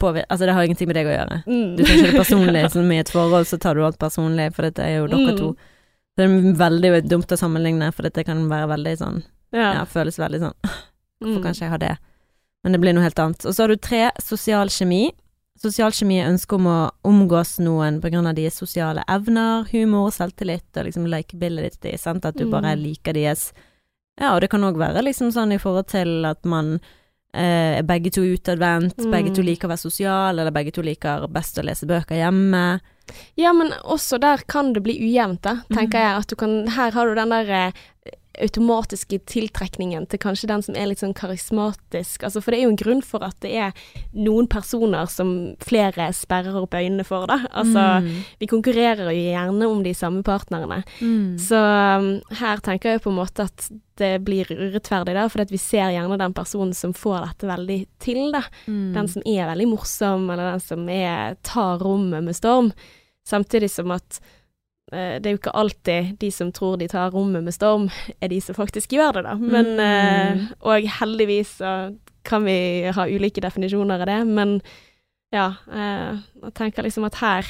påvirket 0.03 0.29
Altså 0.35 0.47
det 0.49 0.55
har 0.57 0.67
ingenting 0.67 0.89
med 0.91 0.97
deg 0.99 1.07
å 1.09 1.15
gjøre. 1.17 1.37
Mm. 1.47 1.77
Du 1.79 1.83
tar 1.85 1.95
ikke 1.97 2.11
det 2.11 2.19
personlig, 2.21 2.65
som 2.75 2.93
i 2.93 2.99
et 3.03 3.13
forhold 3.15 3.47
så 3.51 3.59
tar 3.63 3.79
du 3.79 3.85
alt 3.87 3.99
personlig, 4.03 4.51
for 4.57 4.67
dette 4.69 4.83
er 4.85 4.99
jo 4.99 5.07
dere 5.13 5.33
Mm. 5.33 5.39
to. 5.39 5.53
Det 6.19 6.25
er 6.27 6.57
veldig 6.61 6.91
dumt 7.09 7.31
å 7.33 7.39
sammenligne, 7.41 7.89
for 7.97 8.03
dette 8.05 8.25
kan 8.29 8.43
være 8.51 8.69
veldig 8.77 8.97
sånn 9.01 9.23
Ja. 9.53 9.73
Ja, 9.81 9.85
føles 9.89 10.19
veldig 10.21 10.41
sånn 10.43 10.57
Hvorfor 11.23 11.39
Mm. 11.39 11.43
kan 11.43 11.53
ikke 11.55 11.65
jeg 11.69 11.71
ha 11.71 11.79
det? 11.79 11.97
Men 12.65 12.73
det 12.73 12.81
blir 12.81 12.93
noe 12.95 13.03
helt 13.03 13.19
annet. 13.19 13.45
Og 13.47 13.55
så 13.55 13.63
har 13.65 13.69
du 13.69 13.77
tre, 13.77 14.11
sosial 14.21 14.69
kjemi. 14.69 15.11
Sosial 15.59 15.91
kjemi 15.95 16.21
er 16.21 16.29
ønsket 16.31 16.55
om 16.59 16.67
å 16.67 16.91
omgås 17.05 17.59
noen 17.61 18.01
på 18.01 18.11
grunn 18.11 18.27
av 18.27 18.35
deres 18.35 18.55
sosiale 18.59 19.03
evner, 19.09 19.65
humor, 19.71 20.11
selvtillit 20.11 20.77
og 20.77 20.87
liksom 20.87 21.07
likeability, 21.11 21.97
sant, 21.99 22.25
at 22.27 22.37
du 22.37 22.47
bare 22.51 22.75
Mm. 22.77 22.83
liker 22.83 23.13
deres 23.15 23.53
Ja, 24.21 24.35
og 24.35 24.41
det 24.43 24.51
kan 24.51 24.61
òg 24.63 24.77
være 24.77 25.03
liksom 25.03 25.33
sånn 25.33 25.53
i 25.55 25.59
forhold 25.59 25.87
til 25.89 26.25
at 26.27 26.45
man 26.45 26.81
eh, 27.35 27.79
er 27.79 27.87
begge 27.89 28.13
to 28.13 28.25
utadvendt, 28.25 28.97
begge 29.11 29.35
to 29.35 29.43
Mm. 29.43 29.47
liker 29.47 29.69
å 29.69 29.73
være 29.73 29.85
sosial, 29.87 30.39
eller 30.39 30.51
begge 30.51 30.73
to 30.73 30.83
liker 30.83 31.27
best 31.29 31.59
å 31.59 31.65
lese 31.65 31.87
bøker 31.87 32.17
hjemme. 32.17 32.81
Ja, 33.35 33.53
men 33.53 33.73
også 33.85 34.19
der 34.21 34.43
kan 34.47 34.73
det 34.73 34.83
bli 34.83 34.95
ujevnt, 35.01 35.43
da, 35.43 35.63
tenker 35.73 35.99
mm. 35.99 36.03
jeg. 36.03 36.19
At 36.19 36.29
du 36.29 36.37
kan 36.37 36.69
Her 36.69 36.93
har 36.93 37.07
du 37.07 37.15
den 37.15 37.31
der 37.35 37.51
eh, 37.51 37.73
automatiske 38.43 39.21
tiltrekningen 39.31 40.07
til 40.11 40.19
kanskje 40.23 40.49
den 40.51 40.63
som 40.67 40.75
er 40.79 40.89
litt 40.91 41.03
sånn 41.03 41.15
karismatisk. 41.15 42.25
Altså, 42.27 42.43
for 42.43 42.51
det 42.53 42.59
er 42.61 42.65
jo 42.67 42.73
en 42.73 42.81
grunn 42.81 43.03
for 43.07 43.23
at 43.27 43.37
det 43.45 43.53
er 43.55 43.73
noen 44.13 44.49
personer 44.51 45.07
som 45.11 45.31
flere 45.63 46.09
sperrer 46.17 46.57
opp 46.63 46.75
øynene 46.75 47.07
for, 47.07 47.27
da. 47.31 47.41
Altså, 47.53 47.85
Mm. 48.03 48.25
vi 48.41 48.47
konkurrerer 48.51 49.09
jo 49.13 49.15
gjerne 49.15 49.69
om 49.71 49.83
de 49.83 49.95
samme 49.95 50.23
partnerne. 50.23 50.83
Mm. 51.01 51.39
Så 51.39 51.57
um, 51.57 52.21
her 52.41 52.59
tenker 52.59 52.91
jeg 52.97 53.03
på 53.03 53.11
en 53.11 53.21
måte 53.21 53.47
at 53.47 53.71
det 54.01 54.25
blir 54.25 54.47
urettferdig, 54.49 55.15
da, 55.15 55.29
for 55.29 55.45
vi 55.45 55.59
ser 55.61 55.93
gjerne 55.93 56.19
den 56.19 56.33
personen 56.35 56.75
som 56.75 56.93
får 56.93 57.27
dette 57.29 57.47
veldig 57.47 57.81
til, 58.01 58.33
da. 58.33 58.43
Mm. 58.67 58.93
Den 58.95 59.09
som 59.09 59.23
er 59.27 59.47
veldig 59.53 59.69
morsom, 59.69 60.31
eller 60.31 60.53
den 60.57 60.61
som 60.65 60.89
er, 60.89 61.37
tar 61.43 61.79
rommet 61.79 62.25
med 62.25 62.35
storm. 62.35 62.73
Samtidig 63.25 63.71
som 63.71 63.91
at 63.95 64.19
det 64.93 65.27
er 65.27 65.33
jo 65.35 65.39
ikke 65.41 65.55
alltid 65.57 66.19
de 66.21 66.31
som 66.31 66.53
tror 66.53 66.77
de 66.79 66.89
tar 66.93 67.11
rommet 67.15 67.43
med 67.47 67.55
storm, 67.57 67.89
er 68.21 68.29
de 68.29 68.41
som 68.45 68.55
faktisk 68.55 68.93
gjør 68.93 69.13
det, 69.19 69.23
da. 69.25 69.35
Men, 69.41 69.73
Mm. 69.77 69.81
eh, 69.81 70.47
og 70.63 70.89
heldigvis 71.01 71.57
så 71.59 71.75
kan 72.25 72.45
vi 72.45 72.91
ha 72.93 73.07
ulike 73.09 73.41
definisjoner 73.43 74.01
av 74.05 74.07
det, 74.07 74.21
men 74.29 74.61
ja, 75.33 75.55
eh, 75.73 76.19
jeg 76.45 76.55
tenker 76.55 76.83
liksom 76.85 77.05
at 77.09 77.15
her 77.23 77.47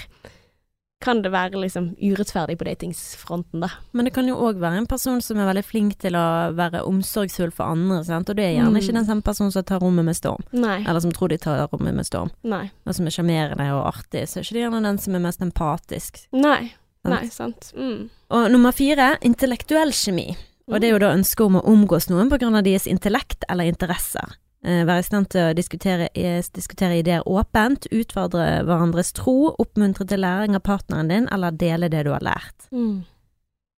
kan 1.03 1.19
det 1.21 1.33
være 1.35 1.59
liksom 1.59 1.97
urettferdig 1.99 2.55
på 2.61 2.65
datingsfronten, 2.69 3.59
da. 3.65 3.69
Men 3.93 4.05
det 4.07 4.13
kan 4.15 4.29
jo 4.29 4.37
òg 4.39 4.61
være 4.63 4.79
en 4.79 4.87
person 4.87 5.21
som 5.21 5.37
er 5.43 5.49
veldig 5.53 5.65
flink 5.67 5.97
til 5.99 6.15
å 6.15 6.55
være 6.55 6.85
omsorgsfull 6.87 7.51
for 7.51 7.65
andre, 7.75 8.05
sant? 8.07 8.31
og 8.31 8.37
det 8.39 8.45
er 8.45 8.55
gjerne 8.63 8.71
Mm. 8.71 8.79
ikke 8.79 8.95
den 8.95 9.05
samme 9.09 9.23
personen 9.27 9.51
som 9.51 9.65
tar 9.65 9.81
rommet 9.83 10.05
med 10.05 10.15
storm, 10.15 10.45
Nei. 10.53 10.85
eller 10.87 11.01
som 11.01 11.11
tror 11.11 11.29
de 11.31 11.39
tar 11.39 11.67
rommet 11.73 11.93
med 11.97 12.07
storm, 12.07 12.31
Nei. 12.45 12.71
og 12.87 12.95
som 12.95 13.05
er 13.07 13.11
sjarmerende 13.11 13.67
og 13.75 13.93
artig, 13.97 14.29
så 14.31 14.39
er 14.39 14.43
ikke 14.47 14.55
det 14.55 14.63
gjerne 14.63 14.83
den 14.85 14.99
som 14.99 15.15
er 15.17 15.19
mest 15.27 15.41
empatisk. 15.43 16.29
Nei. 16.33 16.73
Sant? 17.03 17.15
Nei, 17.15 17.29
sant. 17.35 17.73
Mm. 17.75 18.11
Og 18.33 18.49
nummer 18.53 18.75
fire, 18.75 19.17
intellektuell 19.27 19.91
kjemi. 19.97 20.31
Og 20.71 20.79
det 20.81 20.89
er 20.89 20.95
jo 20.95 21.03
da 21.03 21.11
ønsket 21.17 21.45
om 21.45 21.59
å 21.59 21.67
omgås 21.73 22.07
noen 22.11 22.31
på 22.31 22.39
grunn 22.41 22.57
av 22.57 22.65
deres 22.67 22.87
intellekt 22.91 23.45
eller 23.51 23.67
interesser. 23.69 24.37
Eh, 24.63 24.85
være 24.87 25.03
i 25.03 25.07
stand 25.07 25.29
til 25.35 25.49
å 25.49 25.55
diskutere, 25.59 26.09
eh, 26.15 26.43
diskutere 26.55 27.01
ideer 27.01 27.27
åpent, 27.27 27.89
utfordre 27.91 28.63
hverandres 28.63 29.13
tro, 29.13 29.57
oppmuntre 29.59 30.07
til 30.07 30.23
læring 30.23 30.55
av 30.55 30.63
partneren 30.63 31.09
din, 31.09 31.29
eller 31.33 31.51
dele 31.51 31.91
det 31.91 32.05
du 32.05 32.13
har 32.13 32.23
lært. 32.23 32.71
Mm. 32.71 33.05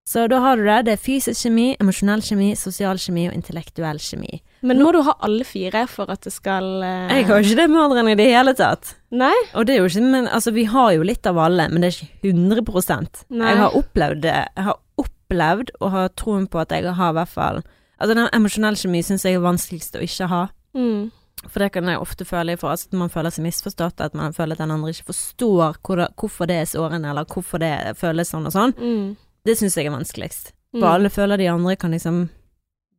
Så 0.04 0.26
da 0.28 0.38
har 0.44 0.60
du 0.60 0.66
det. 0.66 0.82
Det 0.84 0.94
er 0.98 1.00
fysisk 1.00 1.46
kjemi, 1.46 1.70
emosjonell 1.80 2.20
kjemi, 2.24 2.50
sosial 2.60 2.98
kjemi 3.00 3.24
og 3.30 3.36
intellektuell 3.38 4.00
kjemi. 4.04 4.42
Men 4.60 4.76
nå 4.76 4.84
må 4.86 4.92
du 4.92 5.00
ha 5.06 5.14
alle 5.24 5.46
fire 5.48 5.86
for 5.88 6.12
at 6.12 6.26
det 6.26 6.32
skal 6.34 6.66
uh... 6.84 7.08
Jeg 7.08 7.24
har 7.30 7.40
ikke 7.40 7.56
det 7.62 7.66
med 7.72 7.80
Adrian 7.80 8.10
i 8.12 8.16
det 8.20 8.28
hele 8.28 8.52
tatt. 8.58 8.94
Nei? 9.16 9.32
Og 9.56 9.64
det 9.64 9.76
er 9.76 9.80
jo 9.80 9.88
ikke 9.88 10.04
Men 10.04 10.28
altså, 10.28 10.52
vi 10.52 10.66
har 10.68 10.92
jo 10.92 11.08
litt 11.08 11.24
av 11.28 11.40
alle, 11.40 11.70
men 11.72 11.80
det 11.80 11.90
er 11.90 11.96
ikke 11.96 12.34
100 12.34 13.24
Nei. 13.32 13.48
Jeg 13.48 13.62
har 13.62 13.80
opplevd 13.80 14.22
det. 14.26 14.36
Jeg 14.44 14.68
har 14.68 14.78
opplevd 15.00 15.74
og 15.80 15.90
har 15.96 16.14
troen 16.20 16.46
på 16.52 16.60
at 16.60 16.76
jeg 16.76 16.96
har 17.00 17.16
i 17.16 17.18
hvert 17.20 17.32
fall 17.32 17.64
Altså, 17.94 18.14
den 18.18 18.28
emosjonelle 18.34 18.76
kjemi 18.76 19.00
syns 19.06 19.24
jeg 19.24 19.38
er 19.38 19.44
vanskeligst 19.44 19.96
å 19.96 20.02
ikke 20.04 20.26
ha. 20.28 20.46
Mm. 20.76 21.12
For 21.44 21.62
det 21.62 21.70
kan 21.72 21.88
jeg 21.88 22.00
ofte 22.00 22.26
føle 22.28 22.56
for 22.60 22.74
at 22.74 22.96
man 22.96 23.12
føler 23.12 23.32
seg 23.32 23.44
misforstått, 23.46 24.02
at 24.02 24.16
man 24.18 24.34
føler 24.36 24.56
at 24.56 24.64
den 24.64 24.72
andre 24.74 24.92
ikke 24.92 25.12
forstår 25.12 25.78
hvor, 25.84 26.02
hvorfor 26.18 26.50
det 26.50 26.58
er 26.60 26.68
sårende, 26.68 27.12
eller 27.12 27.28
hvorfor 27.30 27.62
det 27.62 27.94
føles 28.00 28.32
sånn 28.34 28.48
og 28.50 28.54
sånn. 28.54 28.74
Mm. 28.76 29.14
Det 29.44 29.56
syns 29.58 29.76
jeg 29.76 29.90
er 29.90 29.94
vanskeligst. 29.94 30.52
Mm. 30.74 30.80
For 30.80 30.88
alle 30.90 31.12
føler 31.12 31.40
de 31.40 31.50
andre 31.52 31.76
kan 31.76 31.94
liksom 31.94 32.26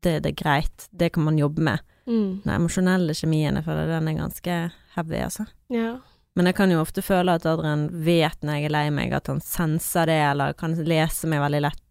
det, 0.05 0.19
det 0.23 0.31
er 0.35 0.37
greit, 0.37 0.87
det 0.91 1.09
kan 1.15 1.25
man 1.25 1.37
jobbe 1.39 1.63
med. 1.65 1.81
Mm. 2.05 2.41
Den 2.43 2.51
emosjonelle 2.53 3.15
kjemien, 3.17 3.57
jeg 3.57 3.65
føler 3.65 3.89
den 3.89 4.11
er 4.11 4.19
ganske 4.19 4.57
heavy, 4.93 5.17
altså. 5.25 5.47
Ja. 5.73 5.95
Men 6.35 6.49
jeg 6.49 6.57
kan 6.57 6.71
jo 6.71 6.81
ofte 6.83 7.01
føle 7.05 7.37
at 7.37 7.47
Adrian 7.47 7.87
vet 8.05 8.43
når 8.43 8.59
jeg 8.59 8.67
er 8.67 8.75
lei 8.75 8.85
meg, 8.93 9.15
at 9.15 9.31
han 9.31 9.41
senser 9.41 10.09
det, 10.11 10.19
eller 10.29 10.53
kan 10.59 10.75
lese 10.77 11.29
meg 11.31 11.41
veldig 11.41 11.63
lett. 11.65 11.84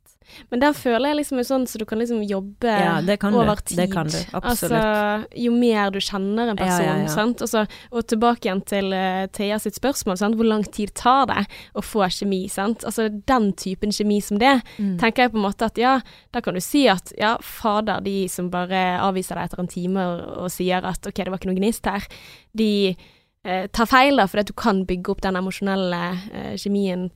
Men 0.51 0.63
den 0.63 0.75
føler 0.75 1.11
jeg 1.11 1.19
liksom 1.21 1.39
er 1.43 1.47
sånn 1.49 1.67
så 1.69 1.79
du 1.79 1.85
kan 1.87 2.01
liksom 2.01 2.23
jobbe 2.25 2.71
Ja, 2.71 2.95
det 3.05 3.19
kan 3.23 3.35
over 3.37 3.61
tid. 3.61 3.77
Det 3.79 3.87
kan 3.93 4.09
du, 4.09 4.17
absolutt. 4.33 4.73
Altså, 4.73 5.39
jo 5.45 5.53
mer 5.55 5.91
du 5.95 5.99
kjenner 6.01 6.51
en 6.53 6.59
person, 6.59 6.87
ja, 6.87 6.97
ja. 7.05 7.11
sant. 7.13 7.43
Og, 7.45 7.77
og 7.93 8.07
tilbake 8.11 8.49
igjen 8.49 8.63
til 8.67 8.89
uh, 8.95 9.27
Thea 9.37 9.59
sitt 9.63 9.77
spørsmål, 9.79 10.17
sant. 10.21 10.39
Hvor 10.41 10.49
lang 10.49 10.65
tid 10.75 10.95
tar 10.99 11.27
det 11.31 11.45
å 11.77 11.85
få 11.85 12.07
kjemi, 12.09 12.45
sant. 12.53 12.87
Altså 12.89 13.09
den 13.11 13.51
typen 13.61 13.93
kjemi 13.95 14.21
som 14.25 14.41
det, 14.41 14.55
Mm. 14.79 14.97
tenker 14.99 15.25
jeg 15.25 15.31
på 15.35 15.39
en 15.39 15.45
måte 15.45 15.67
at 15.69 15.79
ja, 15.79 16.01
da 16.35 16.41
kan 16.43 16.55
du 16.57 16.61
si 16.65 16.87
at 16.91 17.13
ja, 17.19 17.35
fader, 17.43 18.01
de 18.03 18.29
som 18.33 18.49
bare 18.51 18.99
avviser 19.03 19.37
deg 19.39 19.45
etter 19.51 19.61
en 19.63 19.69
time 19.71 20.05
og, 20.11 20.23
og 20.45 20.51
sier 20.51 20.83
at 20.89 21.07
ok, 21.07 21.15
det 21.21 21.31
var 21.31 21.39
ikke 21.39 21.51
noe 21.53 21.59
gnist 21.59 21.87
her, 21.87 22.07
de 22.57 22.69
eh, 23.45 23.67
tar 23.75 23.87
feil 23.91 24.17
da, 24.19 24.27
fordi 24.31 24.45
at 24.47 24.51
du 24.51 24.55
kan 24.59 24.83
bygge 24.89 25.13
opp 25.15 25.23
den 25.27 25.37
emosjonelle 25.39 26.01
eh, 26.33 26.55
kjemien 26.61 27.11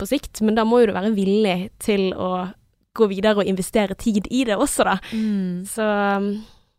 på 0.00 0.08
sikt, 0.08 0.40
men 0.42 0.56
da 0.58 0.66
må 0.66 0.82
jo 0.82 0.90
du 0.90 0.96
være 0.96 1.14
villig 1.14 1.58
til 1.82 2.10
å 2.18 2.48
gå 2.94 3.08
videre 3.10 3.42
og 3.42 3.50
investere 3.50 3.96
tid 3.98 4.28
i 4.30 4.44
det 4.46 4.56
også, 4.58 4.86
da. 4.86 4.98
Mm. 5.12 5.64
Så 5.66 5.84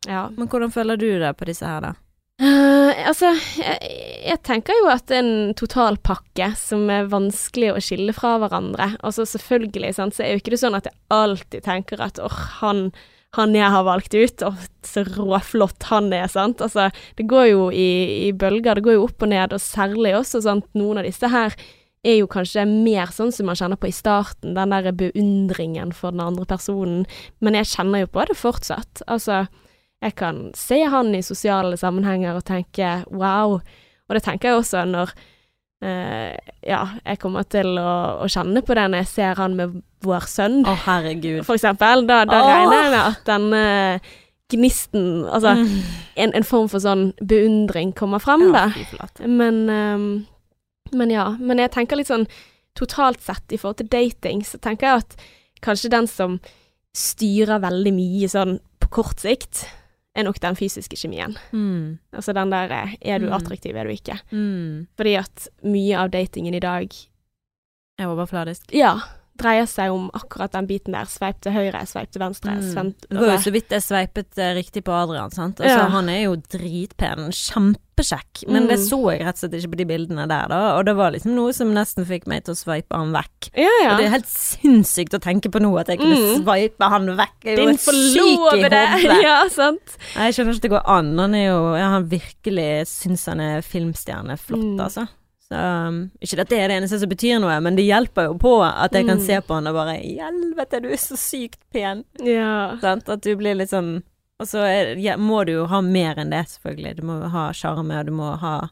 ja. 0.05 0.25
Men 0.35 0.49
hvordan 0.49 0.73
føler 0.73 0.99
du 0.99 1.07
det 1.19 1.33
på 1.37 1.47
disse 1.49 1.67
her, 1.67 1.83
da? 1.83 1.93
Uh, 2.35 2.91
altså, 3.07 3.29
jeg, 3.61 3.91
jeg 4.27 4.39
tenker 4.43 4.75
jo 4.81 4.89
at 4.91 5.11
en 5.15 5.53
totalpakke 5.55 6.49
som 6.59 6.83
er 6.91 7.07
vanskelig 7.11 7.71
å 7.71 7.83
skille 7.83 8.15
fra 8.15 8.35
hverandre. 8.41 8.91
Altså 8.99 9.25
selvfølgelig, 9.29 9.93
sant, 9.95 10.17
så 10.17 10.25
er 10.25 10.35
jo 10.35 10.43
ikke 10.43 10.55
det 10.55 10.61
sånn 10.63 10.75
at 10.77 10.89
jeg 10.89 10.97
alltid 11.15 11.63
tenker 11.67 12.03
at 12.03 12.19
åh, 12.23 12.41
han, 12.59 12.89
han 13.39 13.55
jeg 13.55 13.71
har 13.71 13.87
valgt 13.87 14.15
ut, 14.15 14.45
åh, 14.47 14.67
så 14.83 15.05
råflott 15.07 15.87
han 15.91 16.11
er, 16.15 16.27
sant. 16.31 16.63
Altså, 16.63 16.89
det 17.15 17.27
går 17.31 17.49
jo 17.53 17.69
i, 17.71 17.89
i 18.27 18.29
bølger, 18.35 18.75
det 18.75 18.87
går 18.87 18.99
jo 18.99 19.07
opp 19.07 19.23
og 19.23 19.31
ned, 19.31 19.55
og 19.55 19.63
særlig 19.63 20.15
også 20.19 20.43
sant, 20.43 20.67
noen 20.75 20.99
av 21.01 21.07
disse 21.07 21.31
her 21.31 21.55
er 22.05 22.19
jo 22.19 22.29
kanskje 22.31 22.63
mer 22.69 23.11
sånn 23.13 23.33
som 23.33 23.49
man 23.49 23.57
kjenner 23.59 23.79
på 23.81 23.89
i 23.89 23.95
starten, 23.95 24.55
den 24.57 24.73
der 24.73 24.91
beundringen 24.95 25.93
for 25.95 26.13
den 26.15 26.23
andre 26.23 26.45
personen, 26.49 27.05
men 27.41 27.57
jeg 27.57 27.71
kjenner 27.73 28.05
jo 28.05 28.11
på 28.13 28.25
det 28.29 28.37
fortsatt. 28.39 29.01
Altså, 29.11 29.45
jeg 30.05 30.15
kan 30.19 30.51
se 30.57 30.83
han 30.91 31.13
i 31.17 31.23
sosiale 31.25 31.77
sammenhenger 31.81 32.37
og 32.37 32.45
tenke 32.45 32.99
wow, 33.09 33.57
og 34.05 34.17
det 34.17 34.23
tenker 34.27 34.53
jeg 34.53 34.63
også 34.63 34.85
når 34.89 35.15
Uh, 35.83 36.31
ja, 36.65 36.79
jeg 37.03 37.19
kommer 37.19 37.43
til 37.51 37.75
å, 37.77 38.23
å 38.23 38.27
kjenne 38.31 38.61
på 38.65 38.73
det 38.77 38.85
når 38.89 39.01
jeg 39.03 39.09
ser 39.11 39.41
han 39.41 39.57
med 39.59 39.73
vår 40.07 40.23
sønn, 40.31 40.61
Å, 40.65 40.71
herregud. 40.85 41.41
for 41.45 41.59
eksempel. 41.59 42.05
Da, 42.07 42.21
da 42.25 42.39
oh. 42.39 42.47
regner 42.47 42.77
jeg 42.79 42.93
med 42.93 43.01
at 43.01 43.27
den 43.27 43.47
uh, 43.53 44.13
gnisten, 44.55 45.25
altså 45.27 45.51
Mm. 45.59 45.81
en, 46.15 46.33
en 46.39 46.47
form 46.47 46.69
for 46.71 46.79
sånn 46.79 47.09
beundring 47.19 47.91
kommer 47.93 48.23
frem, 48.23 48.47
Ja, 48.55 48.69
da. 48.71 49.27
Men, 49.27 49.59
ehm, 49.69 50.07
men 50.95 51.11
ja. 51.13 51.29
Men 51.39 51.61
jeg 51.61 51.71
tenker 51.75 51.99
litt 51.99 52.07
sånn 52.11 52.27
totalt 52.75 53.21
sett 53.23 53.51
i 53.55 53.57
forhold 53.61 53.77
til 53.83 53.87
dating, 53.93 54.41
så 54.43 54.57
tenker 54.59 54.87
jeg 54.89 55.03
at 55.05 55.15
kanskje 55.63 55.89
den 55.93 56.07
som 56.11 56.39
styrer 56.95 57.59
veldig 57.63 57.93
mye 57.95 58.27
sånn 58.31 58.57
på 58.83 58.89
kort 59.01 59.19
sikt, 59.23 59.65
er 60.15 60.23
nok 60.23 60.37
den 60.39 60.55
fysiske 60.55 60.95
kjemien. 60.95 61.33
Mm. 61.51 61.97
Altså 62.15 62.31
den 62.35 62.51
der 62.53 62.71
eh, 62.71 62.93
er 63.01 63.19
du 63.19 63.25
Mm. 63.27 63.33
attraktiv, 63.35 63.75
er 63.75 63.83
du 63.83 63.91
ikke? 63.91 64.15
Mm. 64.31 64.87
Fordi 64.95 65.15
at 65.19 65.47
mye 65.63 65.97
av 65.99 66.11
datingen 66.13 66.55
i 66.55 66.59
dag, 66.63 66.93
Er 67.99 68.07
overfladisk. 68.11 68.71
ja, 68.75 68.97
dreier 69.37 69.65
seg 69.67 69.91
om 69.91 70.09
akkurat 70.15 70.51
den 70.55 70.67
biten 70.67 70.93
der. 70.95 71.05
Sveip 71.11 71.41
til 71.43 71.51
høyre, 71.51 71.81
sveip 71.85 72.09
til 72.11 72.21
venstre. 72.23 72.53
Mm. 72.55 72.69
Sveip, 72.71 73.07
Det 73.09 73.19
var 73.19 73.33
jo 73.33 73.41
så 73.43 73.51
vidt 73.51 73.69
jeg 73.75 73.81
sveipet 73.83 74.37
eh, 74.39 74.53
riktig 74.55 74.83
på 74.87 74.93
Adrian, 74.95 75.31
sant. 75.31 75.59
Altså, 75.59 75.77
Ja. 75.83 75.89
Han 75.89 76.07
er 76.09 76.21
jo 76.23 76.35
dritpen, 76.37 77.31
kjempekjekk, 77.35 78.45
men 78.47 78.67
det 78.67 78.79
Mm. 78.79 78.85
så 78.89 78.99
jeg 79.11 79.21
rett 79.25 79.35
og 79.35 79.37
slett 79.43 79.53
ikke 79.59 79.71
på 79.73 79.77
de 79.81 79.85
bildene 79.85 80.27
der, 80.27 80.47
da. 80.47 80.77
Og 80.77 80.85
det 80.85 80.95
var 80.95 81.11
liksom 81.11 81.35
noe 81.35 81.51
som 81.53 81.73
nesten 81.73 82.05
fikk 82.05 82.27
meg 82.27 82.45
til 82.45 82.53
å 82.53 82.57
sveipe 82.57 82.95
han 82.95 83.11
vekk. 83.11 83.49
ja, 83.55 83.69
ja. 83.83 83.91
Og 83.91 83.97
det 83.99 84.05
er 84.07 84.15
helt 84.15 84.31
sinnssykt 84.31 85.13
å 85.13 85.19
tenke 85.19 85.51
på 85.51 85.59
nå, 85.61 85.73
at 85.79 85.87
jeg 85.87 85.99
kunne 85.99 86.15
Mm. 86.15 86.43
sveipe 86.45 86.89
han 86.89 87.05
vekk. 87.17 87.37
Jeg 87.43 87.59
er 87.59 87.65
Din 87.65 87.77
forlovede! 87.77 88.83
Ja, 89.25 89.47
sant. 89.49 89.97
Jeg 90.15 90.33
skjønner 90.33 90.53
ikke 90.53 90.55
at 90.55 90.61
det 90.61 90.71
går 90.71 90.87
an. 90.87 91.17
Han 91.19 91.35
er 91.35 91.45
jo 91.47 91.75
ja, 91.75 91.89
Han 91.89 92.07
virkelig 92.09 92.87
syns 92.87 93.25
han 93.27 93.39
er 93.39 93.61
filmstjerne 93.61 94.37
flott, 94.39 94.63
Mm. 94.63 94.79
altså. 94.79 95.07
Så 95.45 95.55
um, 95.87 95.97
Ikke 96.25 96.39
at 96.41 96.49
det 96.49 96.57
er 96.59 96.67
det 96.71 96.77
eneste 96.79 96.97
som 96.99 97.09
betyr 97.11 97.39
noe, 97.43 97.59
men 97.61 97.75
det 97.77 97.85
hjelper 97.85 98.31
jo 98.31 98.37
på 98.41 98.53
at 98.65 98.91
jeg 98.97 99.05
kan 99.05 99.19
Mm. 99.19 99.25
se 99.27 99.41
på 99.45 99.53
han 99.53 99.67
og 99.69 99.75
bare 99.77 99.97
helvete, 100.01 100.81
du 100.81 100.87
er 100.89 100.97
så 100.97 101.15
sykt 101.17 101.59
pen. 101.71 102.03
Ja. 102.25 102.77
Sant? 102.81 103.07
At 103.09 103.21
du 103.21 103.35
blir 103.37 103.55
litt 103.55 103.69
sånn 103.69 104.01
Og 104.41 104.47
så 104.49 104.65
er, 104.67 104.95
ja, 104.99 105.13
må 105.15 105.45
du 105.45 105.53
jo 105.53 105.65
ha 105.71 105.79
mer 105.81 106.15
enn 106.19 106.29
det, 106.33 106.41
selvfølgelig. 106.51 106.95
Du 106.97 107.03
må 107.07 107.21
ha 107.31 107.51
sjarme, 107.55 107.99
og 108.01 108.05
du 108.09 108.11
må 108.11 108.33
ha 108.41 108.69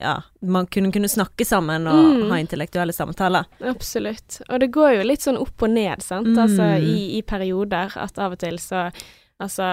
Ja, 0.00 0.22
man 0.42 0.66
kunne 0.66 0.90
kunne 0.92 1.08
snakke 1.08 1.44
sammen 1.46 1.86
og 1.86 2.04
Mm. 2.04 2.30
ha 2.30 2.36
intellektuelle 2.40 2.92
samtaler. 2.92 3.44
Absolutt. 3.62 4.40
Og 4.48 4.60
det 4.60 4.70
går 4.72 4.96
jo 4.96 5.02
litt 5.04 5.20
sånn 5.22 5.36
opp 5.38 5.62
og 5.62 5.70
ned, 5.70 6.02
sant. 6.02 6.26
Mm. 6.28 6.38
Altså 6.38 6.70
i, 6.82 7.18
i 7.18 7.22
perioder 7.22 7.92
at 7.96 8.18
av 8.18 8.32
og 8.32 8.38
til 8.38 8.56
så 8.58 8.90
Altså 9.42 9.64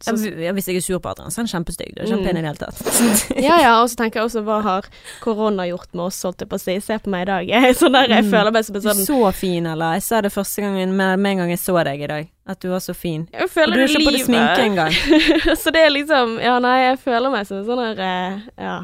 så, 0.00 0.14
ja, 0.40 0.50
hvis 0.56 0.64
jeg 0.70 0.78
er 0.78 0.80
sur 0.80 0.98
på 0.98 1.10
Adrian, 1.10 1.28
så 1.30 1.42
er 1.42 1.44
han 1.44 1.50
kjempestygg. 1.52 1.90
Du 1.94 2.00
er 2.00 2.06
Mm. 2.08 2.12
kjempepen 2.14 2.38
i 2.38 2.40
det 2.40 2.48
hele 2.48 2.60
tatt. 2.62 2.78
Ja 3.50 3.58
ja, 3.60 3.72
og 3.82 3.90
så 3.92 3.98
tenker 4.00 4.20
jeg 4.22 4.30
også 4.30 4.40
hva 4.46 4.62
har 4.64 4.86
korona 5.20 5.66
gjort 5.68 5.92
med 5.92 6.06
oss, 6.06 6.22
holdt 6.24 6.40
jeg 6.40 6.48
på 6.48 6.56
å 6.56 6.62
si. 6.62 6.76
Se 6.80 6.96
på 7.04 7.12
meg 7.12 7.26
i 7.26 7.28
dag. 7.28 7.48
Jeg, 7.52 7.74
sånn 7.76 7.92
der, 7.92 8.08
jeg 8.08 8.24
Mm. 8.24 8.30
føler 8.32 8.50
meg 8.56 8.64
som 8.64 8.76
en 8.76 8.80
Du 8.80 8.88
er 8.88 8.94
sånn 8.94 9.04
så 9.10 9.32
fin, 9.36 9.66
eller? 9.66 9.92
Jeg 9.98 10.02
sa 10.08 10.20
det 10.24 10.32
første 10.32 10.64
gangen 10.64 10.96
med, 10.96 11.26
en 11.26 11.38
gang 11.44 11.50
jeg 11.52 11.60
så 11.60 11.76
deg 11.84 12.00
i 12.00 12.06
dag, 12.14 12.30
at 12.48 12.60
du 12.64 12.68
var 12.72 12.80
så 12.80 12.94
fin. 12.96 13.28
Jeg 13.32 13.42
Og 13.44 13.74
du 13.74 13.80
er 13.84 13.86
ikke 13.92 14.06
på 14.08 14.16
deg 14.16 14.24
sminke 14.24 14.64
engang. 14.64 14.92
så 15.62 15.70
det 15.76 15.84
er 15.84 15.90
liksom 15.92 16.40
Ja, 16.40 16.56
nei, 16.58 16.78
jeg 16.88 16.98
føler 17.04 17.30
meg 17.30 17.46
som 17.46 17.58
en 17.60 17.68
sånn 17.68 17.84
der 17.84 18.00
eh, 18.08 18.40
Ja. 18.56 18.78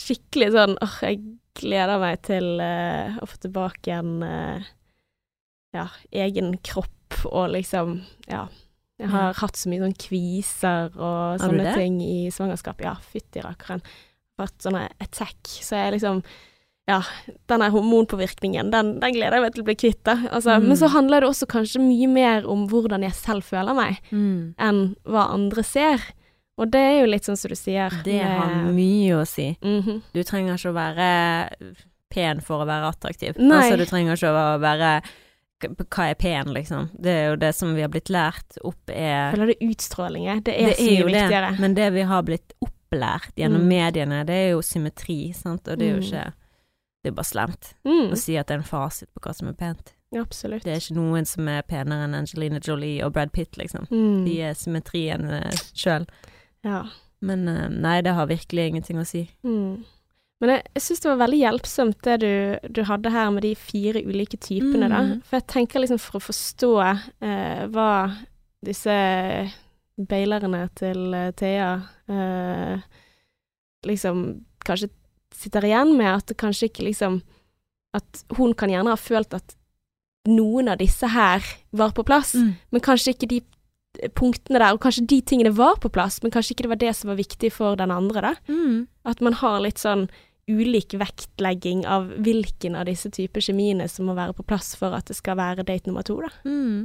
Skikkelig 0.00 0.52
sånn 0.54 0.78
åh, 0.80 0.94
jeg 1.02 1.18
gleder 1.58 1.98
meg 2.00 2.22
til 2.22 2.46
uh, 2.62 3.18
å 3.20 3.26
få 3.28 3.36
tilbake 3.42 3.92
en 3.98 4.22
uh, 4.22 4.62
ja, 5.74 5.88
egen 6.12 6.54
kropp 6.64 7.24
og 7.26 7.50
liksom 7.58 7.98
Ja. 8.30 8.46
Jeg 9.00 9.08
har 9.14 9.32
hatt 9.40 9.56
så 9.56 9.70
mye 9.72 9.80
sånn 9.80 9.96
kviser 9.96 10.90
og 11.00 11.40
sånne 11.40 11.74
ting 11.74 11.98
i 12.04 12.28
svangerskap. 12.34 12.80
Ja, 12.84 12.94
fytti 13.00 13.40
rakkeren. 13.42 13.80
Vært 14.38 14.60
sånne 14.64 14.86
attack. 15.00 15.40
Så 15.44 15.76
jeg 15.80 15.96
liksom 15.98 16.22
Ja, 16.88 17.02
denne 17.46 17.68
hormonpåvirkningen, 17.70 18.70
den, 18.72 18.88
den 18.98 19.12
gleder 19.14 19.36
jeg 19.36 19.42
meg 19.44 19.52
til 19.54 19.62
å 19.62 19.66
bli 19.68 19.74
kvitt, 19.78 20.00
da. 20.02 20.16
Altså, 20.32 20.56
Mm. 20.58 20.64
Men 20.68 20.76
så 20.80 20.88
handler 20.90 21.20
det 21.20 21.28
også 21.28 21.46
kanskje 21.46 21.78
mye 21.84 22.08
mer 22.10 22.46
om 22.50 22.64
hvordan 22.66 23.04
jeg 23.04 23.12
selv 23.14 23.44
føler 23.46 23.74
meg, 23.76 24.00
Mm. 24.10 24.54
enn 24.58 24.96
hva 25.06 25.28
andre 25.30 25.62
ser. 25.62 26.00
Og 26.58 26.70
det 26.72 26.80
er 26.80 27.00
jo 27.00 27.06
litt 27.12 27.22
sånn 27.28 27.38
som 27.38 27.48
du 27.48 27.54
sier. 27.54 27.90
Det 28.02 28.20
har 28.20 28.72
mye 28.72 29.12
å 29.20 29.26
si. 29.28 29.56
Mhm. 29.62 30.02
Du 30.12 30.22
trenger 30.24 30.54
ikke 30.58 30.72
å 30.72 30.80
være 30.80 31.76
pen 32.10 32.40
for 32.40 32.64
å 32.64 32.66
være 32.66 32.90
attraktiv. 32.90 33.38
Nei. 33.38 33.70
Altså, 33.70 33.78
du 33.78 33.84
trenger 33.86 34.16
ikke 34.16 34.32
å 34.34 34.58
være 34.60 35.02
Hva 35.60 36.10
er 36.10 36.14
pen, 36.14 36.46
liksom? 36.54 36.90
Det 36.98 37.10
er 37.12 37.28
jo 37.30 37.36
det 37.36 37.54
som 37.54 37.74
vi 37.74 37.82
har 37.82 37.88
blitt 37.92 38.08
lært 38.08 38.56
opp 38.64 38.90
er 38.90 39.32
føler 39.34 39.46
det 39.52 39.58
er. 39.60 40.40
Det 40.40 40.54
er, 40.56 40.66
Det 40.70 40.76
så 40.76 40.82
mye 40.84 40.98
jo 41.00 41.06
det, 41.06 41.14
viktigere. 41.14 41.50
men 41.60 41.74
det 41.74 41.92
vi 41.92 42.02
har 42.02 42.22
blitt 42.22 42.52
opplært 42.64 43.34
gjennom 43.36 43.60
Mm. 43.62 43.68
mediene, 43.68 44.24
det 44.26 44.34
er 44.34 44.50
jo 44.52 44.60
symmetri, 44.62 45.32
sant, 45.34 45.68
og 45.68 45.78
det 45.78 45.86
er 45.88 45.94
jo 45.96 46.00
Mm. 46.00 46.06
ikke 46.08 46.32
Det 47.02 47.08
er 47.12 47.14
bare 47.16 47.24
slemt 47.24 47.74
Mm, 47.86 48.10
å 48.12 48.16
si 48.18 48.36
at 48.36 48.46
det 48.46 48.54
er 48.54 48.58
en 48.58 48.64
fasit 48.64 49.08
på 49.14 49.20
hva 49.22 49.34
som 49.34 49.48
er 49.48 49.52
pent. 49.54 49.94
absolutt. 50.14 50.62
Det 50.64 50.72
er 50.72 50.76
ikke 50.80 50.96
noen 50.96 51.24
som 51.26 51.48
er 51.48 51.62
penere 51.62 52.04
enn 52.04 52.14
Angelina 52.14 52.58
Jolie 52.60 53.00
og 53.02 53.12
Brad 53.14 53.32
Pitt, 53.32 53.52
liksom. 53.56 53.86
Mm, 53.90 54.24
De 54.26 54.40
er 54.42 54.52
symmetrien 54.54 55.24
uh, 55.24 55.50
sjøl. 55.74 56.06
ja. 56.64 56.84
Men 57.22 57.46
eh, 57.48 57.68
nei, 57.68 58.00
det 58.02 58.14
har 58.14 58.26
virkelig 58.26 58.68
ingenting 58.68 58.96
å 58.96 59.06
si. 59.06 59.30
Mm. 59.44 59.84
Men 60.40 60.54
jeg, 60.54 60.62
jeg 60.74 60.82
syns 60.86 61.02
det 61.04 61.10
var 61.10 61.18
veldig 61.20 61.38
hjelpsomt 61.42 61.98
det 62.06 62.14
du, 62.22 62.30
du 62.72 62.82
hadde 62.88 63.10
her 63.12 63.30
med 63.34 63.42
de 63.44 63.54
fire 63.60 64.00
ulike 64.06 64.38
typene, 64.40 64.88
da. 64.88 65.00
Mm. 65.04 65.18
For 65.28 65.36
jeg 65.36 65.46
tenker 65.52 65.82
liksom 65.84 65.98
for 66.00 66.16
å 66.16 66.22
forstå 66.24 66.70
eh, 66.86 67.66
hva 67.74 67.90
disse 68.64 68.94
bailerne 70.00 70.62
til 70.80 71.12
eh, 71.16 71.30
Thea 71.36 71.70
eh, 72.08 72.80
liksom 73.86 74.22
kanskje 74.64 74.88
sitter 75.36 75.64
igjen 75.68 75.94
med, 75.96 76.14
at 76.14 76.26
det 76.32 76.36
kanskje 76.40 76.68
ikke 76.70 76.84
liksom 76.88 77.20
At 77.96 78.20
hun 78.38 78.52
kan 78.54 78.70
gjerne 78.70 78.92
ha 78.92 78.98
følt 79.00 79.32
at 79.34 79.56
noen 80.28 80.68
av 80.70 80.76
disse 80.78 81.08
her 81.10 81.42
var 81.74 81.90
på 81.96 82.04
plass, 82.06 82.34
Mm. 82.38 82.52
men 82.70 82.80
kanskje 82.80 83.14
ikke 83.16 83.28
de 83.28 83.40
punktene 84.14 84.60
der, 84.60 84.72
og 84.76 84.78
kanskje 84.84 85.06
de 85.10 85.20
tingene 85.26 85.50
var 85.50 85.74
på 85.82 85.90
plass, 85.90 86.20
men 86.22 86.30
kanskje 86.30 86.52
ikke 86.54 86.62
det 86.68 86.70
var 86.70 86.78
det 86.78 86.92
som 86.94 87.08
var 87.10 87.16
viktig 87.18 87.50
for 87.50 87.74
den 87.74 87.90
andre, 87.90 88.20
da. 88.20 88.34
Mm. 88.46 88.86
At 89.04 89.20
man 89.20 89.32
har 89.40 89.58
litt 89.64 89.80
sånn 89.82 90.06
ulik 90.50 90.94
vektlegging 90.98 91.84
av 91.86 92.08
hvilken 92.24 92.74
av 92.78 92.84
disse 92.90 93.10
typer 93.14 93.40
kjemiene 93.44 93.86
som 93.90 94.06
må 94.10 94.14
være 94.18 94.34
på 94.36 94.46
plass 94.50 94.68
for 94.78 94.90
at 94.96 95.06
det 95.10 95.16
skal 95.18 95.34
være 95.40 95.66
date 95.68 95.86
nummer 95.88 96.04
to, 96.06 96.14
da. 96.22 96.30
Mm. 96.44 96.80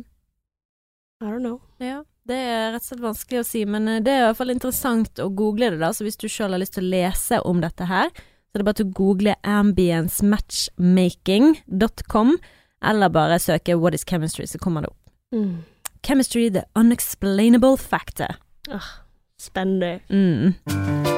I 1.24 1.26
don't 1.26 1.46
know. 1.46 1.60
Ja, 1.82 2.04
det 2.28 2.36
er 2.36 2.72
rett 2.74 2.84
og 2.84 2.88
slett 2.90 3.04
vanskelig 3.04 3.40
å 3.42 3.48
si, 3.48 3.66
men 3.70 3.84
eh, 3.88 4.04
det 4.04 4.12
er 4.14 4.20
i 4.24 4.26
hvert 4.30 4.42
fall 4.42 4.54
interessant 4.54 5.14
å 5.22 5.30
google 5.30 5.70
det, 5.74 5.80
da. 5.84 5.90
Så 5.96 6.02
hvis 6.08 6.22
du 6.22 6.28
sjøl 6.32 6.54
har 6.56 6.62
lyst 6.62 6.76
til 6.78 6.86
å 6.88 6.94
lese 6.94 7.36
om 7.48 7.58
dette 7.64 7.84
her, 7.90 8.08
så 8.12 8.18
er 8.56 8.60
det 8.62 8.70
bare 8.70 8.80
til 8.82 8.90
å 8.90 8.98
google 8.98 9.34
ambiencematchmaking.com, 9.56 12.30
eller 12.86 13.08
bare 13.14 13.42
søke 13.42 13.80
What 13.80 13.94
is 13.98 14.08
chemistry, 14.08 14.46
så 14.50 14.58
kommer 14.62 14.80
det 14.86 14.92
opp. 14.92 15.04
Mm. 15.36 15.56
Chemistry, 16.06 16.46
the 16.54 16.64
unexplainable 16.76 17.76
factor. 17.82 18.32
Spennende. 19.42 19.92
Mm. 20.10 21.15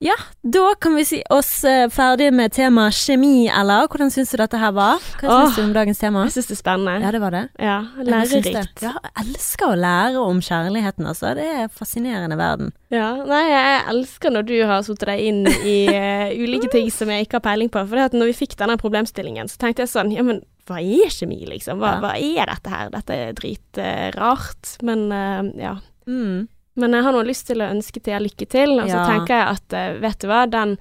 Ja, 0.00 0.14
da 0.40 0.70
kan 0.80 0.94
vi 0.96 1.02
si 1.04 1.18
oss 1.28 1.50
eh, 1.68 1.82
ferdige 1.92 2.32
med 2.32 2.54
temaet 2.56 2.96
kjemi, 2.96 3.50
eller 3.52 3.84
hvordan 3.84 4.08
syns 4.08 4.30
du 4.32 4.38
dette 4.40 4.56
her 4.56 4.70
var? 4.72 5.02
Hva 5.20 5.28
Åh. 5.28 5.40
syns 5.42 5.58
du 5.58 5.62
om 5.66 5.72
dagens 5.76 5.98
tema? 6.00 6.22
Jeg 6.24 6.38
syns 6.38 6.46
det 6.48 6.54
er 6.54 6.60
spennende. 6.62 6.94
Ja, 7.04 7.10
det 7.12 7.18
var 7.20 7.34
det. 7.36 7.42
Ja, 7.60 7.74
lærerikt. 8.08 8.80
Ja, 8.80 8.94
jeg 8.96 9.26
elsker 9.26 9.66
å 9.68 9.74
lære 9.76 10.22
om 10.24 10.38
kjærligheten, 10.40 11.04
altså. 11.10 11.34
Det 11.36 11.44
er 11.44 11.68
fascinerende 11.68 12.38
verden. 12.40 12.70
Ja, 12.88 13.10
nei, 13.28 13.42
jeg 13.50 13.82
elsker 13.92 14.32
når 14.32 14.46
du 14.48 14.54
har 14.70 14.86
satt 14.86 15.04
deg 15.04 15.20
inn 15.20 15.42
i 15.68 15.74
uh, 15.92 16.32
ulike 16.32 16.70
ting 16.72 16.88
som 16.94 17.12
jeg 17.12 17.26
ikke 17.26 17.36
har 17.36 17.44
peiling 17.50 17.68
på. 17.74 17.82
For 17.90 18.16
når 18.16 18.30
vi 18.32 18.38
fikk 18.38 18.56
denne 18.62 18.78
problemstillingen, 18.80 19.52
så 19.52 19.60
tenkte 19.60 19.84
jeg 19.84 19.92
sånn, 19.92 20.14
ja, 20.16 20.24
men 20.24 20.40
hva 20.70 20.78
er 20.80 21.12
kjemi, 21.12 21.42
liksom? 21.50 21.76
Hva, 21.84 21.98
Ja. 21.98 22.00
hva 22.06 22.14
er 22.16 22.48
dette 22.54 22.72
her? 22.72 22.88
Dette 22.96 23.20
er 23.26 23.36
dritrart. 23.36 24.78
men 24.80 25.04
uh, 25.12 25.44
ja. 25.60 25.74
Mm. 26.08 26.48
Men 26.76 26.92
jeg 26.92 27.02
har 27.02 27.12
nå 27.12 27.22
lyst 27.26 27.46
til 27.48 27.58
å 27.64 27.70
ønske 27.70 28.00
Thea 28.02 28.18
lykke 28.22 28.46
til, 28.48 28.76
og 28.78 28.86
så 28.88 28.94
Ja. 29.00 29.06
tenker 29.06 29.34
jeg 29.34 29.48
at 29.56 29.72
eh, 29.72 29.98
vet 30.00 30.18
du 30.20 30.26
hva, 30.28 30.44
den 30.50 30.76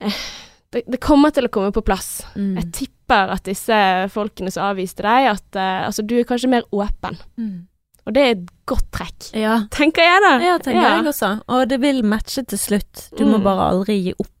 eh, 0.00 0.12
det, 0.72 0.82
det 0.86 1.00
kommer 1.00 1.30
til 1.32 1.46
å 1.46 1.52
komme 1.52 1.72
på 1.72 1.82
plass. 1.86 2.22
Mm. 2.36 2.56
Jeg 2.58 2.72
tipper 2.72 3.30
at 3.32 3.44
disse 3.44 3.78
folkene 4.12 4.50
som 4.52 4.66
avviste 4.74 5.02
deg, 5.06 5.30
at 5.32 5.56
eh, 5.56 5.86
altså, 5.86 6.02
du 6.06 6.16
er 6.18 6.24
kanskje 6.28 6.50
mer 6.52 6.66
åpen. 6.74 7.16
Mm. 7.38 7.66
Og 8.06 8.14
det 8.14 8.22
er 8.22 8.30
et 8.36 8.46
godt 8.70 8.90
trekk. 8.94 9.30
Ja. 9.34 9.56
Tenker 9.74 10.02
jeg, 10.04 10.20
da. 10.22 10.34
ja, 10.44 10.58
tenker 10.58 10.82
Ja. 10.82 10.96
jeg 10.98 11.06
også. 11.10 11.30
Og 11.48 11.68
det 11.68 11.80
vil 11.82 12.02
matche 12.06 12.44
til 12.46 12.58
slutt. 12.58 13.08
Du 13.18 13.24
må 13.24 13.38
Mm. 13.40 13.42
bare 13.44 13.70
aldri 13.72 13.96
gi 14.04 14.12
opp. 14.18 14.32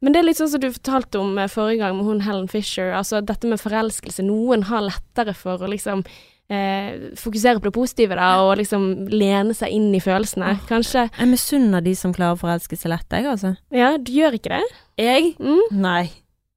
Men 0.00 0.12
det 0.14 0.20
er 0.20 0.24
litt 0.24 0.38
sånn 0.38 0.48
som 0.48 0.60
du 0.60 0.70
fortalte 0.72 1.20
om 1.20 1.36
forrige 1.52 1.78
gang 1.82 1.96
med 1.98 2.06
hun 2.06 2.20
Helen 2.24 2.48
Fisher. 2.48 2.92
Altså 2.96 3.20
dette 3.20 3.44
med 3.46 3.60
forelskelse. 3.60 4.24
Noen 4.24 4.62
har 4.70 4.80
lettere 4.80 5.34
for 5.36 5.58
å 5.58 5.68
liksom 5.68 6.04
eh, 6.50 7.10
fokusere 7.18 7.60
på 7.62 7.70
det 7.70 7.74
positive 7.76 8.18
da, 8.18 8.30
og 8.44 8.56
liksom 8.60 8.88
lene 9.12 9.54
seg 9.56 9.72
inn 9.76 9.88
i 9.94 10.02
følelsene. 10.02 10.56
oh, 10.56 10.64
Kanskje 10.70 11.06
Jeg 11.08 11.30
misunner 11.30 11.84
de 11.84 11.94
som 11.98 12.14
klarer 12.16 12.36
å 12.38 12.40
forelske 12.42 12.76
seg 12.78 12.92
lett, 12.94 13.06
jeg, 13.14 13.26
altså. 13.30 13.54
Ja, 13.74 13.94
du 13.98 14.10
gjør 14.12 14.36
ikke 14.38 14.56
det? 14.58 14.64
Jeg? 15.00 15.34
Mm. 15.40 15.62
Nei. 15.80 16.02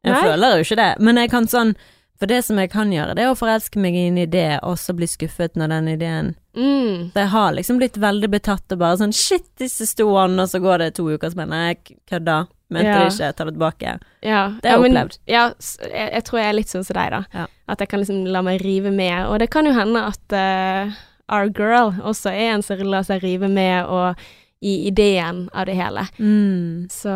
Jeg 0.03 0.11
Nei? 0.17 0.21
føler 0.25 0.57
jo 0.57 0.65
ikke 0.65 0.79
det. 0.81 0.91
Men 0.99 1.21
jeg 1.21 1.29
kan 1.31 1.45
sånn 1.47 1.75
For 2.19 2.29
det 2.29 2.43
som 2.45 2.59
jeg 2.61 2.69
kan 2.71 2.91
gjøre, 2.93 3.15
det 3.17 3.23
er 3.25 3.31
å 3.33 3.35
forelske 3.37 3.79
meg 3.81 3.95
i 3.97 4.07
en 4.07 4.17
idé, 4.21 4.59
og 4.63 4.77
så 4.79 4.93
bli 4.95 5.07
skuffet 5.09 5.55
når 5.59 5.67
den 5.77 5.87
ideen 5.97 6.35
Mm. 6.53 7.09
Så 7.09 7.17
jeg 7.17 7.29
har 7.33 7.51
liksom 7.57 7.79
blitt 7.79 7.95
veldig 7.97 8.27
betatt 8.29 8.71
og 8.75 8.77
bare 8.77 8.97
sånn 8.99 9.11
Shit, 9.17 9.47
disse 9.57 9.87
sto 9.89 10.05
an, 10.21 10.35
og 10.39 10.45
så 10.51 10.59
går 10.61 10.77
det 10.83 10.91
to 10.99 11.07
uker, 11.09 11.31
så 11.31 11.39
bare 11.39 11.49
Nei, 11.49 11.61
jeg 11.73 11.97
kødda. 12.11 12.35
Mente 12.69 12.85
Ja. 12.91 12.99
det 12.99 13.07
ikke, 13.13 13.31
ta 13.35 13.43
det 13.45 13.53
tilbake. 13.55 13.99
Ja, 14.21 14.43
Det 14.61 14.69
har 14.69 14.77
jeg 14.77 14.77
ja, 14.77 14.77
men- 14.81 14.91
opplevd. 14.97 15.17
Ja, 15.27 15.53
jeg, 15.81 16.11
jeg 16.13 16.23
tror 16.25 16.39
jeg 16.39 16.49
er 16.49 16.53
litt 16.53 16.67
sånn 16.69 16.85
som 16.85 16.93
deg, 16.93 17.09
da. 17.09 17.23
Ja. 17.33 17.45
At 17.67 17.79
jeg 17.79 17.89
kan 17.89 17.99
liksom 17.99 18.25
la 18.27 18.41
meg 18.43 18.61
rive 18.61 18.91
med. 18.93 19.25
Og 19.25 19.39
det 19.39 19.49
kan 19.49 19.65
jo 19.65 19.73
hende 19.73 20.05
at 20.05 20.33
uh, 20.37 20.93
our 21.27 21.49
girl 21.49 21.91
også 22.03 22.29
er 22.29 22.53
en 22.53 22.61
som 22.61 22.77
lar 22.77 23.01
seg 23.03 23.23
rive 23.23 23.49
med, 23.49 23.85
og 23.85 24.15
i 24.63 24.87
ideen 24.87 25.45
av 25.53 25.67
det 25.67 25.75
hele. 25.75 26.05
Mm. 26.19 26.87
Så 26.91 27.11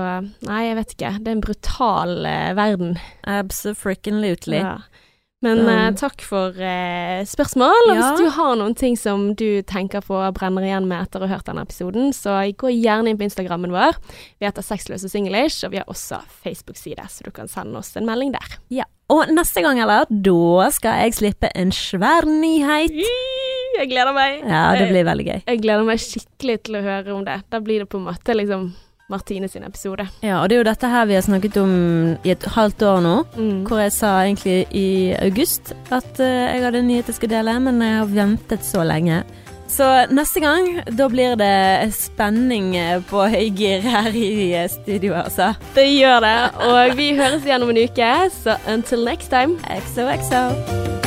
nei, 0.48 0.62
jeg 0.68 0.78
vet 0.82 0.94
ikke. 0.98 1.12
Det 1.24 1.32
er 1.32 1.38
en 1.38 1.44
brutal 1.48 2.16
uh, 2.28 2.54
verden. 2.58 2.98
Absolutely. 3.24 4.60
Ja. 4.60 4.78
Men 5.46 5.60
eh, 5.70 5.92
takk 5.94 6.24
for 6.26 6.50
uh, 6.58 7.22
spørsmål. 7.30 7.92
Og 7.92 7.94
Ja. 7.94 8.00
hvis 8.02 8.24
du 8.24 8.30
har 8.34 8.56
noen 8.58 8.74
ting 8.76 8.96
som 8.98 9.36
du 9.38 9.62
tenker 9.70 10.02
på 10.02 10.18
og 10.18 10.34
brenner 10.34 10.66
igjen 10.66 10.88
med 10.90 11.06
etter 11.06 11.22
å 11.22 11.28
ha 11.30 11.36
hørt 11.36 11.46
denne 11.46 11.62
episoden, 11.62 12.10
så 12.10 12.40
gå 12.58 12.72
gjerne 12.74 13.12
inn 13.14 13.20
på 13.20 13.28
Instagrammen 13.28 13.72
vår. 13.72 14.00
Vi 14.42 14.50
heter 14.50 14.66
Sexløse 14.66 15.12
Singlish, 15.14 15.62
og 15.68 15.76
vi 15.76 15.78
har 15.78 15.86
også 15.86 16.24
Facebook-side, 16.42 17.06
så 17.14 17.28
du 17.28 17.32
kan 17.32 17.48
sende 17.48 17.78
oss 17.78 17.94
en 17.96 18.10
melding 18.10 18.34
der. 18.34 18.58
Ja. 18.74 18.90
Og 19.14 19.30
neste 19.32 19.62
gang, 19.64 19.80
eller, 19.80 20.10
da 20.10 20.72
skal 20.74 21.06
jeg 21.06 21.20
slippe 21.22 21.54
en 21.56 21.70
svær 21.72 22.26
nyhet. 22.28 22.98
Jeg 23.78 23.92
gleder 23.92 24.16
meg. 24.16 24.42
Ja, 24.42 24.66
det 24.78 24.90
blir 24.90 25.06
veldig 25.08 25.28
gøy. 25.28 25.40
Jeg 25.46 25.62
gleder 25.64 25.88
meg 25.88 26.02
skikkelig 26.02 26.60
til 26.66 26.80
å 26.80 26.84
høre 26.86 27.16
om 27.16 27.24
det. 27.28 27.40
Da 27.54 27.62
blir 27.64 27.84
det 27.84 27.90
på 27.92 28.02
en 28.02 28.08
måte 28.10 28.36
liksom 28.38 28.70
Martine 29.08 29.48
sin 29.48 29.64
episode. 29.64 30.08
Ja, 30.20 30.42
og 30.42 30.50
det 30.50 30.58
er 30.58 30.62
jo 30.62 30.68
dette 30.68 30.88
her 30.92 31.06
vi 31.08 31.16
har 31.16 31.24
snakket 31.24 31.58
om 31.62 31.74
i 32.28 32.34
et 32.34 32.44
halvt 32.58 32.84
år 32.84 33.04
nå. 33.06 33.16
Mm. 33.38 33.60
Hvor 33.70 33.80
jeg 33.80 33.94
sa 33.96 34.14
egentlig 34.26 34.66
i 34.76 35.14
august 35.22 35.72
at 35.88 36.20
eh, 36.20 36.56
jeg 36.58 36.66
hadde 36.66 36.82
en 36.84 36.90
nyhet 36.92 37.12
jeg 37.12 37.20
skulle 37.20 37.38
dele, 37.38 37.56
men 37.64 37.80
jeg 37.84 38.02
har 38.02 38.12
ventet 38.12 38.68
så 38.68 38.84
lenge. 38.88 39.24
Så 39.68 39.88
neste 40.16 40.40
gang, 40.40 40.68
da 40.96 41.08
blir 41.12 41.36
det 41.40 41.92
spenning 41.96 42.76
eh, 42.80 43.00
på 43.08 43.26
høygir 43.32 43.84
her 43.84 44.12
i 44.16 44.54
eh, 44.56 44.70
studio, 44.72 45.16
altså. 45.24 45.54
Det 45.76 45.88
gjør 45.88 46.24
det. 46.28 46.38
Og 46.68 46.96
vi 47.00 47.12
høres 47.16 47.48
igjen 47.48 47.64
om 47.64 47.76
en 47.76 47.84
uke, 47.84 48.14
så 48.44 48.60
until 48.68 49.08
next 49.08 49.32
time. 49.32 49.60
XOXO. 49.72 51.07